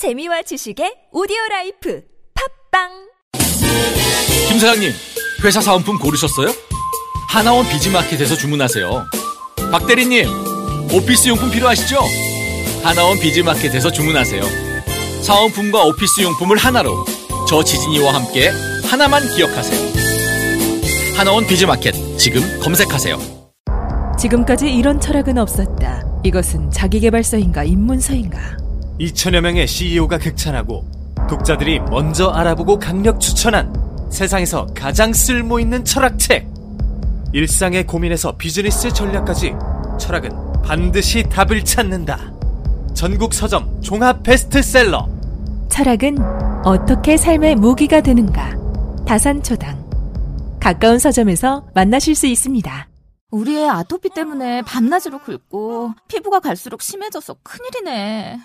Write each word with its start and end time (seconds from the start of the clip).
재미와 0.00 0.40
지식의 0.40 1.10
오디오 1.12 1.36
라이프 1.50 2.00
팟빵 2.72 2.88
김 4.48 4.58
사장님, 4.58 4.90
회사 5.44 5.60
사은품 5.60 5.98
고르셨어요? 5.98 6.48
하나원 7.28 7.68
비즈마켓에서 7.68 8.34
주문하세요. 8.34 9.04
박 9.70 9.86
대리님, 9.86 10.24
오피스 10.94 11.28
용품 11.28 11.50
필요하시죠? 11.50 11.98
하나원 12.82 13.20
비즈마켓에서 13.20 13.92
주문하세요. 13.92 14.42
사은품과 15.22 15.84
오피스 15.84 16.22
용품을 16.22 16.56
하나로 16.56 17.04
저 17.46 17.62
지진희와 17.62 18.14
함께 18.14 18.48
하나만 18.90 19.28
기억하세요. 19.36 21.14
하나원 21.18 21.46
비즈마켓 21.46 21.94
지금 22.16 22.40
검색하세요. 22.60 23.18
지금까지 24.18 24.72
이런 24.72 24.98
철학은 24.98 25.36
없었다. 25.36 26.22
이것은 26.24 26.70
자기개발서인가 26.70 27.64
입문서인가? 27.64 28.69
2천여 29.00 29.40
명의 29.40 29.66
CEO가 29.66 30.18
극찬하고 30.18 30.84
독자들이 31.28 31.80
먼저 31.80 32.28
알아보고 32.28 32.78
강력 32.78 33.18
추천한 33.18 33.72
세상에서 34.10 34.66
가장 34.74 35.12
쓸모 35.12 35.58
있는 35.58 35.84
철학책. 35.84 36.46
일상의 37.32 37.86
고민에서 37.86 38.36
비즈니스 38.36 38.92
전략까지 38.92 39.54
철학은 39.98 40.30
반드시 40.62 41.22
답을 41.22 41.64
찾는다. 41.64 42.18
전국 42.92 43.32
서점 43.32 43.80
종합 43.80 44.22
베스트셀러. 44.22 45.08
철학은 45.70 46.18
어떻게 46.64 47.16
삶의 47.16 47.56
무기가 47.56 48.02
되는가? 48.02 48.54
다산초당. 49.06 49.80
가까운 50.60 50.98
서점에서 50.98 51.64
만나실 51.72 52.14
수 52.14 52.26
있습니다. 52.26 52.89
우리 53.30 53.56
애 53.58 53.68
아토피 53.68 54.10
때문에 54.10 54.62
밤낮으로 54.62 55.18
긁고 55.18 55.94
피부가 56.08 56.40
갈수록 56.40 56.82
심해져서 56.82 57.36
큰일이네. 57.42 58.38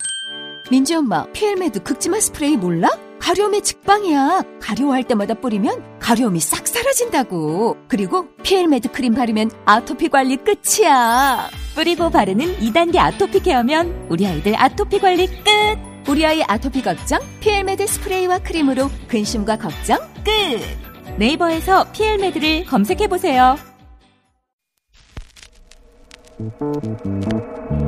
민지 0.69 0.95
엄마, 0.95 1.25
피엘메드 1.31 1.83
긁지마 1.83 2.19
스프레이 2.19 2.57
몰라? 2.57 2.89
가려움에 3.19 3.63
직방이야. 3.63 4.43
가려워할 4.61 5.03
때마다 5.03 5.33
뿌리면 5.33 5.99
가려움이 5.99 6.39
싹 6.39 6.67
사라진다고. 6.67 7.77
그리고 7.87 8.27
피엘메드 8.43 8.91
크림 8.91 9.15
바르면 9.15 9.49
아토피 9.65 10.09
관리 10.09 10.37
끝이야. 10.37 11.49
뿌리고 11.73 12.11
바르는 12.11 12.59
2단계 12.59 12.97
아토피 12.97 13.41
care면 13.41 14.07
우리 14.09 14.27
아이들 14.27 14.53
아토피 14.55 14.99
관리 14.99 15.27
끝. 15.27 15.43
우리 16.07 16.23
아이 16.23 16.43
아토피 16.43 16.83
걱정 16.83 17.19
피엘메드 17.39 17.87
스프레이와 17.87 18.39
크림으로 18.39 18.91
근심과 19.07 19.57
걱정 19.57 19.97
끝. 20.23 21.17
네이버에서 21.17 21.91
피엘메드를 21.91 22.65
검색해 22.65 23.07
보세요. 23.07 23.55
안녕 26.37 27.84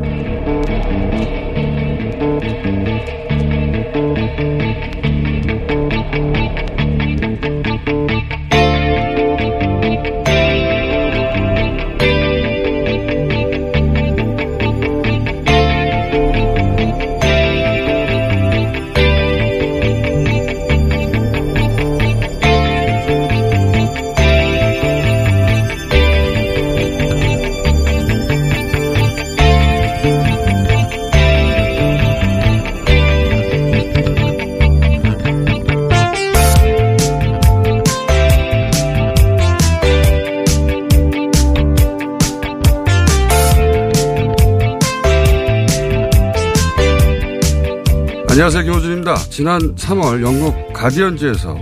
지난 49.38 49.75
3월 49.75 50.24
영국 50.24 50.74
가디언즈에서 50.74 51.56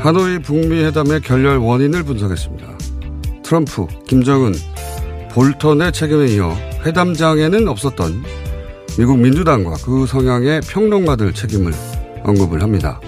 하노이 0.00 0.40
북미 0.40 0.84
회담의 0.84 1.22
결렬 1.22 1.56
원인을 1.56 2.02
분석했습니다. 2.02 2.68
트럼프, 3.42 3.86
김정은, 4.06 4.52
볼턴의 5.30 5.94
책임에 5.94 6.26
이어 6.34 6.54
회담장에는 6.84 7.66
없었던 7.66 8.22
미국 8.98 9.18
민주당과 9.18 9.76
그 9.82 10.04
성향의 10.04 10.60
평론가들 10.68 11.32
책임을 11.32 11.72
언급을 12.24 12.62
합니다. 12.62 13.00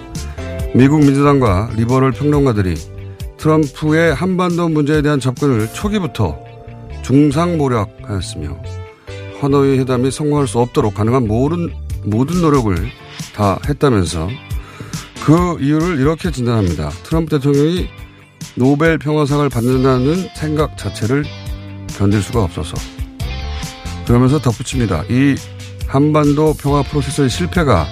미국 0.75 1.01
민주당과 1.01 1.73
리버럴 1.77 2.13
평론가들이 2.13 2.77
트럼프의 3.37 4.15
한반도 4.15 4.71
문제에 4.71 5.03
대한 5.03 5.21
접근을 5.21 5.71
초기부터 5.75 6.39
중상모략하였으며 7.03 8.57
하노이 9.43 9.79
회담이 9.81 10.11
성공할 10.11 10.47
수 10.47 10.59
없도록 10.59 10.95
가능한 10.95 11.29
모든 11.29 11.69
모든 12.07 12.41
노력을 12.41 13.04
다 13.35 13.59
했다면서 13.69 14.29
그 15.25 15.59
이유를 15.61 15.99
이렇게 15.99 16.31
진단합니다. 16.31 16.91
트럼프 17.03 17.31
대통령이 17.37 17.89
노벨 18.57 18.99
평화상을 18.99 19.49
받는다는 19.49 20.29
생각 20.37 20.77
자체를 20.79 21.25
견딜 21.97 22.23
수가 22.23 22.43
없어서 22.43 22.77
그러면서 24.07 24.39
덧붙입니다. 24.39 25.05
이 25.11 25.35
한반도 25.87 26.55
평화 26.55 26.83
프로세스의 26.83 27.31
실패가 27.31 27.87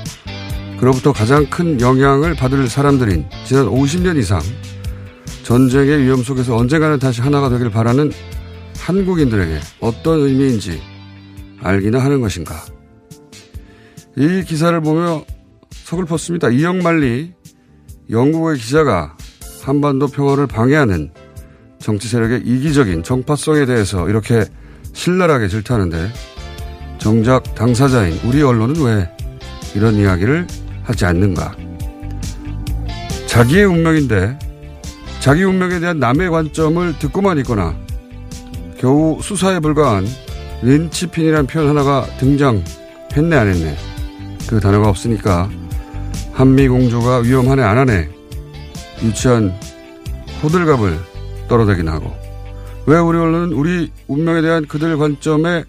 그로부터 0.79 1.13
가장 1.13 1.47
큰 1.47 1.81
영향을 1.81 2.35
받을 2.35 2.69
사람들인 2.69 3.27
지난 3.45 3.67
50년 3.67 4.19
이상 4.19 4.41
전쟁의 5.45 6.03
위험 6.03 6.23
속에서 6.23 6.57
언젠가는 6.57 6.99
다시 6.99 7.21
하나가 7.21 7.49
되길 7.49 7.71
바라는 7.71 8.13
한국인들에게 8.79 9.61
어떤 9.81 10.21
의미인지 10.21 10.81
알기나 11.63 11.99
하는 12.01 12.21
것인가. 12.21 12.65
이 14.17 14.43
기사를 14.45 14.79
보며 14.81 15.25
서글펐습니다. 15.93 16.49
이영만리 16.49 17.35
영국의 18.11 18.57
기자가 18.57 19.15
한반도 19.63 20.07
평화를 20.07 20.47
방해하는 20.47 21.11
정치 21.79 22.09
세력의 22.09 22.43
이기적인 22.47 23.03
정파성에 23.03 23.67
대해서 23.67 24.09
이렇게 24.09 24.47
신랄하게 24.95 25.49
질타하는데 25.49 26.11
정작 26.99 27.55
당사자인 27.55 28.19
우리 28.25 28.43
언론은 28.43 28.83
왜 28.83 29.11
이런 29.75 29.97
이야기를 29.97 30.47
하지 30.83 31.05
않는가. 31.05 31.55
자기의 33.27 33.65
운명인데 33.67 34.39
자기 35.21 35.45
운명에 35.45 35.79
대한 35.79 35.99
남의 35.99 36.31
관점을 36.31 36.99
듣고만 37.01 37.39
있거나 37.39 37.77
겨우 38.79 39.21
수사에 39.21 39.61
불과한 39.61 40.07
린치핀이라는 40.63 41.47
표현 41.47 41.69
하나가 41.69 42.07
등장했네 42.19 43.37
안 43.37 43.49
했네. 43.49 43.77
그 44.49 44.59
단어가 44.59 44.89
없으니까 44.89 45.51
한미 46.33 46.69
공조가 46.69 47.19
위험하네 47.19 47.63
안 47.63 47.79
하네 47.79 48.11
유치한 49.03 49.59
호들갑을 50.43 50.99
떨어대긴 51.49 51.89
하고 51.89 52.15
왜 52.87 52.99
우리 52.99 53.19
언론은 53.19 53.53
우리 53.53 53.93
운명에 54.09 54.43
대한 54.43 54.67
그들 54.67 54.97
관점에 54.97 55.65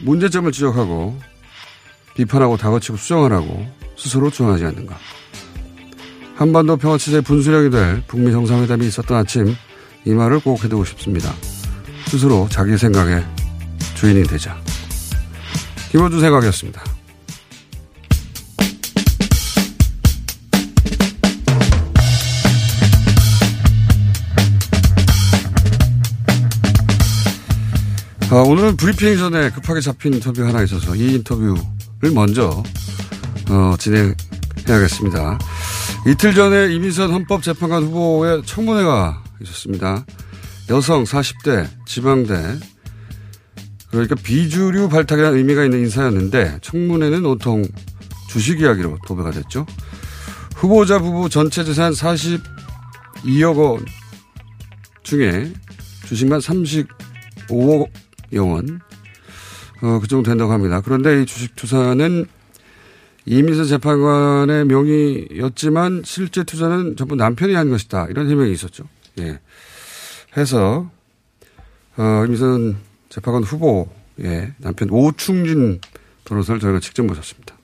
문제점을 0.00 0.50
지적하고 0.52 1.18
비판하고 2.14 2.56
다그치고 2.56 2.96
수정하라고 2.96 3.66
스스로 3.96 4.30
주장하지 4.30 4.64
않는가. 4.64 4.96
한반도 6.36 6.76
평화체제의 6.76 7.22
분수령이 7.22 7.70
될 7.70 8.02
북미 8.06 8.32
정상회담이 8.32 8.86
있었던 8.86 9.16
아침 9.16 9.54
이 10.04 10.10
말을 10.10 10.40
꼭 10.40 10.62
해두고 10.64 10.84
싶습니다. 10.84 11.32
스스로 12.06 12.48
자기 12.50 12.76
생각의 12.76 13.24
주인이 13.94 14.24
되자. 14.24 14.56
김호준 15.90 16.20
생각이었습니다. 16.20 16.93
아, 28.34 28.38
오늘은 28.38 28.76
브리핑 28.76 29.16
전에 29.16 29.48
급하게 29.50 29.80
잡힌 29.80 30.14
인터뷰 30.14 30.44
하나 30.44 30.60
있어서 30.64 30.96
이 30.96 31.14
인터뷰를 31.14 32.10
먼저 32.12 32.64
어, 33.48 33.76
진행해야겠습니다. 33.78 35.38
이틀 36.08 36.34
전에 36.34 36.74
이민선 36.74 37.12
헌법재판관 37.12 37.84
후보의 37.84 38.42
청문회가 38.44 39.22
있었습니다. 39.40 40.04
여성 40.68 41.04
40대 41.04 41.68
지방대 41.86 42.58
그러니까 43.92 44.16
비주류 44.16 44.88
발탁이라는 44.88 45.38
의미가 45.38 45.62
있는 45.62 45.78
인사였는데 45.82 46.58
청문회는 46.60 47.24
온통 47.24 47.64
주식 48.28 48.58
이야기로 48.58 48.98
도배가 49.06 49.30
됐죠. 49.30 49.64
후보자 50.56 50.98
부부 50.98 51.28
전체 51.28 51.62
재산 51.62 51.92
42억 51.92 53.56
원 53.58 53.86
중에 55.04 55.52
주식만 56.08 56.40
35억 56.40 57.86
영원 58.32 58.80
어, 59.82 59.98
그 60.00 60.08
정도 60.08 60.30
된다고 60.30 60.52
합니다. 60.52 60.80
그런데 60.80 61.22
이 61.22 61.26
주식 61.26 61.54
투자는 61.56 62.26
이민선 63.26 63.66
재판관의 63.66 64.66
명의였지만 64.66 66.02
실제 66.04 66.44
투자는 66.44 66.96
전부 66.96 67.16
남편이 67.16 67.54
한 67.54 67.70
것이다. 67.70 68.06
이런 68.10 68.28
해명이 68.30 68.52
있었죠. 68.52 68.84
예. 69.20 69.40
해서, 70.36 70.90
어, 71.96 72.24
이민선 72.26 72.76
재판관 73.08 73.42
후보, 73.42 73.88
예, 74.20 74.52
남편 74.58 74.90
오충진 74.90 75.80
변호사를 76.24 76.60
저희가 76.60 76.80
직접 76.80 77.04
모셨습니다. 77.04 77.56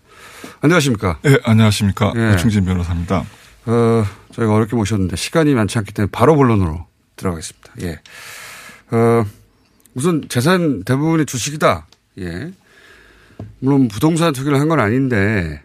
안녕하십니까. 0.61 1.19
예, 1.27 1.39
안녕하십니까. 1.45 2.13
예. 2.17 2.35
오충진 2.35 2.65
변호사입니다. 2.65 3.25
어, 3.67 4.05
저희가 4.33 4.55
어렵게 4.55 4.77
모셨는데 4.77 5.17
시간이 5.17 5.55
많지 5.55 5.79
않기 5.79 5.93
때문에 5.93 6.11
바로 6.11 6.37
본론으로 6.37 6.87
들어가겠습니다. 7.17 7.73
예. 7.83 8.01
어, 8.91 9.25
우선 9.95 10.23
재산 10.29 10.83
대부분이 10.85 11.27
주식이다. 11.27 11.87
예. 12.19 12.53
물론 13.59 13.89
부동산 13.89 14.33
투기를 14.33 14.59
한 14.61 14.69
건 14.69 14.81
아닌데 14.81 15.63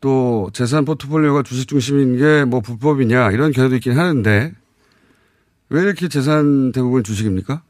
또 0.00 0.50
재산 0.52 0.84
포트폴리오가 0.84 1.42
주식 1.42 1.68
중심인 1.68 2.18
게 2.18 2.44
뭐 2.44 2.60
불법이냐 2.60 3.30
이런 3.30 3.52
견해도 3.52 3.76
있긴 3.76 3.98
하는데 3.98 4.52
왜 5.70 5.82
이렇게 5.82 6.08
재산 6.08 6.72
대부분 6.72 7.02
주식입니까? 7.02 7.62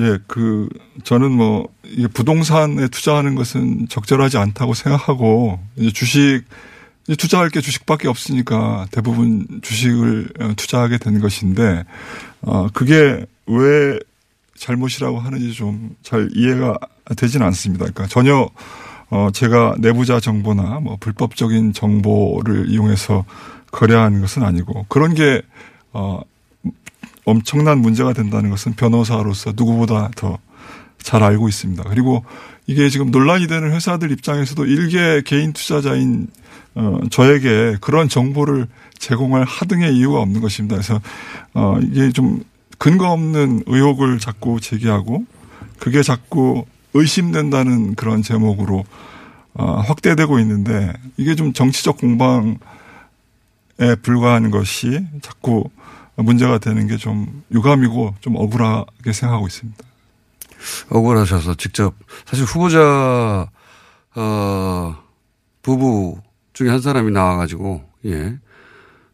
예, 0.00 0.18
그, 0.26 0.68
저는 1.04 1.30
뭐, 1.30 1.68
부동산에 2.14 2.88
투자하는 2.88 3.36
것은 3.36 3.86
적절하지 3.88 4.38
않다고 4.38 4.74
생각하고, 4.74 5.60
이제 5.76 5.92
주식, 5.92 6.42
이제 7.06 7.14
투자할 7.14 7.48
게 7.50 7.60
주식밖에 7.60 8.08
없으니까 8.08 8.88
대부분 8.90 9.46
주식을 9.62 10.30
어, 10.40 10.52
투자하게 10.56 10.98
된 10.98 11.20
것인데, 11.20 11.84
어, 12.40 12.66
그게 12.74 13.24
왜 13.46 14.00
잘못이라고 14.64 15.20
하는지 15.20 15.52
좀 15.52 15.94
잘 16.02 16.28
이해가 16.34 16.78
되지는 17.16 17.46
않습니다. 17.48 17.84
그러니까 17.84 18.06
전혀, 18.06 18.48
어, 19.10 19.28
제가 19.32 19.74
내부자 19.78 20.20
정보나 20.20 20.80
뭐 20.80 20.96
불법적인 20.98 21.72
정보를 21.74 22.70
이용해서 22.70 23.24
거래하는 23.70 24.20
것은 24.22 24.42
아니고, 24.42 24.86
그런 24.88 25.14
게, 25.14 25.42
어, 25.92 26.20
엄청난 27.26 27.78
문제가 27.78 28.12
된다는 28.12 28.50
것은 28.50 28.74
변호사로서 28.74 29.52
누구보다 29.56 30.10
더 30.16 30.38
잘 31.04 31.22
알고 31.22 31.48
있습니다. 31.50 31.84
그리고 31.84 32.24
이게 32.66 32.88
지금 32.88 33.10
논란이 33.10 33.46
되는 33.46 33.70
회사들 33.72 34.10
입장에서도 34.10 34.64
일개 34.64 35.20
개인 35.20 35.52
투자자인 35.52 36.28
어 36.74 36.98
저에게 37.10 37.76
그런 37.82 38.08
정보를 38.08 38.66
제공할 38.98 39.44
하등의 39.44 39.94
이유가 39.94 40.20
없는 40.20 40.40
것입니다. 40.40 40.76
그래서 40.76 40.98
어 41.52 41.78
이게 41.82 42.10
좀 42.10 42.42
근거 42.78 43.10
없는 43.10 43.64
의혹을 43.66 44.18
자꾸 44.18 44.60
제기하고 44.60 45.24
그게 45.78 46.02
자꾸 46.02 46.64
의심된다는 46.94 47.94
그런 47.94 48.22
제목으로 48.22 48.84
어 49.54 49.80
확대되고 49.80 50.38
있는데 50.40 50.92
이게 51.16 51.34
좀 51.34 51.52
정치적 51.52 51.98
공방에 51.98 52.56
불과한 54.02 54.50
것이 54.50 55.04
자꾸 55.22 55.68
문제가 56.16 56.58
되는 56.58 56.86
게 56.86 56.96
좀 56.96 57.42
유감이고 57.52 58.14
좀 58.20 58.36
억울하게 58.36 59.12
생각하고 59.12 59.46
있습니다. 59.46 59.84
억울하셔서 60.90 61.54
직접 61.54 61.94
사실 62.24 62.44
후보자 62.44 63.48
어 64.16 64.96
부부 65.62 66.18
중에 66.52 66.70
한 66.70 66.80
사람이 66.80 67.10
나와가지고 67.10 67.82
예. 68.06 68.38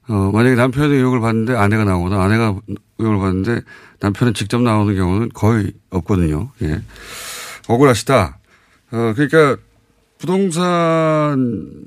어 0.09 0.31
만약에 0.33 0.57
남편의 0.57 0.99
의혹을 0.99 1.21
받는데 1.21 1.57
아내가 1.57 1.85
나오거나 1.85 2.23
아내가 2.23 2.57
의혹을 3.01 3.19
받는데 3.19 3.63
남편은 4.01 4.35
직접 4.35 4.61
나오는 4.63 4.95
경우는 4.95 5.31
거의 5.35 5.73
없거든요. 5.91 6.51
예. 6.63 6.81
억울하시다. 7.69 8.39
어 8.93 9.13
그러니까 9.15 9.57
부동산 10.19 11.85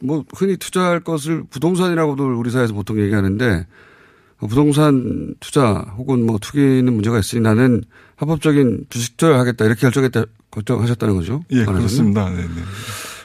뭐 0.00 0.24
흔히 0.36 0.56
투자할 0.56 1.00
것을 1.00 1.44
부동산이라고도 1.50 2.38
우리 2.38 2.50
사회에서 2.50 2.74
보통 2.74 3.00
얘기하는데 3.00 3.66
부동산 4.38 5.34
투자 5.40 5.86
혹은 5.96 6.26
뭐 6.26 6.38
투기는 6.38 6.92
문제가 6.92 7.18
있으니 7.18 7.40
나는 7.40 7.82
합법적인 8.16 8.86
주식 8.90 9.16
투자를 9.16 9.38
하겠다 9.38 9.64
이렇게 9.64 9.80
결정했다 9.80 10.24
결정하셨다는 10.50 11.14
거죠. 11.16 11.42
예, 11.50 11.64
말하자면. 11.64 11.78
그렇습니다. 11.80 12.30
네, 12.30 12.42
네. 12.42 12.62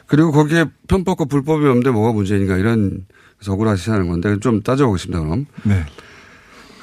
그리고 0.07 0.31
거기에 0.31 0.65
편법과 0.87 1.25
불법이 1.25 1.65
없는데 1.67 1.91
뭐가 1.91 2.13
문제인가 2.13 2.57
이런 2.57 3.05
그래서 3.37 3.53
억울하시다는 3.53 4.07
건데 4.07 4.37
좀 4.39 4.61
따져보겠습니다 4.61 5.21
그럼. 5.21 5.45
네. 5.63 5.85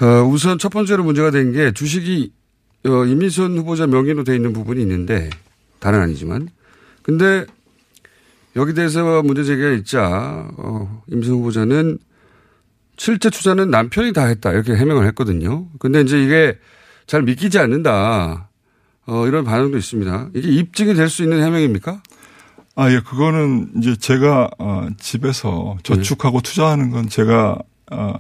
어, 0.01 0.23
우선 0.25 0.59
첫 0.59 0.69
번째로 0.71 1.05
문제가 1.05 1.31
된 1.31 1.53
게 1.53 1.73
주식이 1.73 2.33
어, 2.87 3.05
이민선 3.05 3.57
후보자 3.59 3.87
명의로 3.87 4.25
돼 4.25 4.37
있는 4.37 4.53
부분이 4.53 4.81
있는데 4.83 5.31
다른 5.79 6.01
아니지만 6.01 6.49
근데 7.03 7.47
여기 8.57 8.75
대해서 8.75 9.23
문제 9.23 9.45
제기가 9.45 9.71
있자 9.73 10.49
어, 10.57 11.03
임선 11.09 11.35
후보자는 11.35 11.99
실제 12.97 13.29
투자는 13.31 13.71
남편이 13.71 14.13
다 14.13 14.25
했다 14.27 14.53
이렇게 14.53 14.75
해명을 14.75 15.07
했거든요. 15.09 15.67
근데 15.79 16.01
이제 16.01 16.23
이게 16.23 16.59
잘 17.07 17.23
믿기지 17.23 17.59
않는다. 17.59 18.49
어, 19.07 19.27
이런 19.27 19.45
반응도 19.45 19.77
있습니다. 19.79 20.31
이게 20.35 20.49
입증이 20.49 20.95
될 20.95 21.09
수 21.09 21.23
있는 21.23 21.43
해명입니까? 21.43 22.03
아, 22.75 22.91
예, 22.91 23.01
그거는 23.01 23.71
이제 23.79 23.95
제가 23.97 24.51
어, 24.59 24.89
집에서 24.99 25.77
저축하고 25.83 26.41
투자하는 26.41 26.91
건 26.91 27.09
제가 27.09 27.59
어, 27.93 28.15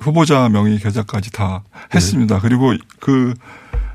후보자 0.00 0.48
명의 0.48 0.78
계좌까지 0.78 1.32
다 1.32 1.62
했습니다. 1.94 2.40
그리고 2.40 2.74
그 3.00 3.34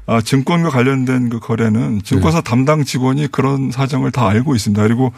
아, 0.07 0.19
증권과 0.19 0.69
관련된 0.69 1.29
그 1.29 1.39
거래는 1.39 2.01
증권사 2.03 2.41
담당 2.41 2.83
직원이 2.83 3.27
그런 3.27 3.71
사정을 3.71 4.11
다 4.11 4.27
알고 4.27 4.55
있습니다. 4.55 4.81
그리고 4.83 5.13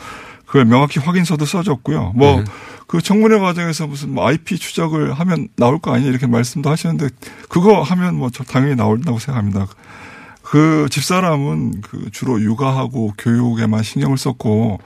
그걸 0.45 0.65
명확히 0.65 0.99
확인서도 0.99 1.45
써줬고요. 1.45 2.13
뭐 2.15 2.41
네. 2.41 2.43
그 2.85 3.01
청문회 3.01 3.39
과정에서 3.39 3.87
무슨 3.87 4.13
뭐 4.13 4.27
IP 4.27 4.59
추적을 4.59 5.13
하면 5.13 5.47
나올 5.55 5.79
거 5.79 5.93
아니냐 5.93 6.09
이렇게 6.09 6.27
말씀도 6.27 6.69
하시는데 6.69 7.09
그거 7.49 7.81
하면 7.81 8.15
뭐저 8.15 8.43
당연히 8.43 8.75
나온다고 8.75 9.17
생각합니다. 9.17 9.67
그 10.43 10.87
집사람은 10.91 11.81
그 11.81 12.11
주로 12.11 12.39
육아하고 12.39 13.13
교육에만 13.17 13.81
신경을 13.81 14.17
썼고 14.19 14.79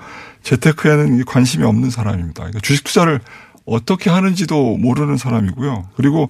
재테크에는 0.44 1.26
관심이 1.26 1.66
없는 1.66 1.90
사람입니다. 1.90 2.44
그러니까 2.44 2.60
주식 2.62 2.86
투자를 2.86 3.20
어떻게 3.68 4.10
하는지도 4.10 4.78
모르는 4.78 5.18
사람이고요. 5.18 5.90
그리고 5.96 6.30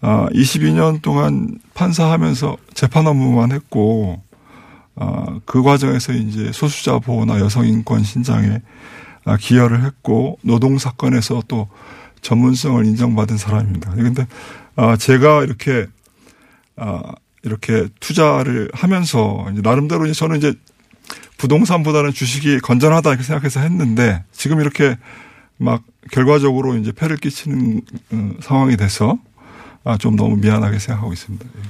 아 0.00 0.26
22년 0.32 1.00
동안 1.00 1.58
판사하면서 1.72 2.56
재판 2.74 3.06
업무만 3.06 3.52
했고 3.52 4.20
아, 4.96 5.38
그 5.46 5.62
과정에서 5.62 6.12
이제 6.12 6.52
소수자 6.52 6.98
보호나 6.98 7.40
여성 7.40 7.66
인권 7.66 8.02
신장에 8.02 8.60
아, 9.24 9.36
기여를 9.36 9.84
했고 9.84 10.38
노동 10.42 10.78
사건에서 10.78 11.42
또 11.48 11.68
전문성을 12.20 12.84
인정받은 12.84 13.38
사람입니다. 13.38 13.92
그런데 13.94 14.26
아, 14.76 14.96
제가 14.96 15.44
이렇게 15.44 15.86
아, 16.76 17.00
이렇게 17.42 17.88
투자를 18.00 18.70
하면서 18.74 19.46
나름대로 19.62 20.10
저는 20.12 20.38
이제 20.38 20.54
부동산보다는 21.38 22.12
주식이 22.12 22.60
건전하다 22.60 23.10
이렇게 23.10 23.22
생각해서 23.22 23.60
했는데 23.60 24.24
지금 24.32 24.60
이렇게 24.60 24.96
막 25.58 25.82
결과적으로 26.10 26.76
이제 26.76 26.92
폐를 26.92 27.16
끼치는 27.16 27.82
어, 28.12 28.30
상황이 28.40 28.76
돼서 28.76 29.18
아, 29.84 29.96
좀 29.98 30.16
너무 30.16 30.36
미안하게 30.36 30.78
생각하고 30.78 31.12
있습니다. 31.12 31.44
예. 31.46 31.60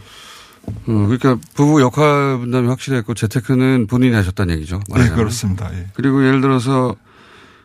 어, 0.66 1.06
그러니까 1.06 1.36
부부 1.54 1.80
역할 1.82 2.38
분담이 2.38 2.68
확실했고 2.68 3.14
재테크는 3.14 3.86
본인이 3.86 4.14
하셨다는 4.14 4.54
얘기죠. 4.56 4.76
네, 4.76 4.82
말하자면. 4.88 5.18
그렇습니다. 5.18 5.74
예. 5.76 5.88
그리고 5.94 6.26
예를 6.26 6.40
들어서 6.40 6.96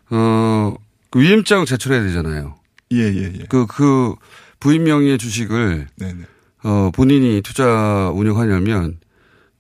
어, 0.10 0.76
그 1.10 1.20
위임장 1.20 1.66
제출해야 1.66 2.04
되잖아요. 2.04 2.56
예, 2.92 2.98
예, 2.98 3.34
예. 3.40 3.46
그, 3.48 3.66
그 3.68 4.16
부인 4.60 4.84
명의의 4.84 5.18
주식을 5.18 5.88
네, 5.96 6.14
네. 6.14 6.24
어, 6.64 6.92
본인이 6.94 7.42
투자 7.42 8.12
운영하려면 8.14 8.98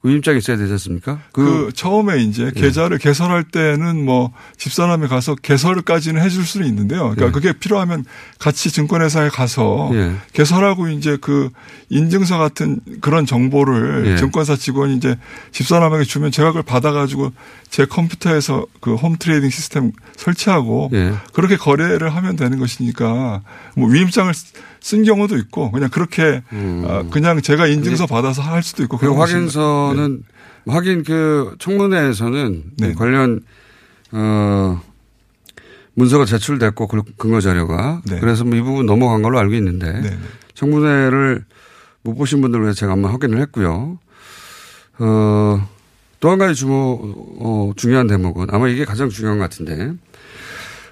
위임장이 0.03 0.37
있어야 0.37 0.55
되지 0.57 0.71
않습니까? 0.73 1.19
그, 1.31 1.71
처음에 1.73 2.19
이제 2.23 2.51
예. 2.55 2.61
계좌를 2.61 2.99
개설할 2.99 3.43
때는 3.43 4.05
뭐 4.05 4.31
집사람이 4.57 5.07
가서 5.07 5.35
개설까지는 5.35 6.21
해줄 6.21 6.45
수는 6.45 6.67
있는데요. 6.67 7.01
그러니까 7.15 7.27
예. 7.27 7.31
그게 7.31 7.51
필요하면 7.51 8.05
같이 8.37 8.71
증권회사에 8.71 9.29
가서 9.29 9.89
예. 9.93 10.13
개설하고 10.33 10.87
이제 10.89 11.17
그 11.19 11.49
인증서 11.89 12.37
같은 12.37 12.79
그런 13.01 13.25
정보를 13.25 14.05
예. 14.07 14.15
증권사 14.17 14.55
직원이 14.55 14.95
이제 14.95 15.17
집사람에게 15.51 16.05
주면 16.05 16.31
제가 16.31 16.49
그걸 16.49 16.63
받아가지고 16.63 17.33
제 17.69 17.85
컴퓨터에서 17.85 18.65
그 18.79 18.99
홈 18.99 19.15
트레이딩 19.17 19.49
시스템 19.49 19.91
설치하고 20.17 20.89
예. 20.93 21.13
그렇게 21.33 21.55
거래를 21.55 22.13
하면 22.15 22.35
되는 22.35 22.59
것이니까 22.59 23.41
뭐 23.75 23.89
위임장을 23.89 24.33
쓴 24.81 25.03
경우도 25.03 25.37
있고 25.37 25.71
그냥 25.71 25.89
그렇게 25.89 26.41
아, 26.85 27.03
그냥 27.11 27.41
제가 27.41 27.67
인증서 27.67 28.07
받아서 28.07 28.41
할 28.41 28.63
수도 28.63 28.83
있고 28.83 28.97
음. 28.97 28.99
그 28.99 29.05
그런. 29.07 29.19
확인서 29.19 29.88
는 29.93 30.23
확인 30.67 31.03
그 31.03 31.55
청문회에서는 31.59 32.63
네. 32.77 32.93
관련 32.93 33.41
어 34.11 34.81
문서가 35.93 36.25
제출됐고 36.25 36.87
그 36.87 37.01
근거 37.17 37.41
자료가 37.41 38.01
네. 38.05 38.19
그래서 38.19 38.43
뭐 38.45 38.57
이 38.57 38.61
부분 38.61 38.85
넘어간 38.85 39.21
걸로 39.21 39.39
알고 39.39 39.53
있는데 39.55 39.91
네, 39.91 40.09
네. 40.09 40.17
청문회를 40.53 41.43
못 42.03 42.15
보신 42.15 42.41
분들을 42.41 42.63
위해서 42.63 42.79
제가 42.79 42.93
한번 42.93 43.11
확인을 43.11 43.39
했고요. 43.41 43.99
어, 44.99 45.69
또 46.19 46.29
한 46.29 46.37
가지 46.37 46.53
주모, 46.55 46.99
어, 47.39 47.71
중요한 47.75 48.07
대목은 48.07 48.47
아마 48.51 48.67
이게 48.67 48.83
가장 48.85 49.09
중요한 49.09 49.37
것 49.37 49.43
같은데 49.45 49.93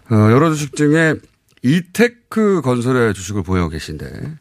어, 0.10 0.16
여러 0.32 0.50
주식 0.54 0.75
중에 0.75 1.16
이테크 1.63 2.62
건설의 2.62 3.13
주식을 3.13 3.44
보유하고 3.44 3.72
계신데 3.72 4.38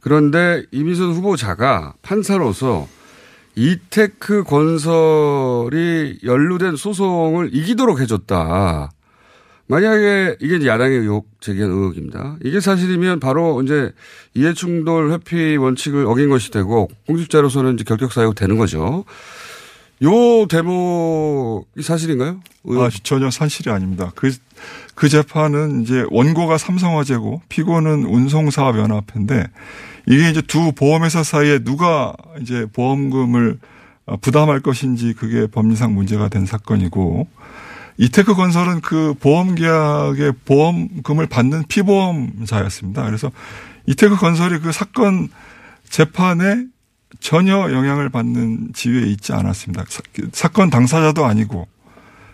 그런데 0.00 0.64
이미선 0.70 1.12
후보자가 1.12 1.94
판사로서 2.02 2.88
이테크 3.56 4.44
건설이 4.44 6.18
연루된 6.22 6.76
소송을 6.76 7.50
이기도록 7.54 8.00
해줬다. 8.00 8.90
만약에 9.68 10.36
이게 10.40 10.64
야당의 10.64 11.00
의혹 11.00 11.28
제기한 11.40 11.70
의혹입니다. 11.70 12.36
이게 12.44 12.60
사실이면 12.60 13.18
바로 13.18 13.62
이제 13.62 13.92
이해충돌 14.34 15.10
회피 15.10 15.56
원칙을 15.56 16.06
어긴 16.06 16.28
것이 16.28 16.50
되고 16.50 16.88
공직자로서는 17.08 17.74
이제 17.74 17.84
결격 17.84 18.12
사유가 18.12 18.34
되는 18.34 18.58
거죠. 18.58 19.04
요 20.04 20.46
대목이 20.48 21.82
사실인가요? 21.82 22.40
아, 22.68 22.90
전혀 23.02 23.30
사실이 23.30 23.70
아닙니다. 23.70 24.12
그, 24.14 24.30
그 24.94 25.08
재판은 25.08 25.82
이제 25.82 26.04
원고가 26.10 26.58
삼성화재고 26.58 27.40
피고는 27.48 28.04
운송사업연합회인데 28.04 29.46
이게 30.06 30.30
이제 30.30 30.40
두 30.40 30.72
보험회사 30.72 31.22
사이에 31.22 31.58
누가 31.60 32.14
이제 32.40 32.66
보험금을 32.72 33.58
부담할 34.20 34.60
것인지 34.60 35.14
그게 35.14 35.46
법리상 35.46 35.94
문제가 35.94 36.28
된 36.28 36.46
사건이고 36.46 37.28
이테크 37.98 38.34
건설은 38.34 38.80
그 38.82 39.14
보험 39.18 39.54
계약의 39.54 40.34
보험금을 40.44 41.26
받는 41.26 41.64
피보험자였습니다. 41.66 43.04
그래서 43.04 43.32
이테크 43.86 44.16
건설이 44.16 44.60
그 44.60 44.70
사건 44.70 45.28
재판에 45.88 46.66
전혀 47.20 47.72
영향을 47.72 48.10
받는 48.10 48.72
지위에 48.74 49.06
있지 49.06 49.32
않았습니다. 49.32 49.84
사, 50.32 50.48
건 50.48 50.70
당사자도 50.70 51.24
아니고 51.24 51.66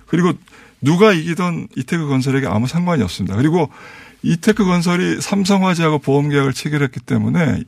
그리고 0.06 0.32
누가 0.80 1.12
이기던 1.12 1.68
이테크 1.76 2.06
건설에게 2.08 2.46
아무 2.48 2.66
상관이 2.66 3.02
없습니다. 3.02 3.36
그리고 3.36 3.70
이테크 4.22 4.64
건설이 4.64 5.20
삼성화재하고 5.20 5.98
보험 5.98 6.28
계약을 6.28 6.52
체결했기 6.52 7.00
때문에 7.00 7.64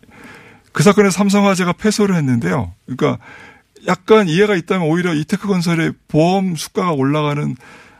그 0.73 0.82
사건에 0.82 1.11
삼성화재가 1.11 1.75
패소를 1.75 2.16
했는데요. 2.16 2.73
그러니까 2.87 3.18
약간 3.87 4.28
이해가 4.28 4.56
있다면 4.56 4.88
오히려 4.88 5.14
이테크 5.14 5.46
건설의 5.46 5.92
보험 6.08 6.56
수가가 6.56 6.92
올라가는 6.92 7.56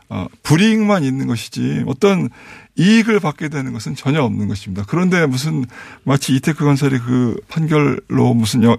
어, 0.07 0.27
불이익만 0.43 1.03
있는 1.03 1.27
것이지 1.27 1.83
어떤 1.87 2.29
이익을 2.77 3.19
받게 3.19 3.49
되는 3.49 3.73
것은 3.73 3.95
전혀 3.95 4.21
없는 4.21 4.47
것입니다. 4.47 4.83
그런데 4.87 5.25
무슨 5.25 5.65
마치 6.03 6.35
이테크 6.35 6.63
건설이 6.63 6.99
그 6.99 7.39
판결로 7.47 8.33
무슨 8.35 8.63
여, 8.63 8.77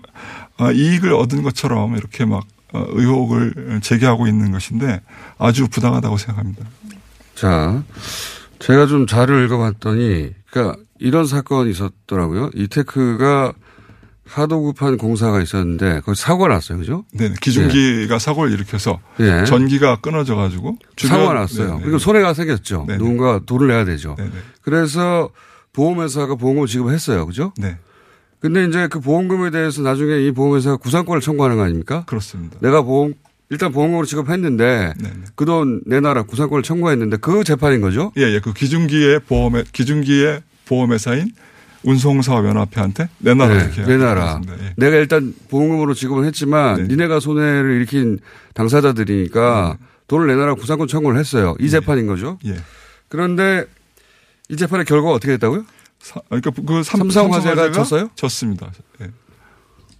어, 0.58 0.70
이익을 0.70 1.12
얻은 1.14 1.42
것처럼 1.42 1.96
이렇게 1.96 2.24
막 2.24 2.44
어, 2.72 2.84
의혹을 2.88 3.80
제기하고 3.82 4.26
있는 4.26 4.52
것인데 4.52 5.00
아주 5.38 5.68
부당하다고 5.68 6.16
생각합니다. 6.16 6.64
자, 7.34 7.82
제가 8.58 8.86
좀 8.86 9.06
자료를 9.06 9.46
읽어봤더니, 9.46 10.32
그러니까 10.50 10.78
이런 10.98 11.26
사건이 11.26 11.70
있었더라고요. 11.70 12.50
이테크가 12.54 13.52
하도 14.26 14.62
급한 14.62 14.96
공사가 14.96 15.40
있었는데 15.40 16.00
거기 16.04 16.18
사고가 16.18 16.48
났어요, 16.48 16.78
그죠? 16.78 17.04
네, 17.12 17.32
기중기가 17.40 18.14
네. 18.14 18.18
사고를 18.18 18.52
일으켜서 18.52 18.98
네. 19.18 19.44
전기가 19.44 20.00
끊어져 20.00 20.34
가지고 20.34 20.76
사고가 20.96 21.32
났어요. 21.32 21.68
네네. 21.68 21.82
그리고 21.82 21.98
손해가 21.98 22.34
생겼죠. 22.34 22.86
네네. 22.88 22.98
누군가 22.98 23.40
돈을 23.46 23.68
내야 23.68 23.84
되죠. 23.84 24.16
네네. 24.16 24.32
그래서 24.62 25.30
보험회사가 25.72 26.34
보험금을 26.34 26.66
지급했어요, 26.66 27.24
그죠? 27.26 27.52
네. 27.56 27.76
근데 28.40 28.64
이제 28.64 28.88
그 28.88 29.00
보험금에 29.00 29.50
대해서 29.50 29.82
나중에 29.82 30.26
이 30.26 30.32
보험회사가 30.32 30.76
구상권을 30.78 31.20
청구하는 31.20 31.56
거 31.56 31.62
아닙니까? 31.62 32.04
그렇습니다. 32.06 32.58
내가 32.60 32.82
보험 32.82 33.14
일단 33.48 33.70
보험금으로 33.72 34.06
지급했는데 34.06 34.94
그 35.36 35.44
돈 35.44 35.80
내놔라 35.86 36.24
구상권을 36.24 36.62
청구했는데 36.62 37.18
그 37.18 37.44
재판인 37.44 37.80
거죠? 37.80 38.12
예, 38.16 38.22
예. 38.22 38.40
그 38.40 38.52
기중기의 38.52 39.20
보험회 39.20 39.64
기중기의 39.72 40.42
보험회사인 40.64 41.30
운송사업연합회한테 41.84 43.08
내놔라 43.18 43.54
네, 43.54 43.64
이렇게 43.64 43.82
내놔라. 43.86 44.40
예. 44.48 44.74
내가 44.76 44.96
일단 44.96 45.34
보험금으로 45.48 45.94
지급을 45.94 46.24
했지만 46.24 46.76
네. 46.76 46.82
니네가 46.88 47.20
손해를 47.20 47.76
일으킨 47.76 48.18
당사자들이니까 48.54 49.76
네. 49.78 49.86
돈을 50.08 50.26
내놔라 50.26 50.54
구상권 50.54 50.88
청구를 50.88 51.18
했어요. 51.18 51.54
이 51.60 51.64
예. 51.64 51.68
재판인 51.68 52.06
거죠. 52.08 52.38
예. 52.46 52.56
그런데 53.08 53.64
이 54.48 54.56
재판의 54.56 54.84
결과가 54.84 55.14
어떻게 55.14 55.32
됐다고요? 55.34 55.64
사, 56.00 56.20
그러니까 56.28 56.50
그 56.66 56.82
삼, 56.82 57.08
성화재가 57.08 57.70
졌어요? 57.72 58.10
졌습니다. 58.16 58.72
예. 59.02 59.10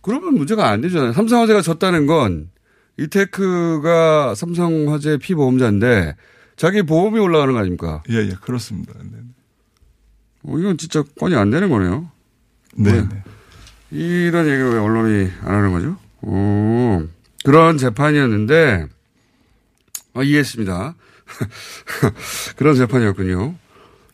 그러면 0.03 0.35
문제가 0.35 0.69
안 0.69 0.81
되잖아요. 0.81 1.12
삼성화재가 1.12 1.62
졌다는 1.62 2.07
건 2.07 2.49
이테크가 2.99 4.35
삼성화재 4.35 5.19
피보험자인데 5.19 6.17
자기 6.57 6.83
보험이 6.83 7.21
올라가는 7.21 7.53
거 7.53 7.61
아닙니까? 7.61 8.03
예, 8.11 8.17
예, 8.17 8.31
그렇습니다. 8.41 8.95
네. 9.03 9.19
어, 10.45 10.59
이건 10.59 10.79
진짜 10.79 11.03
건이 11.19 11.35
안 11.35 11.50
되는 11.50 11.69
거네요. 11.69 12.11
네. 12.76 13.03
네. 13.03 13.23
이런 13.91 14.47
얘기를 14.47 14.73
왜 14.73 14.79
언론이 14.79 15.31
안 15.43 15.55
하는 15.55 15.73
거죠? 15.73 15.97
오, 16.23 17.07
그런 17.45 17.79
재판이었는데, 17.79 18.88
아, 20.15 20.23
이해했습니다. 20.23 20.95
그런 22.57 22.75
재판이었군요. 22.75 23.55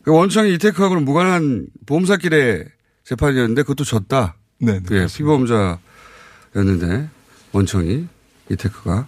그 0.03 0.11
원청이 0.11 0.53
이테크하고는 0.55 1.05
무관한 1.05 1.67
보험사끼리 1.85 2.65
재판이었는데 3.05 3.63
그것도 3.63 3.85
졌다. 3.85 4.35
네. 4.59 4.81
네 4.81 4.95
예, 4.95 5.07
피보험자였는데 5.07 7.09
원청이 7.53 8.07
이테크가. 8.49 9.07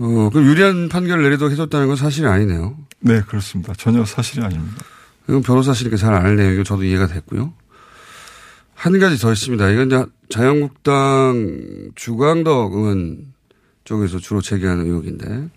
어, 0.00 0.30
그 0.32 0.42
유리한 0.44 0.88
판결을 0.88 1.24
내리도록 1.24 1.52
해줬다는 1.52 1.88
건 1.88 1.96
사실이 1.96 2.26
아니네요. 2.26 2.76
네, 3.00 3.20
그렇습니다. 3.22 3.72
전혀 3.74 4.04
사실이 4.04 4.44
아닙니다. 4.44 4.84
이건 5.28 5.42
변호사시니까 5.42 5.96
잘 5.96 6.14
알네요. 6.14 6.52
이거 6.52 6.62
저도 6.62 6.84
이해가 6.84 7.06
됐고요. 7.06 7.52
한 8.74 8.98
가지 9.00 9.18
더 9.18 9.32
있습니다. 9.32 9.70
이건 9.70 9.86
이제 9.88 10.06
자유한국당 10.28 11.90
주광덕 11.94 12.74
의원 12.74 13.34
쪽에서 13.84 14.18
주로 14.18 14.40
제기하는 14.40 14.86
의혹인데, 14.86 15.48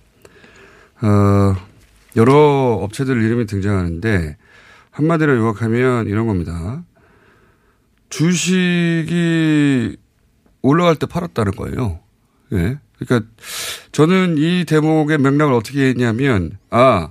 어, 1.02 1.56
여러 2.16 2.80
업체들 2.82 3.22
이름이 3.22 3.46
등장하는데, 3.46 4.38
한마디로 4.90 5.38
요약하면 5.38 6.08
이런 6.08 6.28
겁니다. 6.28 6.84
주식이 8.10 9.96
올라갈 10.62 10.96
때 10.96 11.06
팔았다는 11.06 11.54
거예요. 11.54 12.01
예. 12.54 12.78
그러니까 13.00 13.30
저는 13.92 14.36
이 14.38 14.66
대목의 14.66 15.18
맥락을 15.18 15.54
어떻게 15.54 15.88
했냐면, 15.90 16.58
아, 16.70 17.10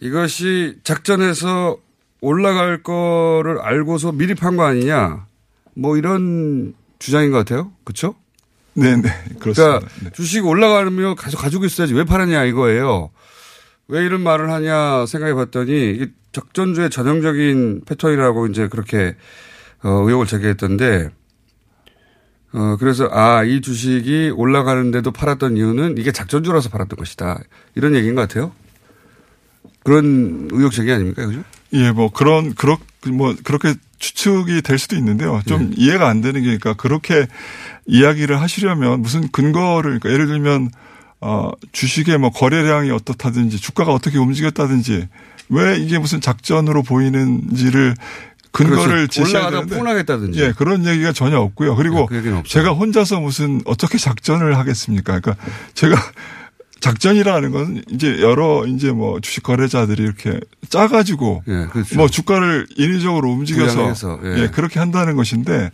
이것이 0.00 0.76
작전에서 0.84 1.78
올라갈 2.20 2.82
거를 2.82 3.58
알고서 3.60 4.12
미리 4.12 4.34
판 4.34 4.56
거 4.56 4.64
아니냐. 4.64 5.26
뭐 5.76 5.96
이런 5.96 6.74
주장인 6.98 7.30
것 7.30 7.38
같아요. 7.38 7.72
그렇죠? 7.84 8.14
네, 8.74 8.96
네. 8.96 9.08
그렇습니다. 9.38 9.78
그러니까 9.78 9.80
네. 10.02 10.10
주식 10.14 10.44
올라가면 10.46 11.16
계속 11.16 11.38
가지고 11.38 11.64
있어야지 11.64 11.94
왜 11.94 12.04
팔았냐 12.04 12.44
이거예요. 12.44 13.10
왜 13.88 14.04
이런 14.04 14.22
말을 14.22 14.50
하냐 14.50 15.06
생각해 15.06 15.34
봤더니 15.34 15.90
이게 15.92 16.10
적전주의 16.32 16.90
전형적인 16.90 17.82
패턴이라고 17.86 18.46
이제 18.48 18.68
그렇게 18.68 19.14
어, 19.82 19.88
의혹을 19.90 20.26
제기했던데 20.26 21.10
어, 22.54 22.76
그래서 22.78 23.08
아, 23.10 23.42
이 23.42 23.60
주식이 23.60 24.32
올라가는데도 24.34 25.10
팔았던 25.10 25.56
이유는 25.56 25.98
이게 25.98 26.12
작전주라서 26.12 26.68
팔았던 26.68 26.96
것이다. 26.96 27.40
이런 27.74 27.96
얘기인 27.96 28.14
것 28.14 28.22
같아요. 28.22 28.52
그런 29.82 30.48
의혹 30.52 30.72
제기 30.72 30.92
아닙니까? 30.92 31.26
그죠? 31.26 31.42
예, 31.72 31.90
뭐 31.90 32.10
그런 32.10 32.54
그렇 32.54 32.78
뭐 33.08 33.34
그렇게 33.42 33.74
추측이 33.98 34.62
될 34.62 34.78
수도 34.78 34.94
있는데요. 34.96 35.42
좀 35.46 35.72
예. 35.72 35.82
이해가 35.82 36.08
안 36.08 36.20
되는 36.20 36.40
게 36.40 36.46
그러니까 36.56 36.74
그렇게 36.74 37.26
이야기를 37.86 38.40
하시려면 38.40 39.02
무슨 39.02 39.28
근거를 39.28 39.98
그러니까 39.98 40.10
예를 40.10 40.26
들면 40.26 40.70
어 41.20 41.50
주식의 41.72 42.18
뭐 42.18 42.30
거래량이 42.30 42.90
어떻다든지 42.92 43.58
주가가 43.58 43.92
어떻게 43.92 44.16
움직였다든지 44.18 45.08
왜 45.48 45.76
이게 45.76 45.98
무슨 45.98 46.20
작전으로 46.20 46.82
보이는지를 46.82 47.94
근거를 48.54 49.08
제시해야 49.08 49.50
되는데 49.50 49.76
폭락했다든지. 49.76 50.40
예, 50.40 50.52
그런 50.52 50.86
얘기가 50.86 51.12
전혀 51.12 51.38
없고요. 51.38 51.74
그리고 51.74 52.08
네, 52.10 52.42
제가 52.46 52.70
혼자서 52.70 53.18
무슨 53.18 53.60
어떻게 53.64 53.98
작전을 53.98 54.56
하겠습니까? 54.56 55.18
그러니까 55.18 55.44
제가 55.74 55.96
작전이라는 56.78 57.50
건 57.50 57.82
이제 57.90 58.20
여러 58.20 58.64
이제 58.66 58.92
뭐 58.92 59.18
주식 59.20 59.42
거래자들이 59.42 60.02
이렇게 60.02 60.38
짜가지고 60.68 61.42
예, 61.48 61.66
그렇죠. 61.72 61.96
뭐 61.96 62.08
주가를 62.08 62.68
인위적으로 62.76 63.30
움직여서 63.30 64.20
예. 64.24 64.42
예. 64.42 64.48
그렇게 64.48 64.78
한다는 64.78 65.16
것인데 65.16 65.72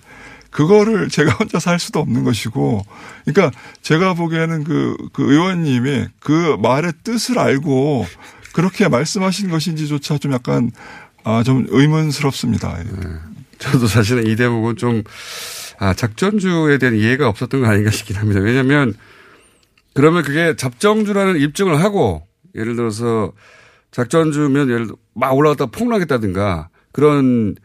그거를 0.50 1.10
제가 1.10 1.32
혼자서 1.32 1.70
할 1.70 1.78
수도 1.78 2.00
없는 2.00 2.25
것이고 2.25 2.84
그러니까 3.25 3.56
제가 3.82 4.14
보기에는 4.14 4.64
그, 4.64 4.96
그 5.12 5.30
의원님이 5.30 6.06
그 6.18 6.56
말의 6.60 6.92
뜻을 7.04 7.38
알고 7.38 8.06
그렇게 8.52 8.88
말씀하신 8.88 9.50
것인지조차 9.50 10.18
좀 10.18 10.32
약간 10.32 10.70
아, 11.24 11.42
좀 11.42 11.66
의문스럽습니다. 11.68 12.78
예. 12.78 12.84
네. 12.84 13.14
저도 13.58 13.86
사실은 13.86 14.26
이 14.26 14.36
대목은 14.36 14.76
좀 14.76 15.02
아, 15.78 15.94
작전주에 15.94 16.78
대한 16.78 16.96
이해가 16.96 17.28
없었던 17.28 17.60
거 17.60 17.66
아닌가 17.66 17.90
싶긴 17.90 18.16
합니다. 18.16 18.40
왜냐하면 18.40 18.94
그러면 19.94 20.22
그게 20.22 20.56
잡정주라는 20.56 21.40
입증을 21.40 21.82
하고 21.82 22.26
예를 22.54 22.76
들어서 22.76 23.32
작전주면 23.90 24.70
예를 24.70 24.86
들어 24.86 24.96
막 25.14 25.34
올라갔다가 25.36 25.70
폭락했다든가 25.70 26.68
그런 26.92 27.56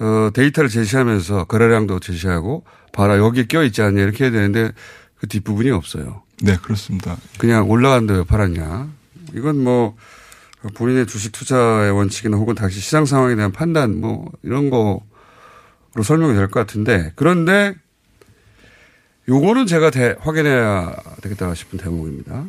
어, 0.00 0.30
데이터를 0.32 0.70
제시하면서 0.70 1.44
거래량도 1.44 2.00
제시하고 2.00 2.64
봐라 2.92 3.18
여기에 3.18 3.46
껴있지 3.46 3.82
않냐 3.82 4.02
이렇게 4.02 4.24
해야 4.24 4.30
되는데 4.30 4.72
그 5.16 5.26
뒷부분이 5.26 5.70
없어요. 5.70 6.22
네, 6.40 6.56
그렇습니다. 6.62 7.16
그냥 7.38 7.68
올라간다 7.68 8.14
왜 8.14 8.24
팔았냐. 8.24 8.88
이건 9.34 9.62
뭐 9.62 9.96
본인의 10.74 11.06
주식 11.06 11.32
투자의 11.32 11.92
원칙이나 11.92 12.36
혹은 12.36 12.54
당시 12.54 12.80
시장 12.80 13.04
상황에 13.04 13.36
대한 13.36 13.52
판단 13.52 14.00
뭐 14.00 14.30
이런 14.42 14.70
거로 14.70 15.02
설명이 16.02 16.34
될 16.34 16.48
것 16.48 16.60
같은데 16.60 17.12
그런데 17.16 17.74
요거는 19.28 19.66
제가 19.66 19.90
대, 19.90 20.16
확인해야 20.18 20.96
되겠다 21.22 21.54
싶은 21.54 21.78
대목입니다. 21.78 22.46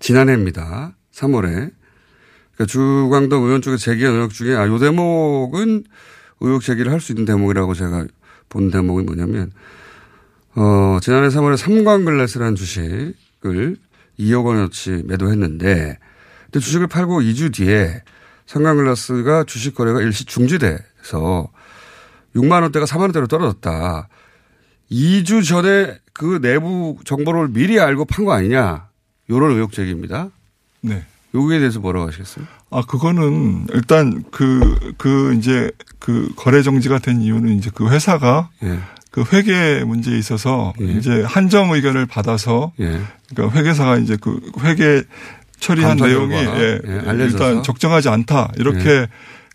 지난해입니다. 0.00 0.94
3월에. 1.12 1.72
그러니까 2.54 2.66
주광덕 2.66 3.42
의원 3.44 3.62
쪽에 3.62 3.76
제기한 3.76 4.14
의혹 4.14 4.32
중에 4.32 4.54
아, 4.54 4.66
요 4.66 4.78
대목은 4.78 5.84
의혹 6.40 6.62
제기를 6.62 6.92
할 6.92 7.00
수 7.00 7.12
있는 7.12 7.24
대목이라고 7.24 7.74
제가 7.74 8.06
본 8.48 8.70
대목이 8.70 9.04
뭐냐면 9.04 9.50
어, 10.54 10.98
지난해 11.00 11.28
3월에 11.28 11.56
삼광글라스라는 11.56 12.54
주식을 12.54 13.76
2억 14.18 14.44
원어치 14.44 15.04
매도했는데 15.06 15.98
근데 16.50 16.60
주식을 16.64 16.86
팔고 16.86 17.20
2주 17.20 17.52
뒤에 17.54 18.02
삼광글라스가 18.46 19.44
주식 19.44 19.74
거래가 19.74 20.00
일시 20.00 20.24
중지돼서 20.24 21.48
6만 22.34 22.62
원대가 22.62 22.86
4만 22.86 23.00
원대로 23.02 23.26
떨어졌다. 23.26 24.08
2주 24.90 25.46
전에 25.46 25.98
그 26.14 26.40
내부 26.40 26.96
정보를 27.04 27.48
미리 27.48 27.78
알고 27.78 28.06
판 28.06 28.24
거 28.24 28.32
아니냐. 28.32 28.88
요런 29.30 29.52
의혹 29.52 29.72
제기입니다. 29.72 30.30
네. 30.80 31.04
여기에 31.34 31.58
대해서 31.58 31.78
뭐라고 31.80 32.06
하시겠어요? 32.08 32.46
아, 32.70 32.82
그거는 32.86 33.66
일단 33.74 34.24
그, 34.30 34.94
그 34.96 35.34
이제 35.34 35.70
그 35.98 36.30
거래 36.36 36.62
정지가 36.62 37.00
된 37.00 37.20
이유는 37.20 37.58
이제 37.58 37.70
그 37.74 37.90
회사가 37.90 38.48
예. 38.62 38.78
그 39.10 39.24
회계 39.32 39.84
문제에 39.84 40.16
있어서 40.18 40.72
예. 40.80 40.84
이제 40.86 41.22
한정 41.22 41.70
의견을 41.72 42.06
받아서 42.06 42.72
예. 42.80 42.98
그러니까 43.34 43.58
회계사가 43.58 43.98
이제 43.98 44.16
그 44.18 44.40
회계 44.60 45.02
처리한 45.58 45.96
내용이 45.96 46.34
예, 46.34 46.80
예. 46.86 47.02
일단 47.24 47.62
적정하지 47.62 48.08
않다 48.08 48.52
이렇게 48.56 49.06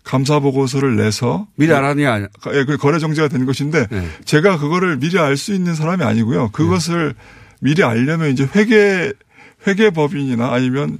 감사 0.04 0.38
보고서를 0.38 0.96
내서 0.96 1.46
미리 1.56 1.72
알았냐? 1.72 2.20
예, 2.52 2.64
그 2.64 2.76
거래 2.76 2.98
정지가 2.98 3.28
된 3.28 3.46
것인데 3.46 3.86
예. 3.90 4.08
제가 4.24 4.58
그거를 4.58 4.98
미리 4.98 5.18
알 5.18 5.36
수 5.36 5.54
있는 5.54 5.74
사람이 5.74 6.04
아니고요. 6.04 6.50
그것을 6.50 7.14
미리 7.60 7.82
알려면 7.82 8.30
이제 8.30 8.46
회계 8.54 9.12
회계 9.66 9.90
법인이나 9.90 10.52
아니면 10.52 10.98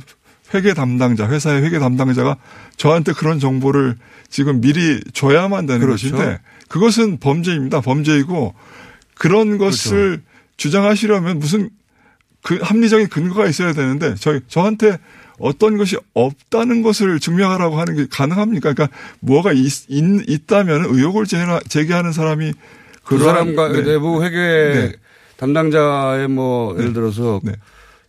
회계 0.55 0.73
담당자 0.73 1.29
회사의 1.29 1.63
회계 1.63 1.79
담당자가 1.79 2.37
저한테 2.77 3.13
그런 3.13 3.39
정보를 3.39 3.97
지금 4.31 4.61
미리 4.61 5.01
줘야만 5.13 5.67
되는 5.67 5.81
그렇죠. 5.81 6.11
것인데 6.11 6.41
그것은 6.69 7.19
범죄입니다. 7.19 7.83
범죄이고 7.83 8.55
그런 9.15 9.59
그렇죠. 9.59 9.91
것을 9.91 10.23
주장하시려면 10.57 11.39
무슨 11.39 11.69
그 12.45 12.59
합리적인 12.63 13.09
근거가 13.09 13.47
있어야 13.49 13.73
되는데 13.73 14.15
저희 14.17 14.39
저한테 14.49 14.99
어떤 15.41 15.79
것이 15.79 15.97
없다는 16.13 16.83
것을 16.83 17.19
증명하라고 17.19 17.81
하는 17.81 17.97
게 17.97 18.07
가능합니까? 18.09 18.75
그러니까 18.75 18.97
뭐가 19.21 19.53
있, 19.53 19.67
다면 20.47 20.85
의혹을 20.85 21.25
제기하- 21.25 21.61
제기하는 21.69 22.13
사람이 22.13 22.53
그 23.03 23.17
그러한- 23.17 23.25
사람과 23.25 23.69
네. 23.73 23.83
내부 23.83 24.23
회계 24.23 24.37
네. 24.37 24.93
담당자의 25.39 26.29
뭐 26.29 26.77
예를 26.79 26.93
들어서 26.93 27.41
네. 27.43 27.53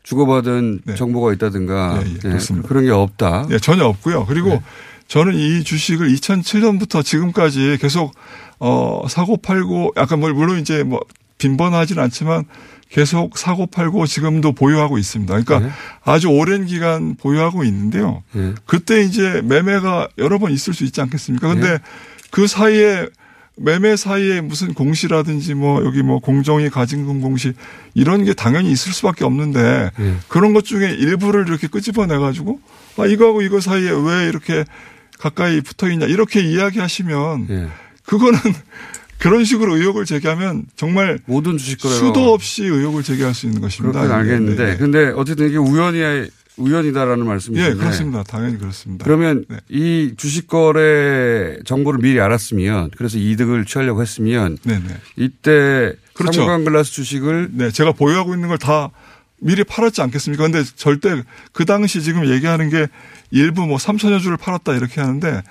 주고받은 0.04 0.82
네. 0.86 0.96
정보가 0.96 1.34
있다든가 1.34 2.02
예, 2.06 2.10
예, 2.10 2.14
예, 2.16 2.18
그렇습니다. 2.20 2.68
그런 2.68 2.84
게 2.86 2.92
없다. 2.92 3.48
예, 3.52 3.58
전혀 3.58 3.86
없고요. 3.86 4.26
그리고 4.28 4.50
네. 4.50 4.62
저는 5.08 5.34
이 5.34 5.64
주식을 5.64 6.10
2007년부터 6.14 7.04
지금까지 7.04 7.78
계속 7.80 8.14
어 8.60 9.04
사고 9.10 9.38
팔고 9.38 9.94
약간 9.98 10.20
뭐 10.20 10.32
물론 10.34 10.60
이제 10.60 10.84
뭐 10.84 11.00
빈번하지는 11.38 12.02
않지만 12.04 12.46
계속 12.90 13.38
사고 13.38 13.66
팔고 13.66 14.06
지금도 14.06 14.54
보유하고 14.54 14.98
있습니다. 14.98 15.34
그러니까 15.34 15.60
네. 15.60 15.70
아주 16.04 16.30
오랜 16.30 16.66
기간 16.66 17.16
보유하고 17.16 17.64
있는데요. 17.64 18.24
예. 18.36 18.54
그때 18.66 19.02
이제 19.02 19.42
매매가 19.44 20.10
여러 20.18 20.40
번 20.40 20.52
있을 20.52 20.74
수 20.74 20.84
있지 20.84 21.02
않겠습니까? 21.02 21.48
근데 21.48 21.72
네. 21.72 21.78
그 22.32 22.48
사이에 22.48 23.08
매매 23.58 23.96
사이에 23.96 24.42
무슨 24.42 24.74
공시라든지 24.74 25.54
뭐 25.54 25.84
여기 25.86 26.04
뭐 26.04 26.20
공정위 26.20 26.70
가진금 26.70 27.22
공시 27.22 27.54
이런 27.94 28.24
게 28.24 28.34
당연히 28.34 28.72
있을 28.72 28.92
수밖에 28.94 29.24
없는데 29.26 29.92
예. 30.00 30.16
그런 30.28 30.54
것 30.54 30.66
중에 30.66 30.92
일부를 30.92 31.48
이렇게 31.48 31.68
끄집어내 31.68 32.18
가지고 32.18 32.60
아 32.98 33.06
이거하고 33.06 33.42
이거 33.42 33.62
사이에 33.62 33.90
왜 33.90 34.28
이렇게 34.28 34.66
가까이 35.20 35.62
붙어 35.62 35.90
있냐 35.90 36.06
이렇게 36.06 36.42
이야기하시면 36.42 37.48
예. 37.50 37.68
그거는 38.06 38.40
그런 39.18 39.44
식으로 39.44 39.78
의혹을 39.78 40.06
제기하면 40.06 40.66
정말 40.76 41.20
모든 41.26 41.58
주식 41.58 41.80
거래가 41.80 42.00
수도 42.00 42.34
없이 42.34 42.64
의혹을 42.64 43.04
제기할 43.04 43.34
수 43.34 43.46
있는 43.46 43.62
것입니다. 43.62 44.02
그렇게 44.02 44.14
예, 44.14 44.18
알겠는데 44.18 44.66
네, 44.66 44.72
네. 44.72 44.78
근데 44.78 45.08
어쨌든 45.16 45.48
이게 45.48 45.58
우연이 45.58 46.30
우연이다라는 46.58 47.26
예, 47.26 47.28
말씀이신데 47.28 47.76
그렇습니다. 47.76 48.24
당연히 48.24 48.58
그렇습니다. 48.58 49.04
그러면 49.04 49.46
네. 49.50 49.58
이 49.70 50.14
주식 50.16 50.48
거래 50.48 51.58
정보를 51.66 52.00
미리 52.00 52.20
알았으면 52.20 52.92
그래서 52.98 53.18
이득을 53.18 53.66
취하려고 53.66 54.02
했으면 54.02 54.58
네, 54.64 54.80
네. 54.80 54.96
이때 55.18 55.94
그렇죠. 56.14 56.42
삼광글라스 56.42 56.92
주식을 56.92 57.50
네, 57.52 57.72
제가 57.72 57.92
보유하고 57.92 58.34
있는 58.34 58.50
걸다 58.50 58.92
미리 59.46 59.64
팔았지 59.64 60.02
않겠습니까? 60.02 60.44
근데 60.44 60.64
절대 60.76 61.22
그 61.52 61.66
당시 61.66 62.02
지금 62.02 62.28
얘기하는 62.28 62.70
게 62.70 62.88
일부 63.30 63.68
뭐 63.68 63.78
3천여 63.78 64.20
주를 64.20 64.38
팔았다 64.38 64.74
이렇게 64.74 65.02
하는데 65.02 65.44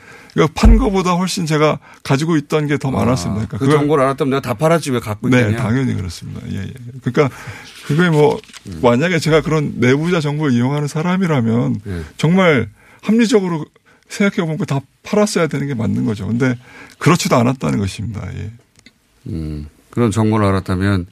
판 0.54 0.76
거보다 0.78 1.12
훨씬 1.12 1.46
제가 1.46 1.78
가지고 2.02 2.37
있던 2.37 2.66
게 2.66 2.76
더 2.76 2.90
많았습니다. 2.90 3.46
그러니까 3.46 3.59
그 3.59 3.70
정보를 3.70 4.02
알았다면 4.02 4.30
내가 4.30 4.40
다 4.40 4.54
팔았지 4.54 4.90
왜 4.90 4.98
갖고 4.98 5.28
네, 5.28 5.38
있겠냐? 5.42 5.59
당연히 5.62 5.94
그렇습니다. 5.94 6.40
예, 6.50 6.62
예. 6.62 6.72
그러니까 7.04 7.35
그게 7.87 8.11
뭐 8.11 8.40
만약에 8.83 9.20
제가 9.20 9.42
그런 9.42 9.74
내부자 9.76 10.20
정보를 10.20 10.52
이용하는 10.54 10.88
사람이라면 10.88 11.80
예. 11.87 12.02
정말 12.16 12.68
합리적으로 13.00 13.64
생각해 14.09 14.44
보면 14.44 14.66
다 14.66 14.80
팔았어야 15.04 15.46
되는 15.46 15.68
게 15.68 15.74
맞는 15.74 16.04
거죠. 16.04 16.26
근데 16.26 16.59
그렇지도 16.98 17.37
않았다는 17.37 17.78
것입니다. 17.78 18.28
예. 18.35 18.50
음, 19.28 19.68
그런 19.90 20.11
정보를 20.11 20.46
알았다면 20.46 21.07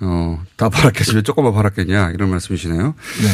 어, 0.00 0.42
다 0.56 0.68
팔았겠지 0.68 1.16
왜 1.16 1.22
조금만 1.22 1.52
팔았겠냐 1.52 2.10
이런 2.12 2.30
말씀이시네요. 2.30 2.94
네. 3.22 3.28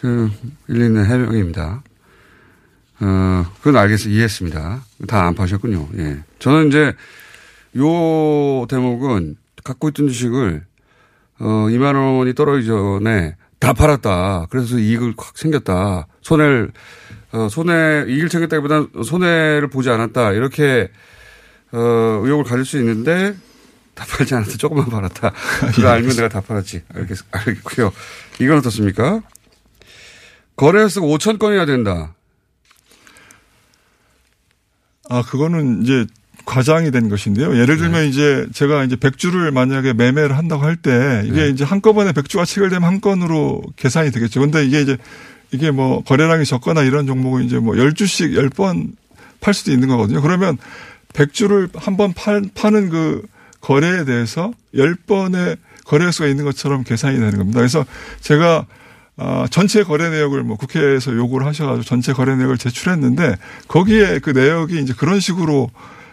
그 0.00 0.30
일리 0.68 0.86
있는 0.86 1.04
해명입니다. 1.06 1.82
어, 3.00 3.46
그건 3.58 3.76
알겠어 3.76 4.08
이해했습니다. 4.08 4.82
다 5.08 5.22
안 5.26 5.34
파셨군요. 5.34 5.88
예. 5.98 6.18
저는 6.38 6.68
이제 6.68 6.92
요 7.76 8.66
대목은 8.68 9.36
갖고 9.64 9.88
있던 9.88 10.08
주식을 10.08 10.64
어, 11.40 11.44
2만 11.70 11.94
원이 12.18 12.34
떨어지기 12.34 12.66
전에 12.68 13.36
다 13.58 13.72
팔았다. 13.72 14.46
그래서 14.50 14.78
이익을 14.78 15.14
확 15.16 15.36
생겼다. 15.38 16.06
손해를 16.20 16.70
어, 17.32 17.48
손해 17.50 18.04
이익을 18.08 18.28
챙겼다기보다 18.28 19.02
손해를 19.02 19.68
보지 19.68 19.88
않았다. 19.90 20.32
이렇게 20.32 20.90
어, 21.72 21.78
의혹을 22.22 22.44
가질 22.44 22.64
수 22.64 22.78
있는데 22.78 23.34
다 23.94 24.04
팔지 24.08 24.34
않았다. 24.34 24.56
조금만 24.56 24.88
팔았다. 24.90 25.32
그거 25.74 25.88
알면 25.88 26.16
내가 26.16 26.28
다 26.28 26.40
팔았지. 26.40 26.82
알겠, 26.94 27.18
알겠고요. 27.30 27.92
이건 28.40 28.58
어떻습니까? 28.58 29.22
거래횟수가 30.56 31.06
5천 31.06 31.38
건이나 31.38 31.66
된다. 31.66 32.14
아, 35.08 35.22
그거는 35.22 35.82
이제 35.82 36.06
과장이 36.46 36.90
된 36.90 37.08
것인데요. 37.08 37.56
예를 37.58 37.76
들면 37.76 38.02
네. 38.02 38.08
이제 38.08 38.46
제가 38.52 38.84
이제 38.84 38.96
100주를 38.96 39.50
만약에 39.52 39.92
매매를 39.94 40.36
한다고 40.36 40.62
할 40.62 40.76
때 40.76 41.22
이게 41.24 41.42
네. 41.44 41.48
이제 41.48 41.64
한꺼번에 41.64 42.12
100주가 42.12 42.44
체결되면 42.46 42.82
한 42.86 43.00
건으로 43.00 43.62
계산이 43.76 44.10
되겠죠. 44.10 44.40
근데 44.40 44.64
이게 44.64 44.82
이제 44.82 44.98
이게 45.52 45.70
뭐 45.70 46.02
거래량이 46.02 46.44
적거나 46.44 46.82
이런 46.82 47.06
종목은 47.06 47.44
이제 47.44 47.58
뭐 47.58 47.74
10주씩 47.74 48.34
10번 48.50 48.92
팔 49.40 49.54
수도 49.54 49.70
있는 49.72 49.88
거거든요. 49.88 50.20
그러면 50.20 50.58
100주를 51.14 51.70
한 51.78 51.96
번 51.96 52.12
파는 52.12 52.90
그 52.90 53.22
거래에 53.64 54.04
대해서 54.04 54.52
10번의 54.74 55.56
거래수가 55.86 56.28
있는 56.28 56.44
것처럼 56.44 56.84
계산이 56.84 57.16
되는 57.18 57.38
겁니다. 57.38 57.58
그래서 57.60 57.84
제가 58.20 58.66
아, 59.16 59.46
전체 59.50 59.84
거래 59.84 60.10
내역을 60.10 60.42
뭐 60.42 60.56
국회에서 60.56 61.14
요구를 61.14 61.46
하셔가지고 61.46 61.84
전체 61.84 62.12
거래 62.12 62.34
내역을 62.36 62.58
제출했는데 62.58 63.36
거기에 63.68 64.18
그 64.18 64.30
내역이 64.30 64.80
이제 64.80 64.92
그런 64.92 65.18
식으로 65.20 65.70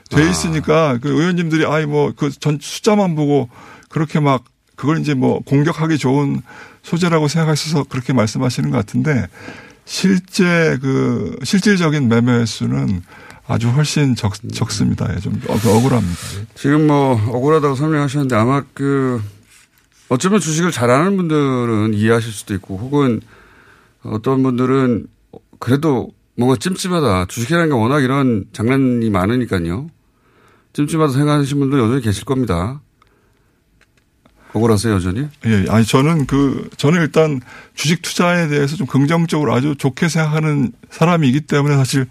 돼 0.09 0.29
있으니까 0.29 0.97
그 1.01 1.09
의원님들이 1.09 1.65
아이 1.65 1.85
뭐 1.85 2.13
그 2.13 2.29
전 2.29 2.57
숫자만 2.61 3.15
보고 3.15 3.49
그렇게 3.89 4.19
막 4.19 4.43
그걸 4.75 4.99
이제 4.99 5.13
뭐 5.13 5.41
공격하기 5.45 5.97
좋은 5.97 6.41
소재라고 6.83 7.27
생각하셔서 7.27 7.83
그렇게 7.85 8.13
말씀하시는 8.13 8.69
것 8.71 8.77
같은데 8.77 9.27
실제 9.85 10.77
그 10.81 11.37
실질적인 11.43 12.07
매매 12.07 12.31
횟수는 12.33 13.01
아주 13.47 13.69
훨씬 13.69 14.15
적, 14.15 14.33
적습니다. 14.53 15.13
예, 15.15 15.19
좀 15.19 15.41
억- 15.47 15.65
억울합니다. 15.65 16.19
예. 16.39 16.45
지금 16.55 16.87
뭐 16.87 17.13
억울하다고 17.13 17.75
설명하셨는데 17.75 18.35
아마 18.35 18.63
그 18.73 19.21
어쩌면 20.09 20.39
주식을 20.39 20.71
잘하는 20.71 21.17
분들은 21.17 21.93
이해하실 21.93 22.31
수도 22.31 22.53
있고 22.53 22.77
혹은 22.77 23.21
어떤 24.03 24.43
분들은 24.43 25.07
그래도 25.59 26.09
뭔가 26.35 26.55
찜찜하다. 26.57 27.25
주식이라는 27.25 27.69
게 27.69 27.73
워낙 27.75 28.01
이런 28.01 28.45
장난이 28.53 29.09
많으니까요. 29.09 29.89
찜찜하다 30.73 31.11
생각하시는 31.13 31.59
분도 31.59 31.79
여전히 31.79 32.01
계실 32.01 32.23
겁니다. 32.25 32.81
억울하세요, 34.53 34.93
여전히? 34.95 35.27
예, 35.45 35.65
아니 35.69 35.85
저는 35.85 36.25
그 36.25 36.69
저는 36.75 37.01
일단 37.01 37.39
주식 37.73 38.01
투자에 38.01 38.47
대해서 38.49 38.75
좀 38.75 38.85
긍정적으로 38.85 39.53
아주 39.53 39.75
좋게 39.77 40.09
생각하는 40.09 40.73
사람이기 40.89 41.41
때문에 41.41 41.75
사실 41.77 42.07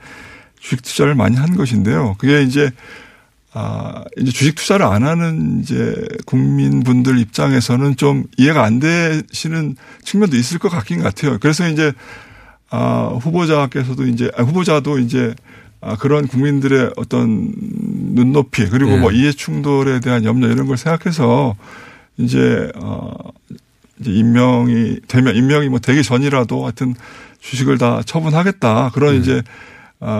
주식 0.61 0.83
투자를 0.83 1.15
많이 1.15 1.37
한 1.37 1.57
것인데요. 1.57 2.15
그게 2.19 2.43
이제 2.43 2.71
아 3.53 4.05
이제 4.17 4.31
주식 4.31 4.55
투자를 4.55 4.87
안 4.87 5.03
하는 5.03 5.61
이제 5.61 5.97
국민분들 6.27 7.19
입장에서는 7.19 7.97
좀 7.97 8.25
이해가 8.37 8.63
안 8.63 8.79
되시는 8.79 9.77
측면도 10.05 10.37
있을 10.37 10.59
것 10.59 10.69
같긴 10.69 11.03
같아요. 11.03 11.39
그래서 11.41 11.69
이제 11.69 11.93
아 12.69 13.19
후보자께서도 13.21 14.07
이제 14.07 14.31
아, 14.37 14.43
후보자도 14.43 15.01
이제 15.01 15.35
아, 15.81 15.97
그런 15.97 16.29
국민들의 16.29 16.93
어떤 16.97 17.53
눈높이 17.57 18.69
그리고 18.69 18.93
네. 18.93 18.99
뭐 18.99 19.11
이해 19.11 19.33
충돌에 19.33 20.01
대한 20.01 20.25
염려 20.25 20.49
이런 20.49 20.67
걸 20.67 20.77
생각해서 20.77 21.57
이제 22.19 22.71
어 22.77 23.15
이제 23.99 24.13
임명이 24.13 25.01
되면 25.09 25.35
임명이 25.35 25.71
뭐 25.71 25.79
되기 25.79 26.03
전이라도 26.03 26.65
하여튼 26.65 26.95
주식을 27.41 27.79
다 27.79 28.03
처분하겠다 28.05 28.91
그런 28.93 29.17
이제 29.17 29.39
아 29.39 29.70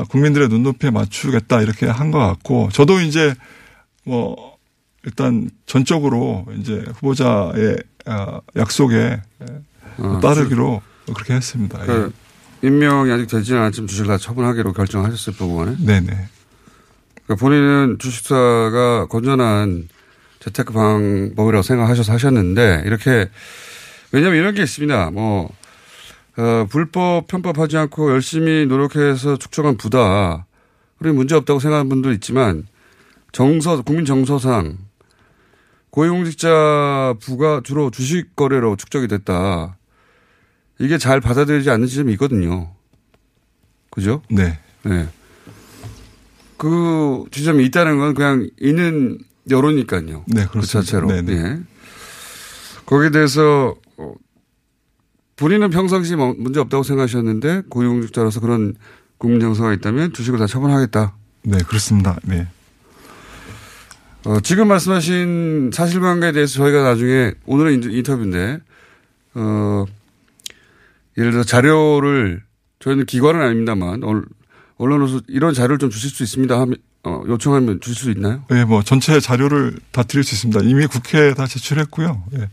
국민들의 0.09 0.49
눈높이에 0.49 0.91
맞추겠다 0.91 1.63
이렇게 1.63 1.87
한 1.87 2.11
것 2.11 2.19
같고 2.19 2.69
저도 2.73 3.01
이제 3.01 3.35
뭐 4.05 4.57
일단 5.05 5.51
전적으로 5.67 6.47
이제 6.59 6.85
후보자의 6.97 7.77
아, 8.07 8.41
약속에 8.57 9.21
어, 9.99 10.21
따르기로 10.23 10.83
그렇게 11.15 11.35
했습니다. 11.35 11.79
그 11.79 12.13
임명이 12.63 13.11
아직 13.13 13.27
되지 13.27 13.55
않았지만 13.55 13.89
주식을 13.89 14.09
다 14.09 14.19
처분하기로 14.19 14.73
결정하셨을 14.75 15.37
거고네. 15.37 15.77
네네. 15.79 16.07
그러니까 17.25 17.35
본인은 17.39 17.97
주식사가 17.99 19.07
건전한 19.07 19.89
재테크 20.41 20.73
방법이라고 20.73 21.63
생각하셔서 21.63 22.13
하셨는데 22.13 22.83
이렇게 22.85 23.31
왜냐하면 24.13 24.41
이런 24.41 24.55
게 24.55 24.63
있습니다. 24.63 25.11
뭐 25.13 25.51
어, 26.41 26.67
불법 26.71 27.27
편법하지 27.27 27.77
않고 27.77 28.11
열심히 28.13 28.65
노력해서 28.65 29.37
축적한 29.37 29.77
부다. 29.77 30.47
그리고 30.99 31.17
문제 31.17 31.35
없다고 31.35 31.61
생각하는 31.61 31.91
분도 31.91 32.13
있지만 32.13 32.67
정서 33.33 33.83
국민 33.83 34.07
정서상 34.07 34.79
고위공직자 35.91 37.17
부가 37.21 37.61
주로 37.63 37.91
주식 37.91 38.35
거래로 38.37 38.77
축적이 38.77 39.09
됐다. 39.09 39.77
이게 40.79 40.97
잘 40.97 41.21
받아들이지 41.21 41.69
않는 41.69 41.87
지점이 41.87 42.13
있거든요. 42.15 42.73
그죠? 43.91 44.23
네. 44.31 44.59
네. 44.85 45.09
그 46.57 47.25
지점이 47.31 47.65
있다는 47.67 47.99
건 47.99 48.15
그냥 48.15 48.49
있는 48.59 49.19
여론이니까요. 49.51 50.25
네, 50.27 50.45
그 50.45 50.53
그렇습니다. 50.53 50.81
자체로. 50.81 51.09
네, 51.09 51.21
네. 51.23 51.33
예. 51.35 51.59
거기에 52.87 53.11
대해서 53.11 53.75
어, 53.99 54.15
본인은 55.41 55.71
평상시 55.71 56.17
뭐 56.17 56.35
문제 56.39 56.61
없다고 56.61 56.83
생각하셨는데 56.83 57.63
고위공직자로서 57.71 58.41
그런 58.41 58.75
국민 59.17 59.41
정서가 59.41 59.73
있다면 59.75 60.13
주식을 60.13 60.39
다 60.39 60.47
처분하겠다. 60.47 61.15
네, 61.45 61.59
그렇습니다. 61.67 62.19
네. 62.25 62.47
어, 64.27 64.39
지금 64.41 64.69
말씀하신 64.69 65.71
사실관계에 65.73 66.33
대해서 66.33 66.55
저희가 66.55 66.83
나중에 66.83 67.33
오늘은 67.47 67.83
인- 67.83 67.91
인터뷰인데 67.91 68.59
어, 69.35 69.87
예를 71.17 71.31
들어 71.33 71.43
자료를 71.43 72.43
저희는 72.81 73.07
기관은 73.07 73.41
아닙니다만 73.41 74.05
언- 74.05 74.27
언론으로서 74.77 75.21
이런 75.29 75.55
자료를 75.55 75.79
좀 75.79 75.89
주실 75.89 76.11
수 76.11 76.23
있습니다 76.23 76.59
하면 76.61 76.77
어, 77.05 77.23
요청하면 77.27 77.81
주실 77.81 78.03
수 78.03 78.11
있나요? 78.11 78.45
예, 78.53 78.65
뭐 78.65 78.83
전체 78.83 79.19
자료를 79.21 79.79
다 79.91 80.03
드릴 80.03 80.23
수 80.23 80.35
있습니다. 80.35 80.61
이미 80.65 80.87
국회에 80.87 81.33
다 81.33 81.47
제출했고요. 81.47 82.25
예. 82.39 82.49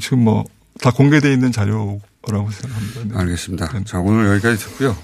지금 0.00 0.24
뭐 0.24 0.44
다 0.80 0.90
공개돼 0.90 1.32
있는 1.32 1.52
자료 1.52 2.00
라고 2.30 2.50
생각합니다. 2.50 3.02
네. 3.04 3.20
알겠습니다. 3.20 3.84
자, 3.84 3.98
오늘 4.00 4.26
여기까지 4.32 4.56
듣고요. 4.64 4.96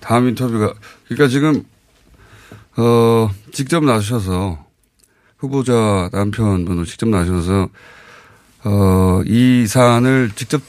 다음 0.00 0.28
인터뷰가, 0.28 0.74
그러니까 1.08 1.28
지금, 1.28 1.64
어, 2.76 3.30
직접 3.52 3.84
나서셔서, 3.84 4.64
후보자 5.38 6.08
남편분으로 6.12 6.84
직접 6.84 7.08
나서셔서, 7.08 7.68
어, 8.64 9.22
이 9.26 9.66
사안을 9.66 10.32
직접 10.34 10.60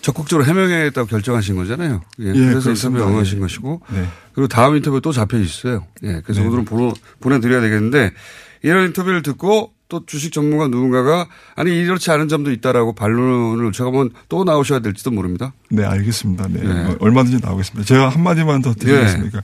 적극적으로 0.00 0.46
해명하겠다고 0.46 1.06
결정하신 1.08 1.56
거잖아요. 1.56 2.02
예. 2.20 2.28
예, 2.28 2.32
그래서. 2.32 2.70
인터뷰에 2.70 3.02
응하신 3.02 3.38
예. 3.38 3.40
것이고, 3.40 3.80
네. 3.90 4.06
그리고 4.34 4.48
다음 4.48 4.76
인터뷰 4.76 5.00
또 5.00 5.12
잡혀 5.12 5.38
있어요. 5.38 5.86
예. 6.02 6.20
그래서 6.24 6.40
네. 6.40 6.46
오늘은 6.46 6.64
보내, 6.64 6.92
보내드려야 7.20 7.60
되겠는데, 7.60 8.12
이런 8.62 8.86
인터뷰를 8.86 9.22
듣고 9.22 9.73
또 9.88 10.04
주식 10.06 10.32
전문가 10.32 10.66
누군가가 10.68 11.28
아니 11.56 11.70
이렇지 11.70 12.10
않은 12.10 12.28
점도 12.28 12.50
있다라고 12.50 12.94
반론을 12.94 13.72
제가면 13.72 14.10
또 14.28 14.44
나오셔야 14.44 14.80
될지도 14.80 15.10
모릅니다. 15.10 15.52
네, 15.70 15.84
알겠습니다. 15.84 16.48
네. 16.48 16.62
네. 16.62 16.84
어, 16.84 16.96
얼마든지 17.00 17.44
나오겠습니다. 17.44 17.86
제가 17.86 18.08
한 18.08 18.22
마디만 18.22 18.62
더 18.62 18.72
드리겠습니까? 18.72 19.42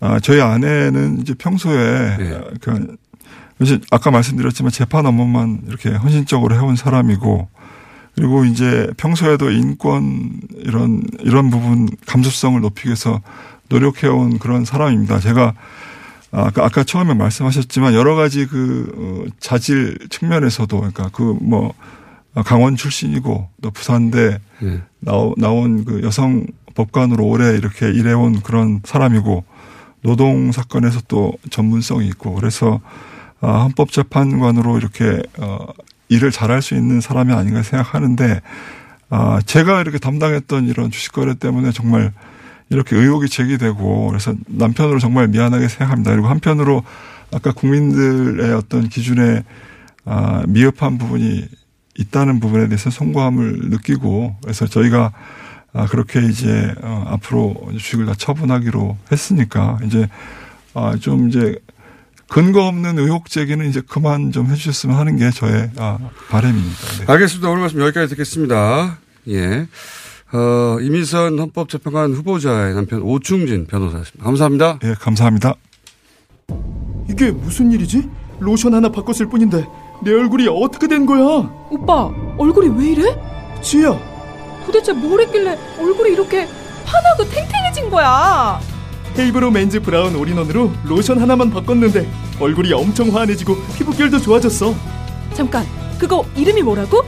아, 0.00 0.20
저희 0.20 0.40
아내는 0.40 1.20
이제 1.20 1.34
평소에 1.34 2.16
네. 2.18 2.40
그 2.60 2.96
아까 3.90 4.10
말씀드렸지만 4.10 4.70
재판 4.70 5.06
업무만 5.06 5.62
이렇게 5.66 5.90
헌신적으로 5.90 6.54
해온 6.54 6.76
사람이고 6.76 7.48
그리고 8.14 8.44
이제 8.44 8.88
평소에도 8.96 9.50
인권 9.50 10.40
이런 10.56 11.02
이런 11.20 11.50
부분 11.50 11.88
감수성을 12.06 12.60
높이기 12.60 12.88
위해서 12.88 13.20
노력해온 13.68 14.38
그런 14.38 14.64
사람입니다. 14.64 15.20
제가 15.20 15.54
아까, 16.44 16.64
아까 16.64 16.84
처음에 16.84 17.14
말씀하셨지만 17.14 17.94
여러 17.94 18.14
가지 18.14 18.46
그 18.46 19.26
어, 19.28 19.30
자질 19.40 20.08
측면에서도 20.10 20.76
그러니까 20.76 21.08
그 21.10 21.36
뭐 21.40 21.74
강원 22.44 22.76
출신이고 22.76 23.48
또 23.62 23.70
부산대 23.70 24.38
예. 24.62 24.82
나오, 25.00 25.34
나온 25.38 25.84
그 25.84 26.02
여성 26.02 26.46
법관으로 26.74 27.24
오래 27.24 27.56
이렇게 27.56 27.90
일해온 27.90 28.42
그런 28.42 28.80
사람이고 28.84 29.44
노동 30.02 30.52
사건에서 30.52 31.00
또 31.08 31.32
전문성이 31.50 32.06
있고 32.08 32.34
그래서 32.34 32.80
아, 33.40 33.62
헌법재판관으로 33.62 34.76
이렇게 34.76 35.22
어, 35.38 35.66
일을 36.08 36.30
잘할 36.30 36.60
수 36.62 36.74
있는 36.74 37.00
사람이 37.00 37.32
아닌가 37.32 37.62
생각하는데 37.62 38.40
아, 39.08 39.40
제가 39.46 39.80
이렇게 39.80 39.98
담당했던 39.98 40.66
이런 40.66 40.90
주식 40.90 41.12
거래 41.12 41.34
때문에 41.34 41.72
정말 41.72 42.12
이렇게 42.68 42.96
의혹이 42.96 43.28
제기되고 43.28 44.08
그래서 44.08 44.34
남편으로 44.46 44.98
정말 44.98 45.28
미안하게 45.28 45.68
생각합니다. 45.68 46.12
그리고 46.12 46.28
한편으로 46.28 46.82
아까 47.32 47.52
국민들의 47.52 48.52
어떤 48.54 48.88
기준에 48.88 49.44
아, 50.04 50.42
미흡한 50.46 50.98
부분이 50.98 51.44
있다는 51.98 52.40
부분에 52.40 52.68
대해서 52.68 52.90
송구함을 52.90 53.70
느끼고 53.70 54.36
그래서 54.42 54.66
저희가 54.66 55.12
아, 55.72 55.86
그렇게 55.86 56.20
이제 56.20 56.74
어, 56.82 57.04
앞으로 57.08 57.68
주식을 57.72 58.06
다 58.06 58.14
처분하기로 58.16 58.96
했으니까 59.12 59.78
이제 59.84 60.08
아, 60.74 60.96
좀 61.00 61.28
이제 61.28 61.58
근거 62.28 62.66
없는 62.66 62.98
의혹 62.98 63.28
제기는 63.28 63.68
이제 63.68 63.80
그만 63.86 64.32
좀 64.32 64.50
해주셨으면 64.50 64.96
하는 64.96 65.16
게 65.16 65.30
저의 65.30 65.70
아, 65.76 65.98
바람입니다. 66.28 66.86
네. 66.98 67.12
알겠습니다. 67.12 67.48
오늘 67.48 67.60
말씀 67.60 67.80
여기까지 67.80 68.10
듣겠습니다. 68.10 68.98
예. 69.28 69.66
어, 70.32 70.78
이민선 70.80 71.38
헌법재판관 71.38 72.12
후보자의 72.12 72.74
남편 72.74 73.02
오충진 73.02 73.66
변호사였습니다. 73.66 74.24
감사합니다. 74.24 74.78
예, 74.84 74.94
감사합니다. 74.94 75.54
이게 77.08 77.30
무슨 77.30 77.70
일이지? 77.72 78.08
로션 78.40 78.74
하나 78.74 78.90
바꿨을 78.90 79.28
뿐인데 79.30 79.64
내 80.02 80.12
얼굴이 80.12 80.48
어떻게 80.48 80.88
된 80.88 81.06
거야? 81.06 81.22
오빠, 81.70 82.10
얼굴이 82.36 82.68
왜 82.78 82.92
이래? 82.92 83.20
지혜야, 83.62 83.98
도대체 84.66 84.92
뭘 84.92 85.20
했길래 85.22 85.56
얼굴이 85.78 86.10
이렇게 86.10 86.46
환하고 86.84 87.24
탱탱해진 87.30 87.88
거야? 87.88 88.60
헤이브로 89.18 89.50
맨즈 89.50 89.80
브라운 89.80 90.14
all-in-one으로 90.16 90.70
로션 90.84 91.18
하나만 91.20 91.50
바꿨는데 91.50 92.06
얼굴이 92.38 92.72
엄청 92.74 93.14
환해지고 93.14 93.56
피부결도 93.78 94.18
좋아졌어. 94.20 94.74
잠깐, 95.32 95.64
그거 95.98 96.26
이름이 96.36 96.62
뭐라고? 96.62 97.02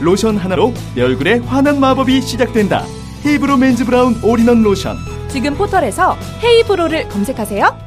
로션 0.00 0.36
하나로 0.36 0.72
내 0.94 1.02
얼굴에 1.02 1.38
환한 1.38 1.80
마법이 1.80 2.20
시작된다. 2.22 2.84
헤이브로 3.24 3.56
맨즈 3.56 3.84
브라운 3.84 4.18
올인원 4.22 4.62
로션. 4.62 4.96
지금 5.28 5.54
포털에서 5.54 6.16
헤이브로를 6.42 7.08
검색하세요. 7.08 7.84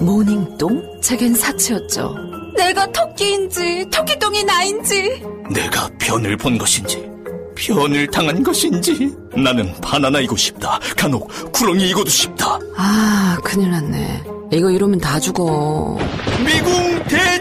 모닝똥? 0.00 1.00
제겐 1.00 1.34
사치였죠. 1.34 2.14
내가 2.56 2.86
토끼인지 2.92 3.86
토끼똥이 3.90 4.44
나인지 4.44 5.22
내가 5.54 5.88
변을 5.98 6.36
본 6.36 6.58
것인지 6.58 7.10
변을 7.56 8.06
당한 8.08 8.42
것인지 8.42 9.14
나는 9.34 9.72
바나나이고 9.80 10.36
싶다 10.36 10.78
간혹 10.96 11.28
구렁이이고도 11.52 12.10
싶다 12.10 12.58
아 12.76 13.38
큰일 13.42 13.70
났네 13.70 14.22
이거 14.52 14.70
이러면 14.70 14.98
다 14.98 15.18
죽어 15.18 15.98
미궁 16.44 17.08
추억 17.08 17.31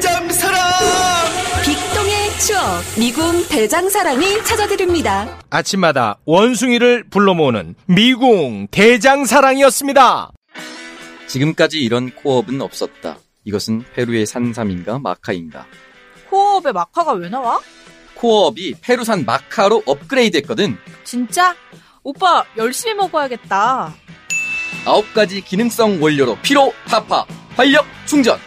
미궁 2.97 3.47
대장사랑이 3.49 4.43
찾아드립니다. 4.43 5.39
아침마다 5.49 6.17
원숭이를 6.25 7.03
불러 7.09 7.33
모으는 7.33 7.75
미궁 7.85 8.67
대장사랑이었습니다. 8.71 10.31
지금까지 11.27 11.79
이런 11.79 12.11
코업은 12.11 12.61
없었다. 12.61 13.17
이것은 13.45 13.83
페루의 13.93 14.25
산삼인가 14.25 14.99
마카인가. 14.99 15.65
코업에 16.29 16.71
마카가 16.71 17.13
왜 17.13 17.29
나와? 17.29 17.59
코어업이 18.15 18.75
페루산 18.81 19.25
마카로 19.25 19.83
업그레이드 19.85 20.37
했거든. 20.37 20.77
진짜? 21.03 21.55
오빠 22.03 22.43
열심히 22.57 22.93
먹어야겠다. 22.95 23.93
아홉 24.85 25.13
가지 25.13 25.41
기능성 25.41 26.01
원료로 26.01 26.37
피로, 26.41 26.73
타파, 26.87 27.25
활력, 27.55 27.85
충전. 28.05 28.37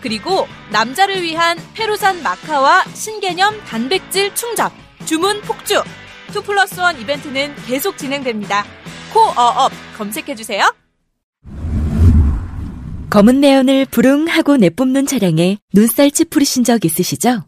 그리고 0.00 0.46
남자를 0.70 1.22
위한 1.22 1.58
페루산 1.74 2.22
마카와 2.22 2.84
신개념 2.94 3.58
단백질 3.64 4.34
충전. 4.34 4.70
주문 5.04 5.40
폭주. 5.42 5.82
2 6.30 6.42
플러스 6.42 6.80
1 6.80 7.00
이벤트는 7.00 7.54
계속 7.66 7.96
진행됩니다. 7.96 8.64
코어업 9.12 9.72
검색해주세요. 9.96 10.74
검은 13.08 13.40
내연을 13.40 13.86
부릉하고 13.86 14.56
내뿜는 14.56 15.06
차량에 15.06 15.58
눈살 15.72 16.10
찌푸리신 16.10 16.64
적 16.64 16.84
있으시죠? 16.84 17.44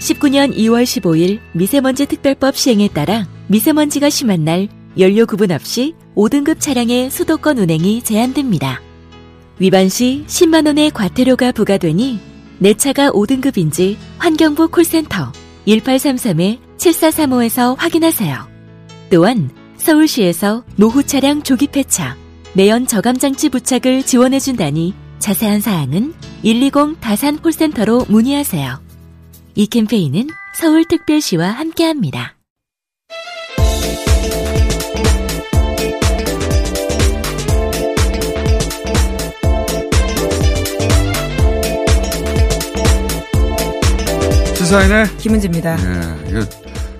19년 0.00 0.54
2월 0.56 0.84
15일 0.84 1.40
미세먼지 1.52 2.06
특별법 2.06 2.56
시행에 2.56 2.88
따라 2.88 3.26
미세먼지가 3.48 4.10
심한 4.10 4.44
날 4.44 4.68
연료 4.98 5.26
구분 5.26 5.50
없이 5.50 5.94
5등급 6.14 6.60
차량의 6.60 7.10
수도권 7.10 7.58
운행이 7.58 8.02
제한됩니다. 8.02 8.80
위반 9.60 9.88
시 9.90 10.24
10만 10.26 10.66
원의 10.66 10.90
과태료가 10.90 11.52
부과되니 11.52 12.18
내 12.58 12.74
차가 12.74 13.10
5등급인지 13.10 13.96
환경부 14.18 14.68
콜센터 14.68 15.32
1833-7435에서 15.68 17.76
확인하세요. 17.78 18.48
또한 19.10 19.50
서울시에서 19.76 20.64
노후 20.76 21.02
차량 21.02 21.42
조기 21.42 21.66
폐차, 21.66 22.16
매연 22.54 22.86
저감장치 22.86 23.50
부착을 23.50 24.02
지원해준다니 24.02 24.94
자세한 25.18 25.60
사항은 25.60 26.14
120 26.42 26.98
다산 27.00 27.36
콜센터로 27.38 28.06
문의하세요. 28.08 28.80
이 29.56 29.66
캠페인은 29.66 30.28
서울특별시와 30.54 31.50
함께합니다. 31.50 32.39
시사인의 44.70 45.16
김은지입니다. 45.16 45.76
예, 45.80 46.30
이거 46.30 46.46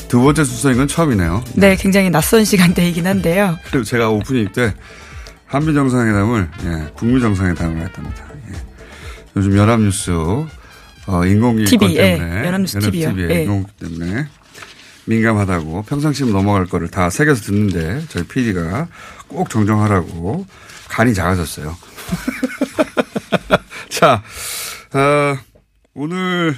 두 0.09 0.21
번째 0.21 0.43
수사인 0.43 0.77
건 0.77 0.89
처음이네요. 0.89 1.45
네, 1.55 1.77
굉장히 1.77 2.11
낯선 2.11 2.45
시간대이긴 2.45 3.07
한데요. 3.07 3.57
그리고 3.71 3.85
제가 3.85 4.11
오프닝 4.11 4.51
때 4.51 4.75
한미 5.47 5.73
정상회담을 5.73 6.51
예, 6.65 6.93
북미 6.97 7.21
정상회담을 7.21 7.81
했답니다. 7.83 8.25
예. 8.49 8.57
요즘 9.37 9.57
연합뉴스 9.57 10.11
어, 10.11 11.25
인공기 11.25 11.67
TV, 11.67 11.95
때문에 11.95 12.41
예, 12.43 12.47
연합뉴스 12.49 12.81
TV요. 12.81 13.11
TV에 13.11 13.37
예. 13.37 13.43
인공기 13.43 13.71
때문에 13.79 14.27
민감하다고 15.05 15.83
평상시면 15.85 16.33
넘어갈 16.33 16.67
거를 16.67 16.89
다 16.89 17.09
새겨서 17.09 17.43
듣는데 17.43 18.03
저희 18.09 18.25
PD가 18.25 18.89
꼭 19.29 19.49
정정하라고 19.49 20.45
간이 20.89 21.15
작아졌어요. 21.15 21.77
자, 23.91 24.25
어, 24.93 25.39
오늘 25.95 26.57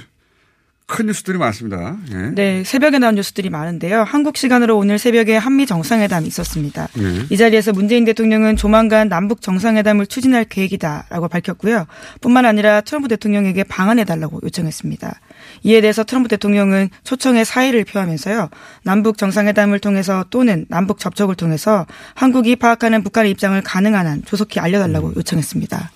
큰 0.85 1.05
뉴스들이 1.07 1.37
많습니다. 1.37 1.97
예. 2.11 2.15
네, 2.35 2.63
새벽에 2.63 2.99
나온 2.99 3.15
뉴스들이 3.15 3.49
많은데요. 3.49 4.03
한국 4.03 4.37
시간으로 4.37 4.77
오늘 4.77 4.99
새벽에 4.99 5.37
한미 5.37 5.65
정상회담이 5.65 6.27
있었습니다. 6.27 6.87
예. 6.97 7.25
이 7.29 7.37
자리에서 7.37 7.71
문재인 7.71 8.05
대통령은 8.05 8.57
조만간 8.57 9.07
남북 9.07 9.41
정상회담을 9.41 10.05
추진할 10.07 10.45
계획이다라고 10.45 11.29
밝혔고요. 11.29 11.85
뿐만 12.21 12.45
아니라 12.45 12.81
트럼프 12.81 13.07
대통령에게 13.07 13.63
방한해달라고 13.63 14.41
요청했습니다. 14.43 15.19
이에 15.63 15.81
대해서 15.81 16.03
트럼프 16.03 16.27
대통령은 16.29 16.89
초청의 17.03 17.45
사의를 17.45 17.85
표하면서요. 17.85 18.49
남북 18.83 19.17
정상회담을 19.17 19.79
통해서 19.79 20.25
또는 20.29 20.65
남북 20.67 20.99
접촉을 20.99 21.35
통해서 21.35 21.85
한국이 22.13 22.57
파악하는 22.57 23.03
북한의 23.03 23.31
입장을 23.31 23.59
가능한 23.61 24.05
한 24.05 24.21
조속히 24.25 24.59
알려달라고 24.59 25.07
음. 25.07 25.13
요청했습니다. 25.15 25.91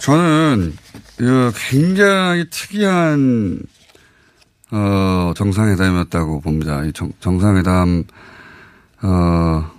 저는 0.00 0.72
어, 1.20 1.50
굉장히 1.70 2.48
특이한 2.50 3.60
어, 4.70 5.32
정상회담이었다고 5.36 6.40
봅니다. 6.40 6.84
이 6.84 6.92
정, 6.92 7.10
정상회담 7.20 8.04
어, 9.02 9.70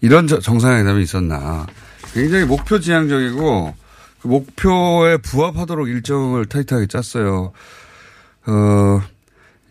이런 0.00 0.26
저- 0.26 0.38
정상회담이 0.40 1.02
있었나. 1.02 1.66
굉장히 2.14 2.44
목표 2.44 2.80
지향적이고 2.80 3.74
그 4.22 4.28
목표에 4.28 5.16
부합하도록 5.18 5.88
일정을 5.88 6.46
타이트하게 6.46 6.86
짰어요. 6.86 7.52
어, 8.46 9.00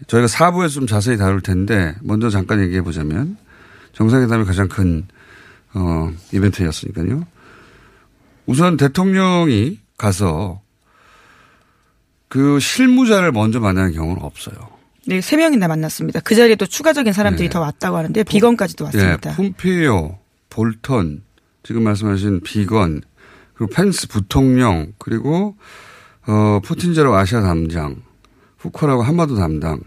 저희가 0.07 0.27
4부에서 0.27 0.69
좀 0.69 0.87
자세히 0.87 1.17
다룰 1.17 1.41
텐데 1.41 1.95
먼저 2.01 2.29
잠깐 2.29 2.61
얘기해 2.61 2.81
보자면 2.81 3.37
정상회담이 3.93 4.45
가장 4.45 4.67
큰 4.67 5.07
어, 5.73 6.11
이벤트였으니까요. 6.31 7.25
우선 8.49 8.77
대통령이 8.77 9.77
가서 9.95 10.59
그 12.29 12.59
실무자를 12.59 13.31
먼저 13.31 13.59
만나는 13.59 13.91
경우는 13.93 14.23
없어요. 14.23 14.55
네, 15.05 15.21
세 15.21 15.37
명이나 15.37 15.67
만났습니다. 15.67 16.19
그 16.21 16.33
자리에 16.33 16.55
또 16.55 16.65
추가적인 16.65 17.13
사람들이 17.13 17.47
네. 17.47 17.53
더 17.53 17.59
왔다고 17.59 17.97
하는데 17.97 18.23
비건까지도 18.23 18.85
왔습니다. 18.85 19.29
예, 19.29 19.35
폼페이오, 19.35 20.17
볼턴, 20.49 21.21
지금 21.61 21.83
말씀하신 21.83 22.41
비건, 22.41 23.01
그리고 23.53 23.71
펜스 23.71 24.07
부통령, 24.07 24.93
그리고 24.97 25.55
어, 26.25 26.59
푸틴제로 26.63 27.15
아시아 27.15 27.41
담당, 27.41 27.97
후커라고 28.57 29.03
한마도 29.03 29.35
담당, 29.35 29.79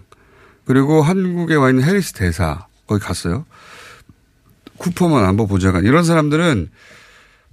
그리고 0.66 1.02
한국에 1.02 1.56
와 1.56 1.68
있는 1.70 1.82
해리스 1.82 2.12
대사 2.12 2.68
거기 2.86 3.02
갔어요. 3.02 3.44
쿠퍼먼 4.78 5.24
안보 5.24 5.48
보좌관 5.48 5.84
이런 5.84 6.04
사람들은 6.04 6.70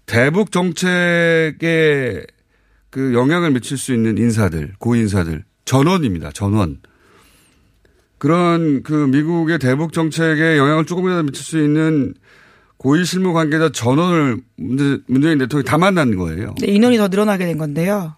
대북 0.10 0.52
정책에 0.52 2.24
그 2.89 3.13
영향을 3.13 3.52
미칠 3.52 3.78
수 3.78 3.93
있는 3.93 4.17
인사들, 4.17 4.74
고인사들, 4.80 5.43
전원입니다. 5.65 6.32
전원. 6.32 6.80
그런 8.17 8.82
그 8.82 8.91
미국의 9.06 9.60
대북 9.60 9.93
정책에 9.93 10.58
영향을 10.58 10.88
조금이라도 10.88 11.24
미칠 11.24 11.45
수 11.45 11.63
있는 11.63 12.15
고위 12.78 13.06
실무 13.06 13.34
관계자 13.34 13.72
전원을 13.72 14.41
문재, 14.56 14.98
문재인 15.06 15.38
대통령이 15.38 15.65
다 15.65 15.78
만난 15.78 16.15
거예요. 16.15 16.56
네, 16.60 16.72
인원이 16.72 16.98
더 16.98 17.08
늘어나게 17.08 17.45
된 17.45 17.60
건데요. 17.60 18.15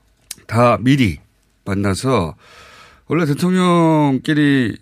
다 0.47 0.77
미리 0.79 1.19
만나서 1.65 2.35
원래 3.07 3.25
대통령끼리 3.25 4.77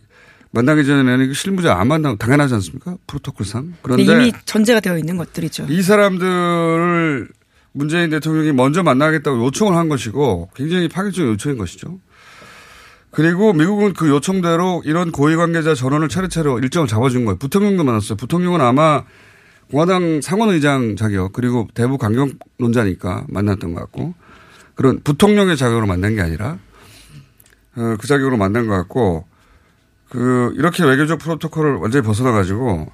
만나기 0.52 0.86
전에는 0.86 1.28
그 1.28 1.34
실무자 1.34 1.76
안 1.76 1.88
만나고 1.88 2.18
당연하지 2.18 2.56
않습니까? 2.56 2.98
프로토콜상. 3.08 3.68
네, 3.68 3.74
그런데 3.82 4.04
이미 4.04 4.32
전제가 4.46 4.80
되어 4.80 4.98
있는 4.98 5.18
것들이죠. 5.18 5.68
이 5.70 5.82
사람들을 5.82 7.30
문재인 7.72 8.10
대통령이 8.10 8.52
먼저 8.52 8.82
만나겠다고 8.82 9.46
요청을 9.46 9.76
한 9.76 9.90
것이고 9.90 10.50
굉장히 10.56 10.88
파격적인 10.88 11.34
요청인 11.34 11.58
것이죠. 11.58 12.00
그리고 13.12 13.54
미국은 13.54 13.94
그 13.94 14.08
요청대로 14.10 14.84
이런 14.86 15.12
고위 15.12 15.36
관계자 15.36 15.74
전원을 15.74 16.10
차례차례 16.10 16.50
일정을 16.62 16.88
잡아준 16.88 17.26
거예요. 17.26 17.38
부통령도 17.38 17.84
만났어요. 17.84 18.18
부통령은 18.18 18.62
아마 18.62 19.04
공화당 19.72 20.22
상원의장 20.22 20.96
자격 20.96 21.34
그리고 21.34 21.68
대북 21.74 22.00
강경론자니까 22.00 23.26
만났던 23.30 23.74
것 23.74 23.82
같고 23.82 24.16
그런 24.74 25.00
부통령의 25.04 25.58
자격으로 25.58 25.86
만난 25.86 26.16
게 26.16 26.22
아니라 26.22 26.58
어, 27.76 27.96
그 28.00 28.08
자격으로 28.08 28.38
만난 28.38 28.68
것 28.68 28.74
같고 28.76 29.26
그 30.10 30.54
이렇게 30.56 30.84
외교적 30.84 31.20
프로토콜을 31.20 31.76
완전히 31.76 32.06
벗어나 32.06 32.32
가지고 32.32 32.92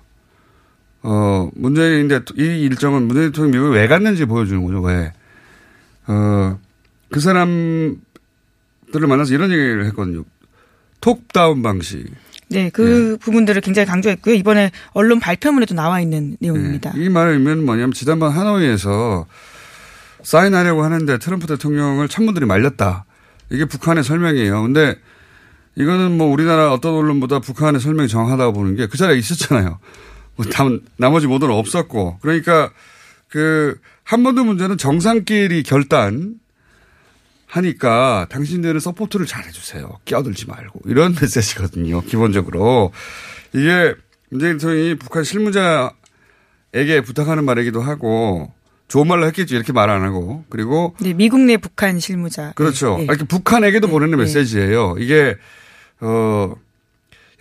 어 1.01 1.49
문재인 1.56 2.08
대이 2.08 2.62
일정은 2.62 3.04
문재인 3.04 3.32
대통령이 3.32 3.58
미국에 3.58 3.80
왜 3.80 3.88
갔는지 3.88 4.25
보여주는 4.25 4.63
거죠. 4.63 4.82
왜? 4.82 5.13
어그 6.08 7.19
사람들을 7.19 7.97
만나서 9.08 9.34
이런 9.34 9.51
얘기를 9.51 9.86
했거든요. 9.88 10.23
톱다운 10.99 11.62
방식. 11.62 12.06
네, 12.47 12.69
그 12.69 13.17
부분들을 13.21 13.62
굉장히 13.62 13.86
강조했고요. 13.88 14.36
이번에 14.36 14.71
언론 14.93 15.19
발표문에도 15.19 15.73
나와 15.73 15.99
있는 15.99 16.38
내용입니다. 16.39 16.93
이 16.95 17.10
말의 17.10 17.34
의미는 17.34 17.65
뭐냐면 17.65 17.91
지난번 17.93 18.32
하노이에서 18.32 19.25
사인하려고 20.21 20.84
하는데 20.84 21.17
트럼프 21.17 21.47
대통령을 21.47 22.08
참모들이 22.08 22.45
말렸다. 22.45 23.06
이게 23.51 23.65
북한의 23.65 24.04
설명이에요. 24.04 24.62
근데 24.62 24.95
이거는 25.77 26.17
뭐 26.17 26.27
우리나라 26.27 26.71
어떤 26.71 26.93
언론보다 26.93 27.39
북한의 27.39 27.81
설명이 27.81 28.07
정확하다고 28.09 28.53
보는 28.53 28.75
게 28.75 28.88
그 28.88 28.97
자리에 28.97 29.17
있었잖아요. 29.17 29.79
뭐 30.35 30.45
남, 30.51 30.81
나머지 30.97 31.27
모두는 31.27 31.53
없었고. 31.55 32.19
그러니까 32.21 32.71
그 33.29 33.77
한반도 34.03 34.43
문제는 34.43 34.77
정상끼리 34.77 35.63
결단 35.63 36.35
하니까 37.47 38.27
당신들은 38.29 38.79
support를 38.79 39.25
잘 39.25 39.45
해주세요. 39.45 39.99
끼어들지 40.05 40.47
말고. 40.47 40.81
이런 40.85 41.15
메시지거든요. 41.19 42.01
기본적으로. 42.01 42.91
이게 43.53 43.93
문재인 44.29 44.57
대통령이 44.57 44.95
북한 44.95 45.23
실무자에게 45.23 47.01
부탁하는 47.05 47.45
말이기도 47.45 47.81
하고 47.81 48.51
좋은 48.88 49.07
말로 49.07 49.25
했겠죠. 49.27 49.55
이렇게 49.55 49.71
말 49.73 49.89
안 49.89 50.03
하고. 50.03 50.43
그리고 50.49 50.95
네, 50.99 51.13
미국 51.13 51.39
내 51.41 51.57
북한 51.57 51.99
실무자. 51.99 52.51
그렇죠. 52.55 52.95
예, 52.99 53.01
예. 53.01 53.05
이렇게 53.05 53.23
북한에게도 53.25 53.88
보내는 53.88 54.17
메시지예요. 54.17 54.95
이게 54.99 55.35
어 56.01 56.55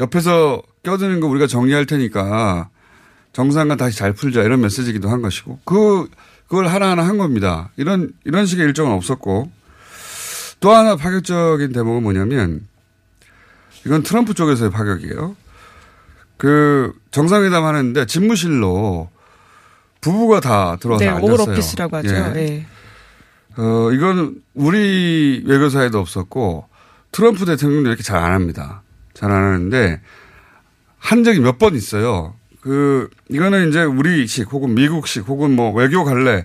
옆에서 0.01 0.63
껴드는 0.83 1.21
거 1.21 1.27
우리가 1.27 1.47
정리할 1.47 1.87
테니까 1.87 2.69
정상과 3.33 3.77
다시 3.77 3.99
잘 3.99 4.13
풀자 4.13 4.43
이런 4.43 4.61
메시지기도 4.61 5.09
한 5.09 5.23
것이고 5.23 5.61
그 5.65 6.09
그걸 6.47 6.69
하나하나 6.69 7.07
한 7.07 7.19
겁니다. 7.19 7.71
이런 7.77 8.13
이런 8.25 8.47
식의 8.47 8.67
일정은 8.67 8.93
없었고 8.93 9.51
또 10.61 10.71
하나 10.71 10.97
파격적인 10.97 11.73
대목은 11.73 12.03
뭐냐면 12.03 12.67
이건 13.85 14.03
트럼프 14.03 14.35
쪽에서의 14.35 14.71
파격이에요. 14.71 15.37
그 16.37 16.93
정상회담 17.11 17.65
하는데 17.65 18.07
집무실로 18.07 19.11
부부가 20.01 20.41
다 20.41 20.77
들어와서 20.77 21.05
네, 21.05 21.11
앉았어요. 21.11 21.33
오버오피스라고 21.33 21.97
하죠. 21.99 22.15
예. 22.15 22.37
예. 22.37 22.67
어, 23.57 23.91
이건 23.93 24.43
우리 24.55 25.43
외교사에도 25.47 25.99
없었고 26.01 26.69
트럼프 27.15 27.45
대통령도 27.45 27.89
이렇게 27.89 28.03
잘 28.03 28.17
안 28.19 28.33
합니다. 28.33 28.83
잘 29.15 29.31
안 29.31 29.41
하는데 29.45 30.01
한 30.99 31.23
적이 31.23 31.41
몇 31.41 31.59
번 31.59 31.77
있어요. 31.77 32.35
그, 32.61 33.09
이거는 33.29 33.69
이제 33.69 33.85
우리식 33.85 34.51
혹은 34.53 34.75
미국식 34.75 35.29
혹은 35.29 35.55
뭐 35.55 35.71
외교 35.73 36.03
갈래 36.03 36.45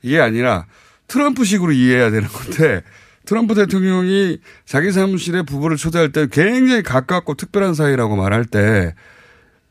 이게 0.00 0.18
아니라 0.20 0.64
트럼프식으로 1.08 1.72
이해해야 1.72 2.10
되는 2.10 2.28
건데 2.28 2.82
트럼프 3.26 3.54
대통령이 3.54 4.38
자기 4.64 4.90
사무실에 4.90 5.42
부부를 5.42 5.76
초대할 5.76 6.12
때 6.12 6.28
굉장히 6.30 6.82
가깝고 6.82 7.34
특별한 7.34 7.74
사이라고 7.74 8.16
말할 8.16 8.46
때 8.46 8.94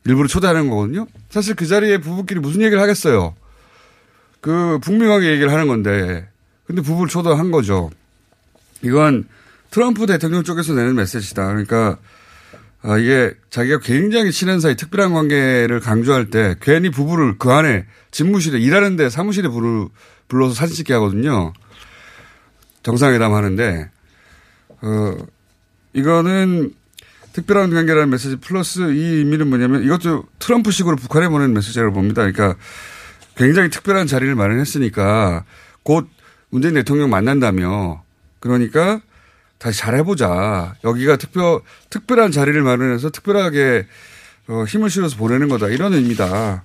일부러 0.06 0.28
초대하는 0.28 0.70
거거든요. 0.70 1.08
사실 1.30 1.56
그 1.56 1.66
자리에 1.66 1.98
부부끼리 1.98 2.40
무슨 2.40 2.62
얘기를 2.62 2.80
하겠어요. 2.80 3.34
그 4.42 4.78
북미 4.84 5.08
관계 5.08 5.32
얘기를 5.32 5.52
하는 5.52 5.68
건데 5.68 6.28
근데 6.68 6.84
부부를 6.84 7.10
초대한 7.10 7.50
거죠. 7.50 7.90
이건 8.84 9.28
트럼프 9.76 10.06
대통령 10.06 10.46
쪽에서 10.46 10.72
내는 10.74 10.96
메시지다. 10.96 11.48
그러니까 11.48 11.98
아, 12.82 12.98
이게 12.98 13.34
자기가 13.50 13.80
굉장히 13.80 14.32
친한 14.32 14.62
사이 14.62 14.78
특별한 14.78 15.12
관계를 15.12 15.82
강조할 15.82 16.30
때 16.30 16.56
괜히 16.62 16.90
부부를 16.90 17.38
그 17.38 17.52
안에 17.52 17.86
집무실에 18.10 18.58
일하는데 18.58 19.10
사무실에 19.10 19.50
부르, 19.50 19.90
불러서 20.30 20.54
사진 20.54 20.78
찍게 20.78 20.94
하거든요. 20.94 21.52
정상회담 22.84 23.34
하는데, 23.34 23.90
어, 24.82 25.18
이거는 25.92 26.74
특별한 27.34 27.72
관계라는 27.72 28.10
메시지 28.12 28.38
플러스 28.38 28.80
이 28.94 29.18
의미는 29.18 29.50
뭐냐면 29.50 29.84
이것도 29.84 30.24
트럼프식으로 30.40 30.96
북한에 30.96 31.28
보내는 31.28 31.54
메시지라고 31.54 31.92
봅니다. 31.92 32.22
그러니까 32.22 32.58
굉장히 33.36 33.70
특별한 33.70 34.08
자리를 34.08 34.34
마련했으니까 34.36 35.44
곧 35.84 36.08
문재인 36.50 36.76
대통령 36.76 37.10
만난다며 37.10 38.04
그러니까 38.40 39.02
다시 39.66 39.80
잘해보자. 39.80 40.76
여기가 40.84 41.16
특별, 41.16 41.60
특별한 41.90 42.32
자리를 42.32 42.62
마련해서 42.62 43.10
특별하게 43.10 43.88
어, 44.48 44.64
힘을 44.68 44.92
실어서 44.92 45.18
보내는 45.18 45.50
거다. 45.50 45.70
이런 45.70 45.92
의미다. 45.96 46.62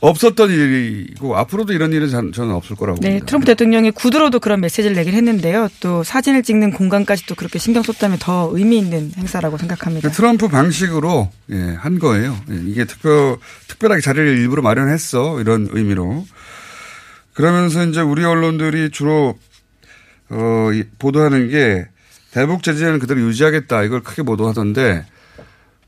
없었던 0.00 0.50
일이고 0.50 1.38
앞으로도 1.38 1.72
이런 1.72 1.92
일은 1.94 2.10
전- 2.10 2.30
저는 2.32 2.54
없을 2.54 2.76
거라고 2.76 3.00
네, 3.00 3.08
봅니다. 3.08 3.26
트럼프 3.26 3.46
대통령이 3.46 3.90
구두로도 3.92 4.38
그런 4.40 4.60
메시지를 4.60 4.94
내긴 4.94 5.14
했는데요. 5.14 5.68
또 5.80 6.02
사진을 6.04 6.42
찍는 6.42 6.72
공간까지 6.72 7.24
또 7.24 7.34
그렇게 7.34 7.58
신경 7.58 7.82
썼다면 7.82 8.18
더 8.18 8.50
의미 8.52 8.76
있는 8.76 9.10
행사라고 9.16 9.56
생각합니다. 9.56 10.10
그 10.10 10.14
트럼프 10.14 10.48
방식으로 10.48 11.30
예, 11.52 11.56
한 11.78 11.98
거예요. 11.98 12.36
예, 12.50 12.54
이게 12.66 12.84
특별 12.84 13.38
특별하게 13.66 14.02
자리를 14.02 14.26
일부러 14.38 14.60
마련했어 14.60 15.40
이런 15.40 15.68
의미로. 15.70 16.26
그러면서 17.32 17.86
이제 17.86 18.02
우리 18.02 18.24
언론들이 18.24 18.90
주로 18.90 19.38
어, 20.30 20.70
이- 20.72 20.84
보도하는 20.98 21.48
게 21.48 21.86
대북 22.30 22.62
제재는 22.62 22.98
그대로 23.00 23.20
유지하겠다 23.20 23.82
이걸 23.82 24.02
크게 24.02 24.22
보도하던데 24.22 25.04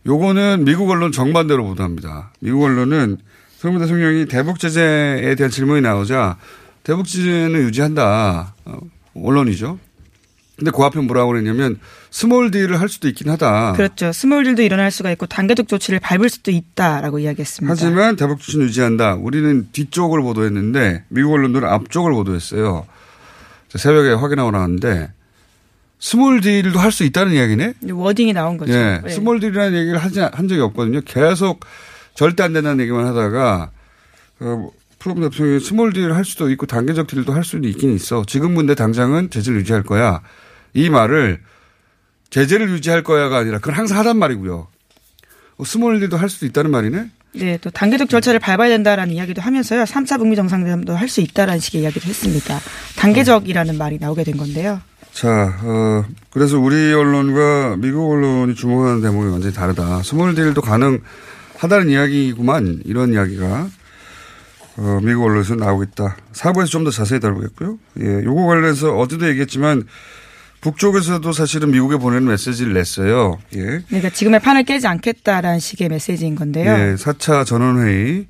요거는 0.07 0.65
미국 0.65 0.91
언론 0.91 1.13
정반대로 1.13 1.65
보도합니다. 1.65 2.33
미국 2.41 2.65
언론은 2.65 3.19
트럼프 3.61 3.79
대통령이 3.81 4.27
대북 4.27 4.59
제재에 4.59 5.37
대한 5.37 5.51
질문이 5.51 5.81
나오자 5.83 6.39
대북 6.83 7.07
제재는 7.07 7.61
유지한다. 7.63 8.55
어, 8.65 8.79
언론이죠. 9.15 9.79
근데 10.57 10.71
그 10.75 10.83
앞에 10.83 11.01
뭐라고 11.01 11.31
그랬냐면 11.31 11.79
small 12.11 12.51
deal을 12.51 12.81
할 12.81 12.89
수도 12.89 13.09
있긴 13.09 13.31
하다. 13.31 13.73
그렇죠. 13.75 14.13
small 14.12 14.45
deal도 14.45 14.62
일어날 14.63 14.91
수가 14.91 15.11
있고 15.13 15.27
단계적 15.27 15.69
조치를 15.69 16.01
밟을 16.01 16.29
수도 16.29 16.51
있다라고 16.51 17.21
이야기했습니다. 17.21 17.73
하지만 17.73 18.17
대북 18.17 18.41
조치는 18.41 18.67
유지한다. 18.67 19.15
우리는 19.15 19.69
뒤쪽을 19.73 20.21
보도했는데 20.23 21.05
미국 21.09 21.33
언론들은 21.35 21.67
앞쪽을 21.69 22.13
보도했어요. 22.13 22.87
자, 23.73 23.79
새벽에 23.79 24.13
확인하고 24.13 24.51
나왔는데 24.51 25.13
small 25.99 26.41
deal도 26.43 26.79
할 26.79 26.93
수 26.93 27.05
있다는 27.05 27.33
이야기네. 27.33 27.75
wording이 27.91 28.35
나온 28.35 28.59
거죠. 28.59 28.73
예, 28.73 29.01
네. 29.03 29.09
small 29.09 29.41
deal이라는 29.41 29.79
얘기를 29.79 29.99
하지 29.99 30.21
한 30.21 30.47
적이 30.49 30.61
없거든요. 30.63 31.01
계속 31.07 31.61
절대 32.15 32.43
안 32.43 32.53
된다는 32.53 32.81
얘기만 32.83 33.07
하다가 33.07 33.71
어, 34.41 34.71
트럼프 34.99 35.31
대통령이 35.31 35.61
small 35.61 35.93
deal을 35.95 36.15
할 36.15 36.25
수도 36.27 36.51
있고 36.51 36.67
단계적 36.67 37.07
deal도 37.07 37.33
할 37.33 37.45
수도 37.45 37.67
있긴 37.67 37.95
있어. 37.95 38.25
지금 38.27 38.55
근데 38.55 38.75
당장은 38.75 39.31
제재를 39.31 39.61
유지할 39.61 39.83
거야. 39.85 40.21
이 40.75 40.91
말을 40.91 41.41
제재를 42.31 42.69
유지할 42.71 43.03
거야가 43.03 43.39
아니라 43.39 43.59
그건 43.59 43.75
항상 43.75 43.99
하단 43.99 44.19
말이고요. 44.19 44.67
어, 45.57 45.65
small 45.65 45.99
deal도 46.01 46.17
할 46.19 46.29
수도 46.29 46.45
있다는 46.45 46.71
말이네. 46.71 47.11
네, 47.35 47.59
또 47.62 47.71
단계적 47.71 48.09
절차를 48.11 48.40
밟아야 48.40 48.68
된다라는 48.68 49.14
이야기도 49.14 49.40
하면서요. 49.42 49.85
3차 49.85 50.18
북미 50.18 50.37
정상회담도 50.37 50.95
할 50.95 51.09
수 51.09 51.21
있다라는 51.23 51.61
식의 51.61 51.83
이야기를 51.83 52.07
했습니다. 52.09 52.59
단계적이라는 52.97 53.77
말이 53.79 53.99
나오게 53.99 54.25
된 54.25 54.37
건데요. 54.37 54.81
자, 55.12 55.59
어, 55.62 56.05
그래서 56.31 56.59
우리 56.59 56.92
언론과 56.92 57.77
미국 57.79 58.11
언론이 58.11 58.55
주목하는 58.55 59.03
대목이 59.03 59.31
완전히 59.31 59.55
다르다. 59.55 60.03
small 60.03 60.35
deal도 60.35 60.61
가능하다는 60.62 61.90
이야기구만. 61.90 62.81
이런 62.87 63.12
이야기가, 63.12 63.66
어, 64.79 65.01
미국 65.03 65.25
언론에서 65.25 65.55
나오고 65.55 65.83
있다. 65.85 66.16
사부에서 66.33 66.71
좀 66.71 66.85
더 66.85 66.90
자세히 66.90 67.21
다루겠고요. 67.21 67.79
예, 68.01 68.25
요거 68.25 68.47
관련해서 68.47 68.97
어제도 68.97 69.27
얘기했지만 69.29 69.85
북쪽에서도 70.62 71.33
사실은 71.33 71.72
미국에 71.72 71.96
보내는 71.96 72.27
메시지를 72.29 72.72
냈어요. 72.72 73.38
예. 73.57 73.81
그러니까 73.88 74.11
지금의 74.11 74.40
판을 74.40 74.62
깨지 74.62 74.87
않겠다라는 74.87 75.59
식의 75.59 75.88
메시지인 75.88 76.37
건데요. 76.37 76.70
예, 76.72 76.94
4차 76.94 77.44
전원회의. 77.44 78.27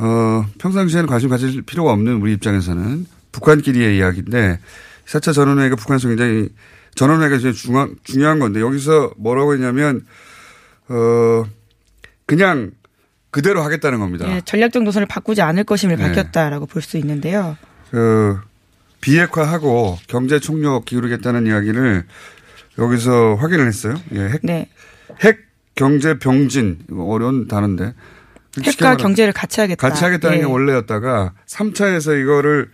어, 0.00 0.44
평상시에는 0.58 1.08
관심 1.08 1.28
가질 1.30 1.62
필요가 1.62 1.92
없는 1.92 2.14
우리 2.20 2.32
입장에서는 2.34 3.06
북한끼리의 3.32 3.96
이야기인데 3.98 4.58
4차 5.06 5.32
전원회의가 5.32 5.76
북한에서 5.76 6.08
굉장히 6.08 6.48
전원회의가 6.96 7.36
굉장히 7.36 7.54
중요한, 7.54 7.94
중요한 8.04 8.38
건데 8.40 8.60
여기서 8.60 9.12
뭐라고 9.16 9.54
했냐면 9.54 10.04
어, 10.88 11.44
그냥 12.26 12.72
그대로 13.30 13.62
하겠다는 13.62 14.00
겁니다. 14.00 14.26
예, 14.28 14.40
전략적 14.44 14.82
노선을 14.82 15.06
바꾸지 15.06 15.40
않을 15.42 15.64
것임을 15.64 15.96
네. 15.96 16.02
밝혔다라고 16.02 16.66
볼 16.66 16.82
수 16.82 16.96
있는데요. 16.98 17.56
그 17.90 18.38
비핵화하고 19.00 19.98
경제 20.06 20.38
총력 20.40 20.84
기울이겠다는 20.84 21.46
이야기를 21.46 22.04
여기서 22.78 23.34
확인을 23.36 23.66
했어요. 23.66 23.94
예, 24.14 24.20
핵, 24.28 24.40
네. 24.42 24.68
핵 25.20 25.38
경제 25.74 26.18
병진 26.18 26.80
어려운 26.96 27.46
단어인데 27.48 27.94
핵과 28.64 28.96
경제를 28.96 29.32
같이 29.32 29.60
하겠다. 29.60 29.88
같이 29.88 30.04
하겠다는 30.04 30.36
예. 30.38 30.40
게 30.40 30.46
원래였다가 30.46 31.32
3차에서 31.46 32.20
이거를 32.20 32.70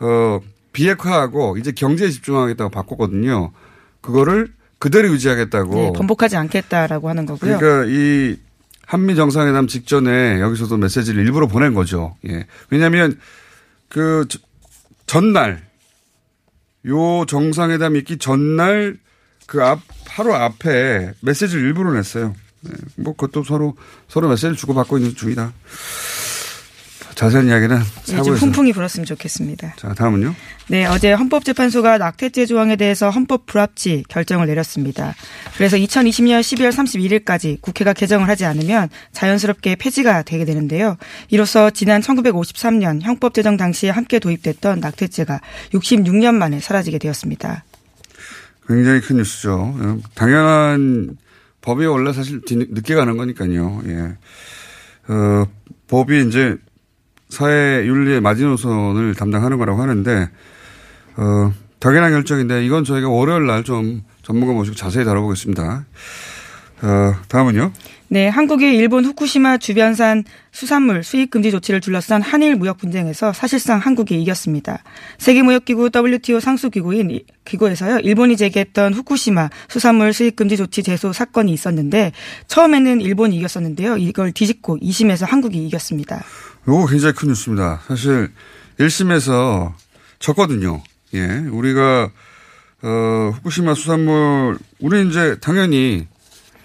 어 0.00 0.40
비핵화하고 0.72 1.56
이제 1.58 1.72
경제에 1.72 2.08
집중하겠다고 2.10 2.70
바꿨거든요. 2.70 3.52
그거를 4.00 4.52
그대로 4.78 5.08
유지하겠다고. 5.08 5.74
네, 5.74 5.92
번복하지 5.96 6.36
않겠다라고 6.36 7.08
하는 7.08 7.26
거고요. 7.26 7.58
그러니까 7.58 7.90
이 7.92 8.36
한미 8.86 9.16
정상회담 9.16 9.66
직전에 9.66 10.40
여기서도 10.40 10.76
메시지를 10.76 11.24
일부러 11.24 11.48
보낸 11.48 11.74
거죠. 11.74 12.16
예. 12.28 12.46
왜냐하면 12.70 13.18
그 13.88 14.24
저- 14.28 14.38
전날 15.08 15.66
요 16.86 17.24
정상회담 17.26 17.96
있기 17.96 18.18
전날 18.18 18.96
그 19.46 19.60
앞 19.60 19.80
하루 20.18 20.34
앞에 20.34 21.14
메시지를 21.20 21.62
일부러 21.62 21.92
냈어요. 21.92 22.34
네. 22.60 22.72
뭐 22.96 23.14
그것도 23.14 23.44
서로 23.44 23.76
서로 24.08 24.28
메시지를 24.28 24.56
주고 24.56 24.74
받고 24.74 24.98
있는 24.98 25.14
중이다. 25.14 25.52
자세한 27.18 27.48
이야기는 27.48 27.80
예, 28.12 28.22
좀. 28.22 28.34
훈풍이 28.36 28.72
불었으면 28.72 29.04
좋겠습니다. 29.04 29.74
자, 29.76 29.92
다음은요. 29.92 30.36
네, 30.68 30.86
어제 30.86 31.10
헌법재판소가 31.12 31.98
낙태죄 31.98 32.46
조항에 32.46 32.76
대해서 32.76 33.10
헌법 33.10 33.44
불합치 33.46 34.04
결정을 34.08 34.46
내렸습니다. 34.46 35.16
그래서 35.56 35.76
2020년 35.76 36.40
12월 36.42 36.70
31일까지 36.70 37.60
국회가 37.60 37.92
개정을 37.92 38.28
하지 38.28 38.44
않으면 38.44 38.88
자연스럽게 39.10 39.74
폐지가 39.74 40.22
되게 40.22 40.44
되는데요. 40.44 40.96
이로써 41.28 41.70
지난 41.70 42.00
1953년 42.02 43.02
형법 43.02 43.34
제정 43.34 43.56
당시에 43.56 43.90
함께 43.90 44.20
도입됐던 44.20 44.78
낙태죄가 44.78 45.40
66년 45.72 46.36
만에 46.36 46.60
사라지게 46.60 46.98
되었습니다. 46.98 47.64
굉장히 48.68 49.00
큰 49.00 49.16
뉴스죠. 49.16 49.74
어, 49.76 49.98
당연한 50.14 51.16
법이 51.62 51.84
원래 51.86 52.12
사실 52.12 52.42
뒤- 52.46 52.54
늦게 52.70 52.94
가는 52.94 53.16
거니까요. 53.16 53.82
예. 53.88 55.12
어, 55.12 55.46
법이 55.88 56.28
이제 56.28 56.56
사회 57.28 57.84
윤리의 57.86 58.20
마지노선을 58.20 59.14
담당하는 59.14 59.58
거라고 59.58 59.80
하는데, 59.82 60.28
어, 61.16 61.52
당연한 61.78 62.12
결정인데 62.12 62.64
이건 62.64 62.84
저희가 62.84 63.08
월요일 63.08 63.46
날 63.46 63.62
좀 63.64 64.02
전문가 64.22 64.52
모시고 64.54 64.76
자세히 64.76 65.04
다뤄보겠습니다. 65.04 65.84
어, 66.80 67.12
다음은요. 67.28 67.72
네, 68.10 68.28
한국이 68.28 68.64
일본 68.74 69.04
후쿠시마 69.04 69.58
주변산 69.58 70.24
수산물 70.52 71.02
수입 71.04 71.30
금지 71.30 71.50
조치를 71.50 71.80
둘러싼 71.80 72.22
한일 72.22 72.56
무역 72.56 72.78
분쟁에서 72.78 73.32
사실상 73.34 73.78
한국이 73.80 74.20
이겼습니다. 74.22 74.82
세계무역기구 75.18 75.90
WTO 75.94 76.40
상수기구인 76.40 77.10
이- 77.10 77.24
기구에서요, 77.44 77.98
일본이 77.98 78.36
제기했던 78.36 78.94
후쿠시마 78.94 79.50
수산물 79.68 80.12
수입 80.14 80.36
금지 80.36 80.56
조치 80.56 80.82
제소 80.82 81.12
사건이 81.12 81.52
있었는데 81.52 82.12
처음에는 82.46 83.00
일본이 83.02 83.36
이겼었는데요. 83.36 83.98
이걸 83.98 84.32
뒤집고 84.32 84.78
2심에서 84.78 85.26
한국이 85.28 85.66
이겼습니다. 85.66 86.22
요거 86.66 86.86
굉장히 86.86 87.14
큰 87.14 87.28
뉴스입니다. 87.28 87.80
사실 87.86 88.30
1심에서 88.78 89.72
졌거든요. 90.18 90.82
예. 91.14 91.26
우리가 91.50 92.10
어 92.82 93.30
후쿠시마 93.34 93.74
수산물 93.74 94.58
우리 94.80 95.08
이제 95.08 95.36
당연히 95.40 96.06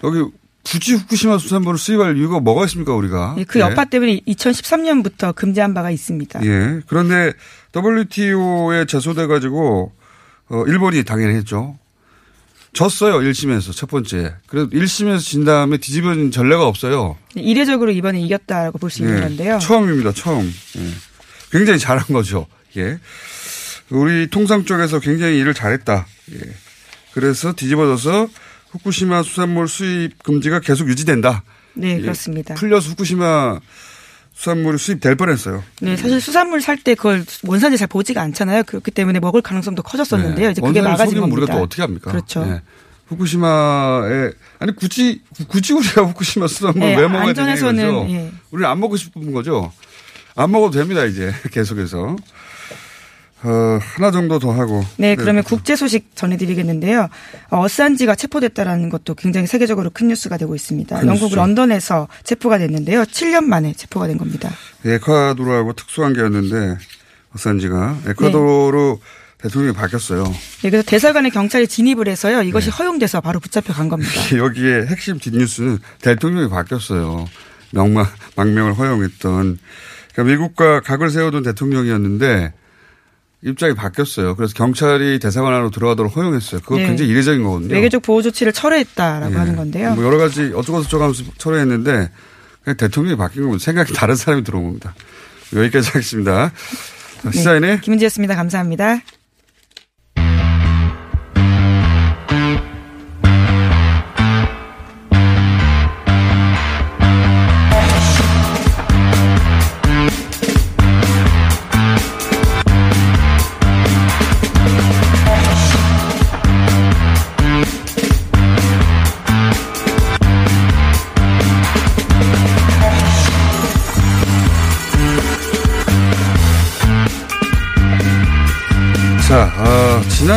여기 0.04 0.24
굳이 0.64 0.94
후쿠시마 0.94 1.38
수산물을 1.38 1.78
수입할 1.78 2.18
이유가 2.18 2.40
뭐가 2.40 2.66
있습니까, 2.66 2.94
우리가? 2.94 3.36
그 3.48 3.60
예. 3.60 3.64
여파 3.64 3.86
때문에 3.86 4.22
2013년부터 4.28 5.36
금지한 5.36 5.74
바가 5.74 5.92
있습니다. 5.92 6.46
예. 6.46 6.82
그런데 6.88 7.34
WTO에 7.76 8.86
제소돼 8.86 9.28
가지고 9.28 9.92
어 10.50 10.64
일본이 10.68 11.04
당연히 11.04 11.36
했죠. 11.36 11.78
졌어요, 12.74 13.20
1심에서 13.20 13.76
첫 13.76 13.90
번째. 13.90 14.34
그래도 14.48 14.70
1심에서 14.72 15.20
진 15.20 15.46
다음에 15.46 15.78
뒤집어진 15.78 16.32
전례가 16.32 16.66
없어요. 16.68 17.18
이례적으로 17.36 17.92
이번에 17.92 18.20
이겼다라고 18.22 18.78
볼 18.80 18.90
수 18.90 19.02
있는 19.04 19.18
예, 19.18 19.22
건데요. 19.22 19.60
처음입니다, 19.60 20.12
처음. 20.14 20.52
예. 20.78 20.82
굉장히 21.52 21.78
잘한 21.80 22.08
거죠. 22.08 22.48
예. 22.78 22.98
우리 23.90 24.28
통상 24.28 24.66
쪽에서 24.66 25.00
굉장히 25.00 25.38
일을 25.38 25.54
잘했다. 25.54 26.08
예. 26.34 26.40
그래서 27.14 27.54
뒤집어져서 27.54 28.28
후쿠시마 28.72 29.22
수산물 29.22 29.68
수입 29.68 30.24
금지가 30.24 30.60
계속 30.62 30.88
유지된다. 30.90 31.44
네, 31.76 31.98
예. 31.98 32.02
그렇습니다. 32.02 32.56
풀려서 32.56 32.90
후쿠시마 32.90 33.60
수산물이 34.34 34.78
수입될 34.78 35.16
뻔했어요. 35.16 35.64
네, 35.82 35.96
사실 35.96 36.20
수산물 36.20 36.62
살 36.62 36.78
때 36.78 36.96
그걸 36.96 37.24
원산지 37.46 37.78
잘 37.78 37.88
보지가 37.88 38.22
않잖아요. 38.22 38.64
그렇기 38.64 38.92
때문에 38.92 39.20
먹을 39.20 39.42
가능성도 39.42 39.84
커졌었는데요. 39.84 40.50
이제 40.50 40.62
그게 40.62 40.82
네. 40.82 40.88
막아진 40.90 41.20
겁니다. 41.20 41.38
우리가 41.44 41.56
또 41.58 41.64
어떻게 41.64 41.82
합니까? 41.84 42.12
그렇죠. 42.12 42.44
예. 42.48 42.62
후쿠시마에 43.08 44.32
아니 44.60 44.76
굳이 44.76 45.22
굳이 45.48 45.74
우리가 45.74 46.02
후쿠시마 46.08 46.48
수산물 46.48 46.80
네, 46.80 46.96
왜 46.96 47.08
먹어야 47.08 47.34
되냐 47.34 47.54
이거죠. 47.56 48.08
예. 48.10 48.32
우리는 48.52 48.70
안 48.70 48.80
먹고 48.80 48.98
싶은 48.98 49.32
거죠. 49.34 49.72
안 50.36 50.52
먹어도 50.52 50.80
됩니다 50.80 51.06
이제 51.06 51.32
계속해서 51.52 52.16
어, 53.44 53.80
하나 53.82 54.12
정도 54.12 54.40
더 54.40 54.52
하고. 54.52 54.84
네, 54.98 55.16
그러면 55.16 55.44
국제 55.44 55.76
소식 55.76 56.16
전해드리겠는데요. 56.16 57.10
어, 57.50 57.60
어산지가 57.60 58.16
체포됐다라는 58.16 58.90
것도 58.90 59.16
굉장히 59.16 59.48
세계적으로 59.48 59.90
큰 59.90 60.08
뉴스가 60.08 60.38
되고 60.38 60.56
있습니다. 60.56 61.00
큰 61.00 61.08
영국 61.08 61.26
뉴스죠. 61.26 61.36
런던에서 61.36 62.08
체포가 62.24 62.58
됐는데요. 62.58 63.04
7년 63.04 63.44
만에 63.44 63.74
체포가 63.74 64.08
된 64.08 64.18
겁니다. 64.18 64.50
에콰도르하고 64.86 65.74
특수한 65.74 66.14
게였는데 66.14 66.78
어산지가 67.36 67.98
에콰도르 68.08 68.98
대통령이 69.40 69.76
바뀌었어요. 69.76 70.24
네, 70.24 70.70
그래서 70.70 70.84
대사관에 70.86 71.30
경찰이 71.30 71.68
진입을 71.68 72.08
해서요. 72.08 72.44
이것이 72.44 72.70
허용돼서 72.70 73.20
바로 73.20 73.42
붙잡혀 73.42 73.74
간 73.74 73.90
겁니다. 73.90 74.12
여기에 74.38 74.86
핵심 74.88 75.20
뒷뉴스는 75.20 75.80
대통령이 76.02 76.50
바뀌었어요. 76.50 77.28
명망, 77.72 78.06
망명을 78.38 78.74
허용했던. 78.74 79.60
그러니까 80.14 80.32
미국과 80.32 80.80
각을 80.80 81.10
세우던 81.10 81.44
대통령이었는데 81.44 82.54
입장이 83.46 83.74
바뀌었어요. 83.76 84.36
그래서 84.36 84.54
경찰이 84.54 85.20
대사관 85.20 85.54
안으로 85.54 85.70
들어가도록 85.70 86.16
허용했어요. 86.16 86.62
그거 86.62 86.78
네. 86.78 86.88
굉장히 86.88 87.12
이례적인 87.12 87.44
거거든요. 87.44 87.74
외교적 87.74 88.02
보호 88.02 88.22
조치를 88.22 88.54
철회했다라고 88.54 89.34
예. 89.34 89.38
하는 89.38 89.56
건데요. 89.56 89.96
뭐 89.96 90.04
여러 90.06 90.18
가지 90.18 90.52
어쩌고저쩌고 90.56 91.04
하면서 91.04 91.24
철회했는데 91.38 92.10
그냥 92.64 92.78
대통령이 92.78 93.18
바뀐 93.18 93.44
겁니다. 93.44 93.64
생각이 93.64 93.94
다른 93.94 94.16
사람이 94.16 94.44
들어온 94.44 94.66
겁니다. 94.66 94.96
여기까지 95.54 95.90
하겠습니다. 95.90 96.52
자, 97.22 97.32
시사인의 97.32 97.76
네, 97.76 97.80
김은지였습니다. 97.82 98.36
감사합니다. 98.36 99.02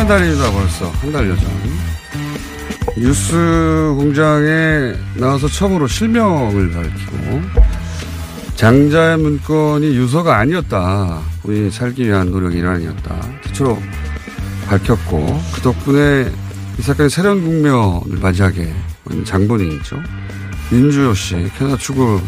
아, 0.07 0.17
지난달입니다, 0.17 0.51
벌써. 0.53 0.89
한 1.01 1.11
달 1.11 1.29
여 1.29 1.35
전. 1.35 1.47
뉴스 2.95 3.33
공장에 3.97 4.93
나와서 5.15 5.49
처음으로 5.49 5.85
실명을 5.87 6.71
밝히고, 6.71 7.41
장자의 8.55 9.17
문건이 9.17 9.85
유서가 9.97 10.37
아니었다. 10.37 11.21
우리 11.43 11.69
살기 11.69 12.05
위한 12.07 12.31
노력의 12.31 12.59
일환이었다. 12.59 13.21
최초로 13.47 13.77
밝혔고, 14.69 15.41
그 15.55 15.61
덕분에 15.61 16.31
이 16.79 16.81
사건의 16.81 17.09
새로운 17.09 17.43
국면을 17.43 18.17
맞이하게 18.21 18.73
된 19.09 19.25
장본인이죠. 19.25 20.01
윤주호 20.71 21.13
씨, 21.15 21.35
캐나다 21.57 21.75
출국 21.77 22.21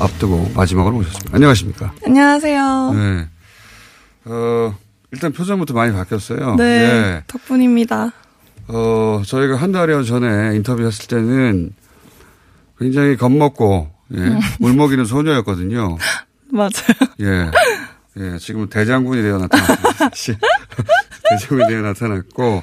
앞두고 0.00 0.52
마지막으로 0.54 0.96
오셨습니다. 0.96 1.30
안녕하십니까. 1.36 1.92
안녕하세요. 2.06 2.92
네. 2.94 3.28
어, 4.24 4.74
일단 5.14 5.32
표정부터 5.32 5.74
많이 5.74 5.92
바뀌었어요. 5.92 6.56
네, 6.56 6.64
예. 6.64 7.24
덕분입니다. 7.28 8.12
어, 8.66 9.22
저희가 9.24 9.56
한 9.56 9.70
달여 9.72 10.02
전에 10.02 10.56
인터뷰했을 10.56 11.06
때는 11.06 11.72
굉장히 12.78 13.16
겁먹고, 13.16 13.90
예. 14.14 14.18
음. 14.18 14.40
물먹이는 14.58 15.04
소녀였거든요. 15.04 15.96
맞아요. 16.50 16.70
예. 17.20 17.50
예, 18.16 18.38
지금은 18.38 18.68
대장군이 18.68 19.22
되어 19.22 19.38
나타났습니다. 19.38 20.46
대장군이 21.30 21.68
되어 21.68 21.82
나타났고, 21.82 22.62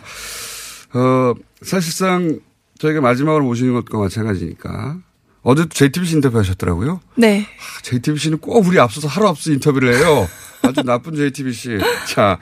어, 0.94 1.34
사실상 1.62 2.40
저희가 2.80 3.00
마지막으로 3.00 3.46
모시는 3.46 3.74
것과 3.74 3.98
마찬가지니까. 3.98 4.98
어제 5.44 5.66
JTBC 5.68 6.16
인터뷰 6.16 6.38
하셨더라고요. 6.38 7.00
네. 7.16 7.48
JTBC는 7.82 8.38
꼭 8.40 8.64
우리 8.68 8.80
앞서서 8.80 9.08
하루 9.08 9.28
앞서 9.28 9.52
인터뷰를 9.52 9.96
해요. 9.96 10.28
아주 10.64 10.84
나쁜 10.84 11.16
JTBC. 11.16 11.80
자, 12.08 12.40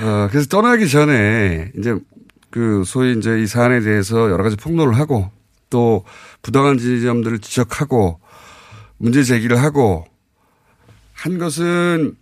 어, 0.00 0.28
그래서 0.30 0.48
떠나기 0.48 0.88
전에 0.88 1.72
이제 1.78 1.94
그 2.50 2.82
소위 2.86 3.16
이제 3.16 3.40
이 3.40 3.46
사안에 3.46 3.80
대해서 3.80 4.30
여러 4.30 4.42
가지 4.42 4.56
폭로를 4.56 4.96
하고 4.98 5.30
또 5.70 6.04
부당한 6.42 6.78
지점들을 6.78 7.40
지적하고 7.40 8.20
문제 8.96 9.22
제기를 9.22 9.60
하고 9.62 10.06
한 11.12 11.38
것은 11.38 12.14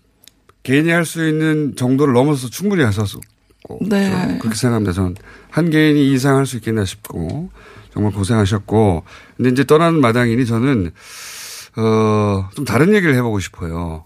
개인이 0.63 0.91
할 0.91 1.05
수 1.05 1.27
있는 1.29 1.77
정도를 1.77 2.13
넘어서 2.15 2.49
충분히 2.49 2.83
하셨고 2.83 3.21
네. 3.83 4.11
좀 4.11 4.39
그렇게 4.41 4.57
생각합니다. 4.57 4.93
저는 4.93 5.15
한 5.51 5.71
개인이 5.71 6.13
이상 6.13 6.37
할 6.37 6.47
수 6.47 6.57
있겠나 6.57 6.85
싶고 6.85 7.51
정말 7.93 8.13
고생하셨고 8.13 9.05
근데 9.37 9.51
이제 9.51 9.65
떠나는 9.65 10.01
마당이니 10.01 10.45
저는 10.45 10.91
어, 11.77 12.49
좀 12.55 12.65
다른 12.65 12.95
얘기를 12.95 13.15
해보고 13.15 13.39
싶어요. 13.39 14.05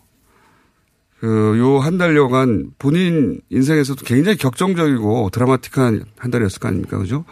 그, 1.21 1.59
요 1.59 1.81
한 1.81 1.99
달여간 1.99 2.73
본인 2.79 3.41
인생에서도 3.51 4.05
굉장히 4.05 4.39
격정적이고 4.39 5.31
드라마틱한 5.31 6.05
한 6.17 6.31
달이었을 6.31 6.61
거 6.61 6.69
아닙니까? 6.69 6.99
그죠? 6.99 7.25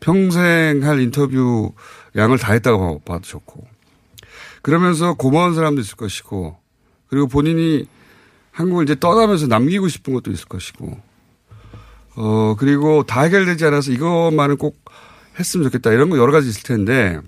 평생 0.00 0.80
할 0.82 1.00
인터뷰 1.00 1.72
양을 2.16 2.38
다 2.38 2.52
했다고 2.52 3.00
봐도 3.00 3.22
좋고. 3.22 3.66
그러면서 4.62 5.14
고마운 5.14 5.54
사람도 5.54 5.80
있을 5.80 5.96
것이고, 5.96 6.56
그리고 7.08 7.26
본인이 7.26 7.86
한국을 8.52 8.84
이제 8.84 8.94
떠나면서 8.94 9.48
남기고 9.48 9.88
싶은 9.88 10.14
것도 10.14 10.30
있을 10.30 10.46
것이고, 10.46 10.96
어, 12.16 12.54
그리고 12.58 13.02
다 13.04 13.22
해결되지 13.22 13.64
않아서 13.66 13.90
이것만은 13.90 14.56
꼭 14.56 14.84
했으면 15.38 15.64
좋겠다. 15.64 15.92
이런 15.92 16.10
거 16.10 16.18
여러 16.18 16.30
가지 16.30 16.48
있을 16.48 16.62
텐데, 16.62 17.18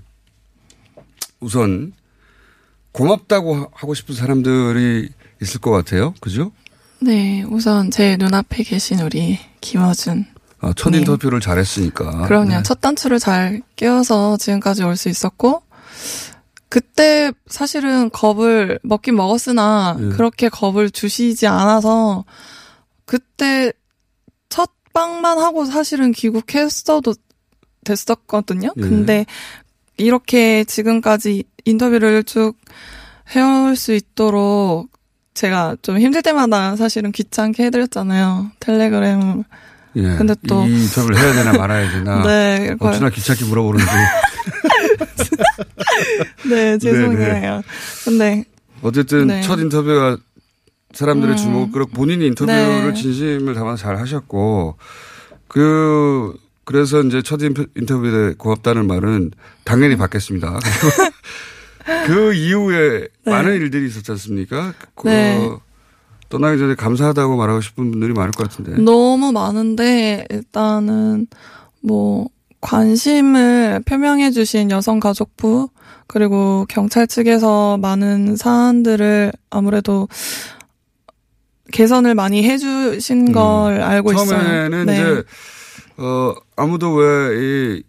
우선, 1.41 1.93
고맙다고 2.93 3.71
하고 3.73 3.95
싶은 3.95 4.15
사람들이 4.15 5.09
있을 5.43 5.61
것 5.61 5.71
같아요. 5.71 6.15
그죠? 6.21 6.53
네, 7.01 7.43
우선 7.49 7.91
제 7.91 8.17
눈앞에 8.17 8.63
계신 8.63 9.01
우리 9.01 9.39
김어준. 9.61 10.27
아, 10.61 10.73
첫 10.77 10.91
네. 10.91 10.99
인터뷰를 10.99 11.41
잘했으니까. 11.41 12.27
그럼요. 12.27 12.49
네. 12.49 12.63
첫 12.63 12.81
단추를 12.81 13.19
잘 13.19 13.61
끼워서 13.77 14.37
지금까지 14.39 14.83
올 14.85 14.97
수 14.97 15.09
있었고, 15.09 15.63
그때 16.71 17.33
사실은 17.47 18.11
겁을 18.11 18.79
먹긴 18.83 19.15
먹었으나 19.17 19.97
네. 19.99 20.09
그렇게 20.09 20.49
겁을 20.49 20.91
주시지 20.91 21.47
않아서 21.47 22.25
그때 23.05 23.73
첫 24.49 24.71
방만 24.93 25.39
하고 25.39 25.65
사실은 25.67 26.11
귀국했어도 26.13 27.15
됐었거든요. 27.85 28.73
예. 28.77 28.81
근데 28.81 29.27
이렇게 29.99 30.65
지금까지 30.65 31.45
인터뷰를 31.65 32.25
쭉 32.25 32.55
해올 33.37 33.77
수 33.77 33.93
있도록 33.95 34.89
제가 35.35 35.77
좀 35.83 35.99
힘들 35.99 36.23
때마다 36.23 36.77
사실은 36.77 37.13
귀찮게 37.13 37.65
해드렸잖아요. 37.65 38.51
텔레그램. 38.61 39.43
예. 39.97 40.03
근데 40.17 40.35
또 40.49 40.65
이 40.67 40.83
인터뷰를 40.85 41.17
해야 41.19 41.33
되나 41.33 41.53
말아야 41.53 41.91
되나. 41.91 42.23
네, 42.27 42.75
어찌나 42.81 43.11
귀찮게 43.11 43.45
물어보는지. 43.47 43.87
네, 46.49 46.79
죄송해요. 46.79 47.57
네, 47.57 47.63
근데 48.05 48.45
어쨌든 48.83 49.27
네. 49.29 49.41
첫 49.43 49.59
인터뷰가 49.59 50.17
사람들의 50.93 51.35
음. 51.35 51.37
주목을 51.37 51.73
끌었고 51.73 51.93
본인이 51.93 52.27
인터뷰를 52.29 52.89
네. 52.89 52.95
진심을 52.95 53.55
담아서 53.55 53.83
잘 53.83 53.97
하셨고 53.99 54.77
그 55.49 56.35
그래서 56.65 57.03
이제 57.03 57.21
첫 57.23 57.41
인터- 57.41 57.67
인터뷰에 57.77 58.35
고맙다는 58.39 58.87
말은 58.87 59.33
당연히 59.65 59.97
받겠습니다. 59.97 60.59
그 62.07 62.33
이후에 62.35 63.09
네. 63.25 63.31
많은 63.31 63.55
일들이 63.55 63.87
있었지 63.87 64.11
않습니까? 64.13 64.73
그 64.95 65.09
네. 65.09 65.51
떠나기 66.29 66.59
전에 66.59 66.75
감사하다고 66.75 67.37
말하고 67.37 67.61
싶은 67.61 67.91
분들이 67.91 68.13
많을 68.13 68.33
것 68.33 68.49
같은데. 68.49 68.81
너무 68.83 69.33
많은데 69.33 70.27
일단은 70.31 71.27
뭐 71.83 72.29
관심을 72.61 73.83
표명해 73.85 74.31
주신 74.31 74.71
여성가족부 74.71 75.69
그리고 76.07 76.65
경찰 76.69 77.07
측에서 77.07 77.77
많은 77.79 78.37
사안들을 78.37 79.33
아무래도 79.51 80.09
개선을 81.73 82.15
많이 82.15 82.43
해주신 82.45 83.33
걸 83.33 83.83
알고 83.83 84.13
있어요. 84.13 84.25
음. 84.39 84.45
처음에는 84.45 84.87
네. 84.87 84.95
이제 84.95 85.23
어 85.99 86.35
아무도 86.57 86.95
왜 86.95 87.37
이 87.37 87.83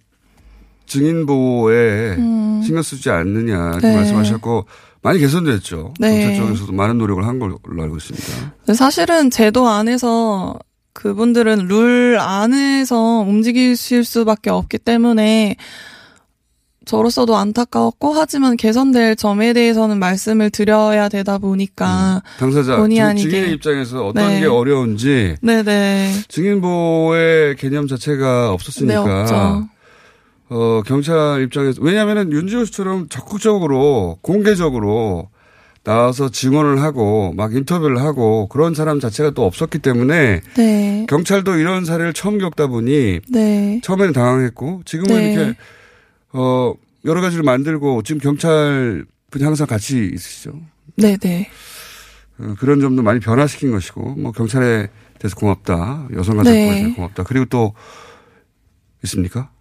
증인 0.86 1.25
보호에 1.25 2.15
음. 2.17 2.61
신경 2.63 2.81
쓰지 2.83 3.09
않느냐 3.09 3.71
이렇게 3.73 3.88
네. 3.88 3.95
말씀하셨고 3.95 4.65
많이 5.01 5.19
개선됐죠. 5.19 5.93
네. 5.99 6.25
경찰 6.25 6.45
쪽에서도 6.47 6.71
많은 6.73 6.97
노력을 6.97 7.25
한 7.25 7.38
걸로 7.39 7.59
알고 7.79 7.97
있습니다. 7.97 8.73
사실은 8.73 9.29
제도 9.29 9.67
안에서 9.67 10.57
그분들은 10.93 11.67
룰 11.67 12.17
안에서 12.19 13.19
움직이실 13.27 14.03
수밖에 14.03 14.49
없기 14.49 14.77
때문에 14.79 15.57
저로서도 16.86 17.36
안타까웠고 17.36 18.13
하지만 18.13 18.57
개선될 18.57 19.15
점에 19.15 19.53
대해서는 19.53 19.97
말씀을 19.97 20.51
드려야 20.51 21.09
되다 21.09 21.39
보니까 21.39 22.21
당사자 22.38 22.77
본의 22.77 22.97
증- 22.97 23.05
아니게 23.05 23.29
증인의 23.29 23.51
입장에서 23.53 24.05
어떤 24.07 24.27
네. 24.27 24.41
게 24.41 24.45
어려운지 24.45 25.38
네네 25.41 26.11
증인 26.27 26.61
보호의 26.61 27.55
개념 27.55 27.88
자체가 27.88 28.41
네 28.43 28.47
없었으니까 28.53 29.21
없죠. 29.21 29.67
어 30.50 30.84
경찰 30.86 31.41
입장에서 31.43 31.82
왜냐하면은 31.82 32.32
윤지호 32.32 32.66
씨처럼 32.66 33.10
적극적으로 33.10 34.18
공개적으로 34.22 35.30
나와서 35.84 36.30
증언을 36.30 36.82
하고 36.82 37.32
막 37.34 37.54
인터뷰를 37.54 38.00
하고 38.00 38.48
그런 38.48 38.74
사람 38.74 39.00
자체가 39.00 39.32
또 39.32 39.46
없었기 39.46 39.80
때문에 39.80 40.41
네. 40.56 41.06
경찰도 41.08 41.58
이런 41.58 41.86
사례를 41.86 42.14
처음 42.14 42.39
겪다 42.39 42.68
보니 42.68 43.22
네. 43.30 43.80
처음에는 43.84 44.12
당황했고 44.14 44.82
지금은 44.86 45.16
네. 45.16 45.34
이렇게 45.34 45.56
어 46.34 46.74
여러 47.06 47.22
가지를 47.22 47.43
만들고 47.43 48.02
지금 48.02 48.20
경찰 48.20 49.06
분이 49.30 49.43
항상 49.43 49.68
같이 49.68 50.10
있으시죠. 50.12 50.60
네 50.96 51.18
네. 51.18 51.50
어, 52.39 52.56
그런 52.60 52.82
점도 52.82 53.04
많이 53.04 53.20
변화시킨 53.20 53.72
것이고 53.72 54.16
뭐 54.16 54.32
경찰에 54.32 54.89
대해서 55.20 55.36
고맙다 55.36 56.08
여성가족부에 56.14 56.84
네. 56.84 56.93
고맙다 56.93 57.24
그리고 57.24 57.46
또 57.46 57.74
있습니까? 59.04 59.52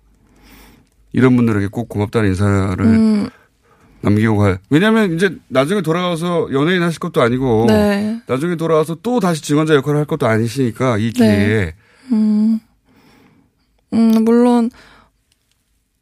이런 1.14 1.36
분들에게 1.36 1.68
꼭 1.68 1.88
고맙다는 1.88 2.28
인사를 2.30 2.84
음, 2.84 3.28
남기고 4.02 4.36
갈. 4.36 4.58
왜냐하면 4.68 5.14
이제 5.14 5.34
나중에 5.48 5.80
돌아와서 5.80 6.48
연예인 6.52 6.82
하실 6.82 7.00
것도 7.00 7.22
아니고 7.22 7.66
네. 7.68 8.20
나중에 8.26 8.56
돌아와서 8.56 8.96
또 9.02 9.20
다시 9.20 9.40
증언자 9.42 9.74
역할을 9.76 10.00
할 10.00 10.04
것도 10.04 10.26
아니시니까 10.26 10.98
이 10.98 11.12
기회에 11.12 11.74
음, 12.12 12.58
음, 13.92 14.24
물론, 14.24 14.70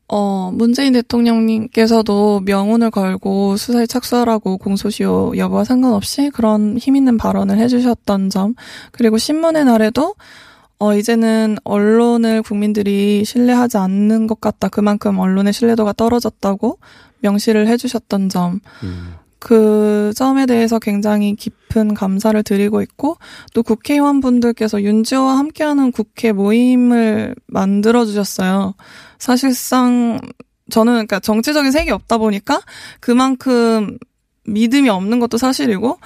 어, 0.09 0.51
문재인 0.53 0.95
대통령님께서도 0.95 2.41
명운을 2.45 2.91
걸고 2.91 3.57
수사에 3.57 3.87
착수하라고 3.87 4.59
공소시효 4.59 5.35
여부와 5.37 5.65
상관없이 5.65 6.31
그런 6.31 6.77
힘 6.79 6.97
있는 6.97 7.17
발언을 7.17 7.59
해주셨던 7.59 8.31
점, 8.31 8.55
그리고 8.91 9.19
신문의 9.19 9.65
날에도 9.65 10.15
어, 10.83 10.97
이제는 10.97 11.59
언론을 11.63 12.43
국민들이 12.43 13.25
신뢰하지 13.25 13.77
않는 13.77 14.27
것 14.27 14.41
같다. 14.41 14.67
그만큼 14.67 15.21
언론의 15.21 15.53
신뢰도가 15.53 15.93
떨어졌다고 15.93 16.81
명시를 17.21 17.69
해주셨던 17.69 18.29
점. 18.29 18.59
그 19.39 20.13
점에 20.17 20.45
대해서 20.45 20.81
굉장히 20.81 21.37
깊은 21.37 21.95
감사를 21.95 22.43
드리고 22.43 22.83
있고, 22.83 23.17
또 23.55 23.63
국회의원분들께서 23.63 24.83
윤지호와 24.83 25.39
함께하는 25.39 25.93
국회 25.93 26.33
모임을 26.33 27.37
만들어 27.47 28.05
주셨어요. 28.05 28.75
사실상, 29.21 30.19
저는 30.69 30.95
그러니까 30.95 31.21
정치적인 31.21 31.71
색이 31.71 31.93
없다 31.93 32.19
보니까 32.19 32.61
그만큼 32.99 33.99
믿음이 34.47 34.89
없는 34.89 35.21
것도 35.21 35.39
사실이고, 35.39 35.99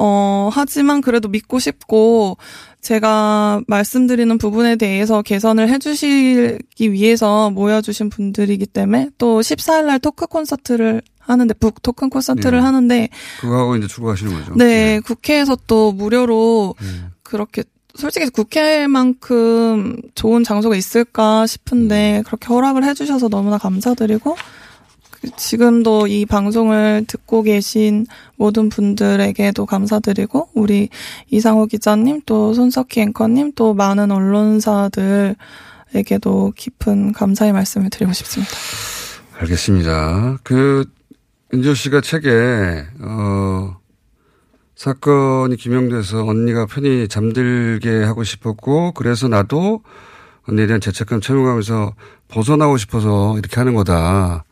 어, 0.00 0.50
하지만 0.52 1.00
그래도 1.00 1.28
믿고 1.28 1.58
싶고, 1.58 2.36
제가 2.80 3.62
말씀드리는 3.66 4.38
부분에 4.38 4.76
대해서 4.76 5.22
개선을 5.22 5.68
해주시기 5.68 6.92
위해서 6.92 7.50
모여주신 7.50 8.08
분들이기 8.10 8.66
때문에 8.66 9.10
또 9.18 9.40
14일 9.40 9.86
날 9.86 9.98
토크 9.98 10.26
콘서트를 10.26 11.02
하는데, 11.18 11.52
북 11.54 11.82
토큰 11.82 12.08
콘서트를 12.08 12.58
네. 12.58 12.64
하는데, 12.64 13.08
그거 13.40 13.58
하고 13.58 13.76
이제 13.76 13.86
출국하시는 13.86 14.32
거죠. 14.32 14.54
네, 14.54 15.00
국회에서 15.00 15.56
또 15.66 15.92
무료로 15.92 16.74
음. 16.80 17.10
그렇게 17.22 17.64
솔직히 17.94 18.30
국회만큼 18.30 19.96
좋은 20.14 20.44
장소가 20.44 20.76
있을까 20.76 21.42
음. 21.42 21.46
싶은데 21.46 22.22
그렇게 22.24 22.46
허락을 22.46 22.84
해주셔서 22.84 23.28
너무나 23.28 23.58
감사드리고 23.58 24.34
그 24.34 24.40
지금도 25.36 26.06
이 26.06 26.24
방송을 26.26 27.04
듣고 27.06 27.42
계신 27.42 28.06
모든 28.36 28.68
분들에게도 28.68 29.66
감사드리고 29.66 30.50
우리 30.54 30.88
이상호 31.30 31.66
기자님 31.66 32.22
또 32.26 32.54
손석희 32.54 33.00
앵커님 33.00 33.52
또 33.54 33.74
많은 33.74 34.10
언론사들에게도 34.10 35.36
깊은 36.56 37.12
감사의 37.12 37.52
말씀을 37.52 37.90
드리고 37.90 38.12
싶습니다. 38.12 38.52
알겠습니다. 39.38 40.38
그 40.44 40.84
윤지호 41.52 41.74
씨가 41.74 42.00
책에 42.00 42.84
어 43.00 43.76
사건이 44.76 45.56
규명돼서 45.56 46.24
언니가 46.24 46.66
편히 46.66 47.08
잠들게 47.08 48.04
하고 48.04 48.22
싶었고 48.22 48.92
그래서 48.92 49.26
나도 49.26 49.82
언니에 50.48 50.66
대한 50.66 50.80
죄책감 50.80 51.20
채용하면서 51.20 51.94
벗어나고 52.28 52.76
싶어서 52.76 53.36
이렇게 53.38 53.56
하는 53.56 53.74
거다. 53.74 54.44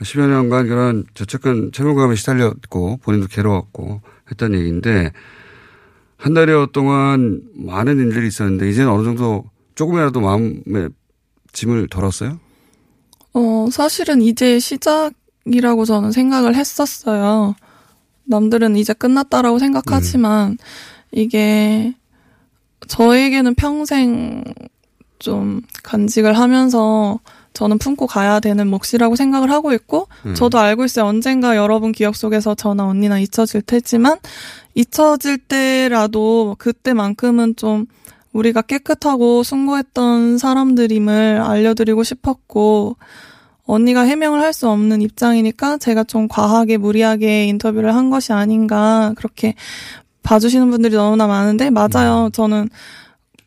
10여 0.00 0.28
년간 0.28 0.68
그런 0.68 1.04
죄책감 1.14 1.72
채용감에 1.72 2.14
시달렸고 2.16 2.98
본인도 2.98 3.28
괴로웠고 3.28 4.00
했던 4.30 4.54
얘기인데 4.54 5.12
한 6.16 6.34
달여 6.34 6.68
동안 6.72 7.42
많은 7.54 7.98
일들이 7.98 8.26
있었는데 8.26 8.68
이제는 8.70 8.90
어느 8.90 9.04
정도 9.04 9.44
조금이라도 9.74 10.20
마음에 10.20 10.88
짐을 11.52 11.88
덜었어요? 11.88 12.38
어, 13.34 13.68
사실은 13.70 14.22
이제 14.22 14.58
시작이라고 14.58 15.84
저는 15.84 16.12
생각을 16.12 16.54
했었어요. 16.54 17.54
남들은 18.24 18.76
이제 18.76 18.92
끝났다라고 18.92 19.58
생각하지만, 19.58 20.56
이게, 21.12 21.94
저에게는 22.88 23.54
평생 23.54 24.44
좀 25.18 25.62
간직을 25.82 26.38
하면서 26.38 27.18
저는 27.54 27.78
품고 27.78 28.06
가야 28.08 28.40
되는 28.40 28.66
몫이라고 28.68 29.16
생각을 29.16 29.50
하고 29.50 29.72
있고 29.72 30.08
음. 30.26 30.34
저도 30.34 30.58
알고 30.58 30.84
있어요. 30.84 31.06
언젠가 31.06 31.56
여러분 31.56 31.92
기억 31.92 32.16
속에서 32.16 32.54
저나 32.54 32.84
언니나 32.86 33.18
잊혀질 33.18 33.62
테지만 33.62 34.18
잊혀질 34.74 35.38
때라도 35.38 36.56
그때만큼은 36.58 37.54
좀 37.56 37.86
우리가 38.32 38.62
깨끗하고 38.62 39.44
숭고했던 39.44 40.38
사람들임을 40.38 41.40
알려드리고 41.40 42.02
싶었고 42.02 42.96
언니가 43.66 44.02
해명을 44.02 44.40
할 44.42 44.52
수 44.52 44.68
없는 44.68 45.00
입장이니까 45.00 45.78
제가 45.78 46.04
좀 46.04 46.26
과하게 46.28 46.76
무리하게 46.76 47.46
인터뷰를 47.46 47.94
한 47.94 48.10
것이 48.10 48.32
아닌가 48.32 49.14
그렇게 49.16 49.54
봐주시는 50.24 50.70
분들이 50.70 50.96
너무나 50.96 51.26
많은데 51.28 51.70
맞아요. 51.70 52.30
저는 52.32 52.68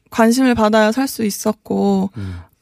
관심을 0.10 0.56
받아야 0.56 0.92
살 0.94 1.08
수 1.08 1.24
있었고 1.26 2.10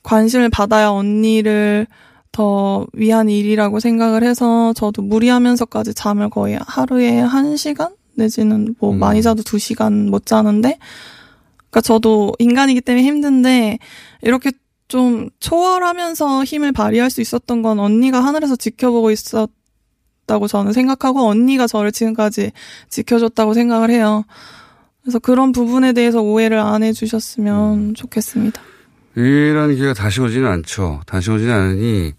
관심을 0.06 0.50
받아야 0.50 0.90
언니를 0.90 1.88
더 2.32 2.86
위한 2.94 3.28
일이라고 3.28 3.80
생각을 3.80 4.24
해서 4.24 4.72
저도 4.74 5.02
무리하면서까지 5.02 5.94
잠을 5.94 6.30
거의 6.30 6.60
하루에 6.62 7.20
한 7.20 7.58
시간 7.58 7.96
내지는 8.14 8.76
뭐 8.80 8.94
많이 8.94 9.22
자도 9.22 9.44
두 9.44 9.58
시간 9.58 10.10
못 10.10 10.26
자는데 10.26 10.78
그러니까 11.58 11.82
저도 11.82 12.34
인간이기 12.40 12.82
때문에 12.82 13.04
힘든데 13.04 13.80
이렇게 14.22 14.52
좀 14.88 15.30
초월하면서 15.40 16.44
힘을 16.44 16.72
발휘할 16.72 17.10
수 17.10 17.22
있었던 17.22 17.62
건 17.64 17.80
언니가 17.80 18.20
하늘에서 18.24 18.56
지켜보고 18.56 19.10
있었다고 19.12 20.48
저는 20.48 20.72
생각하고 20.72 21.22
언니가 21.22 21.66
저를 21.66 21.92
지금까지 21.92 22.52
지켜줬다고 22.90 23.56
생각을 23.56 23.90
해요. 23.90 24.24
그래서 25.02 25.20
그런 25.20 25.52
부분에 25.52 25.94
대해서 25.94 26.22
오해를 26.22 26.60
안 26.60 26.84
해주셨으면 26.84 27.96
좋겠습니다. 27.96 28.62
이런 29.16 29.76
기회가 29.76 29.94
다시 29.94 30.22
오지는 30.22 30.48
않죠. 30.50 31.02
다시 31.06 31.32
오지는 31.32 31.54
않으니 31.54 32.14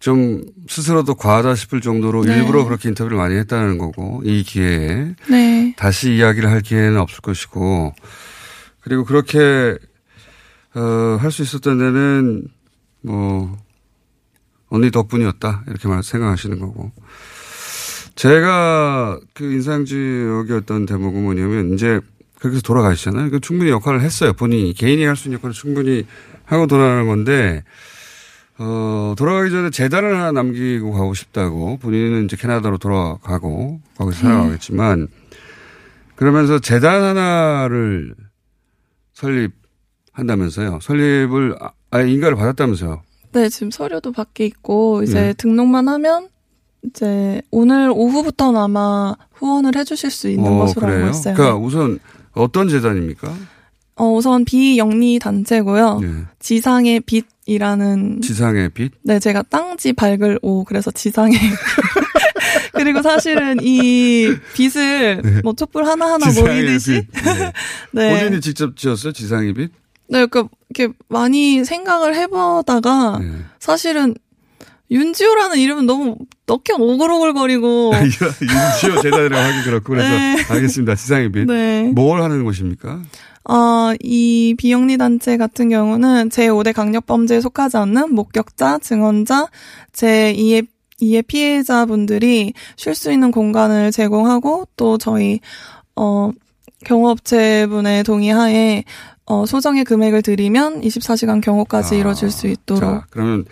좀 0.00 0.42
스스로도 0.68 1.14
과하다 1.14 1.54
싶을 1.54 1.80
정도로 1.80 2.24
네. 2.24 2.36
일부러 2.36 2.64
그렇게 2.64 2.88
인터뷰를 2.88 3.16
많이 3.16 3.36
했다는 3.36 3.78
거고 3.78 4.22
이 4.24 4.42
기회에 4.42 5.14
네. 5.30 5.74
다시 5.76 6.14
이야기를 6.14 6.50
할 6.50 6.60
기회는 6.60 6.98
없을 6.98 7.20
것이고 7.20 7.94
그리고 8.80 9.04
그렇게 9.04 9.76
어, 10.74 11.18
할 11.20 11.30
수 11.30 11.42
있었던 11.42 11.78
데는 11.78 12.48
뭐 13.02 13.56
언니 14.70 14.90
덕분이었다 14.90 15.64
이렇게 15.68 15.86
말 15.86 16.02
생각하시는 16.02 16.58
거고 16.58 16.90
제가 18.14 19.20
그 19.34 19.44
인상적이었던 19.52 20.86
대목은 20.86 21.22
뭐냐면 21.22 21.74
이제 21.74 22.00
그렇게 22.42 22.56
해서 22.56 22.62
돌아가시잖아요. 22.62 23.30
그 23.30 23.38
충분히 23.40 23.70
역할을 23.70 24.00
했어요. 24.00 24.32
본인이 24.32 24.72
개인이 24.72 25.04
할 25.04 25.14
수 25.14 25.28
있는 25.28 25.38
역할을 25.38 25.54
충분히 25.54 26.04
하고 26.44 26.66
돌아가는 26.66 27.06
건데 27.06 27.62
어, 28.58 29.14
돌아가기 29.16 29.50
전에 29.52 29.70
재단을 29.70 30.16
하나 30.18 30.32
남기고 30.32 30.90
가고 30.92 31.14
싶다고 31.14 31.76
본인은 31.78 32.24
이제 32.24 32.36
캐나다로 32.36 32.78
돌아가고 32.78 33.80
거기서 33.96 34.18
살아가겠지만 34.22 35.06
그러면서 36.16 36.58
재단 36.58 37.02
하나를 37.04 38.14
설립한다면서요. 39.14 40.80
설립을 40.82 41.56
아- 41.60 41.70
아예 41.92 42.10
인가를 42.10 42.36
받았다면서요. 42.36 43.02
네, 43.32 43.48
지금 43.48 43.70
서류도 43.70 44.10
밖에 44.12 44.44
있고 44.46 45.02
이제 45.04 45.14
네. 45.20 45.32
등록만 45.34 45.86
하면 45.88 46.28
이제 46.84 47.40
오늘 47.52 47.90
오후부터는 47.94 48.58
아마 48.60 49.14
후원을 49.34 49.76
해주실 49.76 50.10
수 50.10 50.28
있는 50.28 50.50
어, 50.52 50.58
것으로 50.58 50.88
알고 50.88 51.10
있어요. 51.10 51.34
그러니까 51.34 51.56
우선 51.56 51.98
어떤 52.34 52.68
재단입니까? 52.68 53.34
어, 53.96 54.06
우선 54.06 54.44
비영리 54.44 55.18
단체고요. 55.18 56.00
네. 56.00 56.08
지상의 56.38 57.00
빛이라는 57.00 58.20
지상의 58.22 58.70
빛? 58.70 58.92
네, 59.02 59.18
제가 59.18 59.42
땅지 59.42 59.92
밝을 59.92 60.38
오 60.42 60.64
그래서 60.64 60.90
지상의 60.90 61.38
그리고 62.72 63.02
사실은 63.02 63.58
이 63.60 64.34
빛을 64.54 65.42
뭐 65.44 65.52
촛불 65.54 65.86
하나하나 65.86 66.26
네. 66.30 66.40
모이듯이 66.42 67.06
빛. 67.12 67.22
네. 67.22 67.52
네. 67.92 68.18
본인이 68.18 68.40
직접 68.40 68.76
지었어요? 68.76 69.12
지상의 69.12 69.52
빛? 69.52 69.70
네, 70.08 70.26
그러니까 70.26 70.48
이렇게 70.70 70.94
많이 71.08 71.64
생각을 71.64 72.14
해보다가 72.14 73.18
네. 73.20 73.30
사실은 73.60 74.14
윤지호라는 74.92 75.58
이름은 75.58 75.86
너무 75.86 76.16
넣기 76.46 76.72
오글오글거리고 76.72 77.92
윤지호 77.96 79.00
재단이라고 79.00 79.34
하기 79.36 79.64
그렇고 79.64 79.84
그래서 79.94 80.08
네. 80.10 80.36
알겠습니다. 80.48 80.94
지상의 80.94 81.32
빛. 81.32 81.46
네. 81.46 81.90
뭘 81.94 82.20
하는 82.22 82.44
곳입니까? 82.44 83.00
어, 83.48 83.92
이 84.00 84.54
비영리 84.56 84.98
단체 84.98 85.36
같은 85.36 85.70
경우는 85.70 86.28
제5대 86.28 86.72
강력범죄에 86.72 87.40
속하지 87.40 87.78
않는 87.78 88.14
목격자, 88.14 88.78
증언자, 88.78 89.48
제2의 89.92 90.68
이의 91.00 91.22
피해자분들이 91.22 92.52
쉴 92.76 92.94
수 92.94 93.10
있는 93.10 93.32
공간을 93.32 93.90
제공하고 93.90 94.68
또 94.76 94.98
저희 94.98 95.40
어 95.96 96.30
경호업체분의 96.84 98.04
동의하에 98.04 98.84
어 99.26 99.44
소정의 99.44 99.82
금액을 99.84 100.22
드리면 100.22 100.82
24시간 100.82 101.40
경호까지 101.42 101.98
이뤄질 101.98 102.30
수 102.30 102.46
있도록 102.46 102.82
자, 102.82 103.06
그러면 103.10 103.44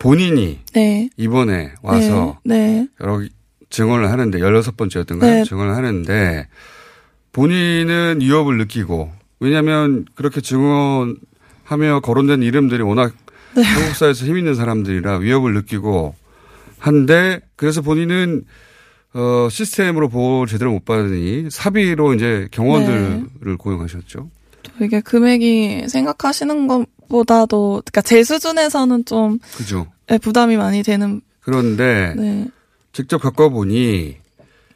본인이 0.00 0.58
네. 0.72 1.10
이번에 1.16 1.72
와서 1.82 2.40
네. 2.42 2.88
여러 3.00 3.22
증언을 3.68 4.10
하는데 4.10 4.38
16번째였던가요? 4.38 5.20
네. 5.20 5.44
증언을 5.44 5.76
하는데 5.76 6.48
본인은 7.32 8.18
위협을 8.20 8.56
느끼고 8.56 9.12
왜냐하면 9.40 10.06
그렇게 10.14 10.40
증언하며 10.40 12.00
거론된 12.02 12.42
이름들이 12.42 12.82
워낙 12.82 13.12
네. 13.54 13.62
한국 13.62 13.94
사회에서 13.94 14.24
힘 14.24 14.38
있는 14.38 14.54
사람들이라 14.54 15.18
위협을 15.18 15.52
느끼고 15.52 16.16
한데 16.78 17.40
그래서 17.56 17.82
본인은 17.82 18.44
어 19.12 19.48
시스템으로 19.50 20.08
보호를 20.08 20.48
제대로 20.48 20.72
못 20.72 20.86
받으니 20.86 21.48
사비로 21.50 22.14
이제 22.14 22.48
경호원들을 22.52 23.26
네. 23.44 23.54
고용하셨죠. 23.58 24.30
또 24.62 24.84
이게 24.84 25.00
금액이 25.00 25.88
생각하시는 25.88 26.66
것보다도 26.66 27.82
그러니까 27.84 28.00
제 28.02 28.22
수준에서는 28.24 29.04
좀 29.04 29.38
그죠. 29.56 29.86
네, 30.08 30.18
부담이 30.18 30.56
많이 30.56 30.82
되는 30.82 31.20
그런데 31.40 32.14
네. 32.16 32.48
직접 32.92 33.18
겪어보니 33.18 34.16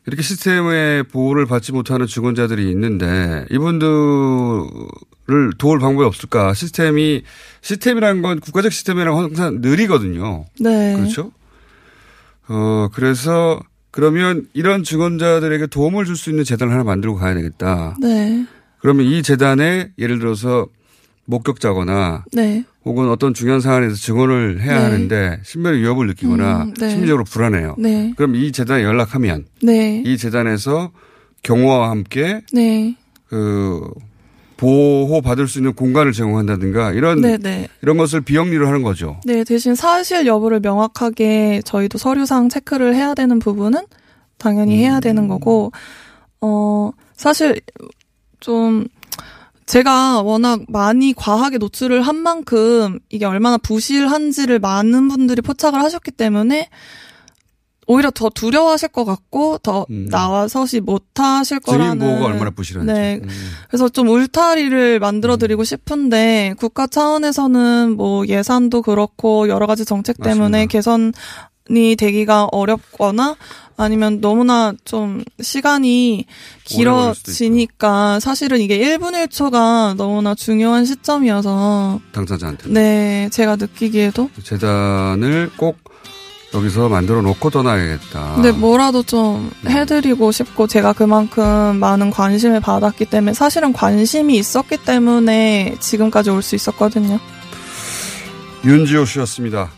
이렇게 0.06 0.22
시스템의 0.22 1.04
보호를 1.04 1.46
받지 1.46 1.72
못하는 1.72 2.06
증언자들이 2.06 2.70
있는데 2.70 3.46
이분들을 3.50 5.52
도울 5.58 5.78
방법이 5.78 6.04
없을까? 6.06 6.54
시스템이 6.54 7.22
시스템이라는 7.62 8.22
건 8.22 8.40
국가적 8.40 8.72
시스템이랑 8.72 9.18
항상 9.18 9.58
느리거든요. 9.60 10.44
네. 10.60 10.96
그렇죠? 10.96 11.32
어 12.48 12.88
그래서 12.92 13.60
그러면 13.90 14.46
이런 14.52 14.82
증언자들에게 14.84 15.68
도움을 15.68 16.04
줄 16.04 16.16
수 16.16 16.30
있는 16.30 16.44
재단을 16.44 16.74
하나 16.74 16.84
만들고 16.84 17.16
가야 17.16 17.34
되겠다. 17.34 17.96
네. 18.00 18.44
그러면 18.84 19.06
이 19.06 19.22
재단에 19.22 19.92
예를 19.98 20.18
들어서 20.18 20.66
목격자거나 21.24 22.26
네. 22.34 22.64
혹은 22.84 23.08
어떤 23.08 23.32
중요한 23.32 23.62
사안에서 23.62 23.96
증언을 23.96 24.60
해야 24.60 24.76
네. 24.76 24.84
하는데 24.84 25.40
신변의 25.42 25.80
위협을 25.80 26.06
느끼거나 26.08 26.64
음, 26.64 26.74
네. 26.74 26.90
심리적으로 26.90 27.24
불안해요. 27.24 27.76
네. 27.78 28.12
그럼 28.14 28.34
이 28.34 28.52
재단에 28.52 28.82
연락하면 28.82 29.46
네. 29.62 30.02
이 30.04 30.18
재단에서 30.18 30.92
경호와 31.42 31.88
함께 31.88 32.42
네. 32.52 32.94
그 33.26 33.88
보호 34.58 35.22
받을 35.22 35.48
수 35.48 35.60
있는 35.60 35.72
공간을 35.72 36.12
제공한다든가 36.12 36.92
이런 36.92 37.22
네, 37.22 37.38
네. 37.38 37.68
이런 37.80 37.96
것을 37.96 38.20
비영리로 38.20 38.66
하는 38.66 38.82
거죠. 38.82 39.18
네, 39.24 39.44
대신 39.44 39.74
사실 39.74 40.26
여부를 40.26 40.60
명확하게 40.60 41.62
저희도 41.64 41.96
서류상 41.96 42.50
체크를 42.50 42.94
해야 42.94 43.14
되는 43.14 43.38
부분은 43.38 43.80
당연히 44.36 44.76
해야 44.76 45.00
되는 45.00 45.26
거고, 45.26 45.72
어, 46.42 46.90
사실 47.16 47.58
좀 48.44 48.86
제가 49.64 50.20
워낙 50.20 50.60
많이 50.68 51.14
과하게 51.14 51.56
노출을 51.56 52.02
한 52.02 52.16
만큼 52.16 52.98
이게 53.08 53.24
얼마나 53.24 53.56
부실한지를 53.56 54.58
많은 54.58 55.08
분들이 55.08 55.40
포착을 55.40 55.82
하셨기 55.82 56.10
때문에 56.10 56.68
오히려 57.86 58.10
더 58.10 58.28
두려워하실 58.28 58.90
것 58.90 59.06
같고 59.06 59.58
더 59.58 59.86
나와서시 59.88 60.80
못하실 60.80 61.60
거라는 61.60 61.92
음. 61.92 61.98
보호가 62.00 62.26
얼마나 62.26 62.50
부실한지. 62.50 62.92
네. 62.92 63.20
음. 63.22 63.28
그래서 63.68 63.88
좀 63.88 64.08
울타리를 64.08 65.00
만들어 65.00 65.38
드리고 65.38 65.64
싶은데 65.64 66.54
국가 66.58 66.86
차원에서는 66.86 67.96
뭐 67.96 68.26
예산도 68.26 68.82
그렇고 68.82 69.48
여러 69.48 69.66
가지 69.66 69.86
정책 69.86 70.20
때문에 70.22 70.66
개선 70.66 71.14
이 71.70 71.96
되기가 71.96 72.48
어렵거나 72.52 73.36
아니면 73.76 74.20
너무나 74.20 74.72
좀 74.84 75.24
시간이 75.40 76.26
길어지니까 76.64 78.20
사실은 78.20 78.60
이게 78.60 78.78
1분 78.78 79.12
1초가 79.26 79.96
너무나 79.96 80.34
중요한 80.34 80.84
시점이어서 80.84 82.00
당사자한테 82.12 82.68
네, 82.70 83.28
제가 83.32 83.56
느끼기에도 83.56 84.30
재단을 84.42 85.50
꼭 85.56 85.78
여기서 86.52 86.88
만들어 86.88 87.20
놓고 87.22 87.50
떠나야겠다. 87.50 88.34
근데 88.34 88.52
뭐라도 88.52 89.02
좀 89.02 89.50
해드리고 89.66 90.30
싶고 90.30 90.68
제가 90.68 90.92
그만큼 90.92 91.76
많은 91.80 92.10
관심을 92.10 92.60
받았기 92.60 93.06
때문에 93.06 93.32
사실은 93.34 93.72
관심이 93.72 94.36
있었기 94.36 94.76
때문에 94.84 95.74
지금까지 95.80 96.30
올 96.30 96.42
수 96.42 96.54
있었거든요. 96.54 97.18
윤지호 98.64 99.04
씨였습니다. 99.04 99.70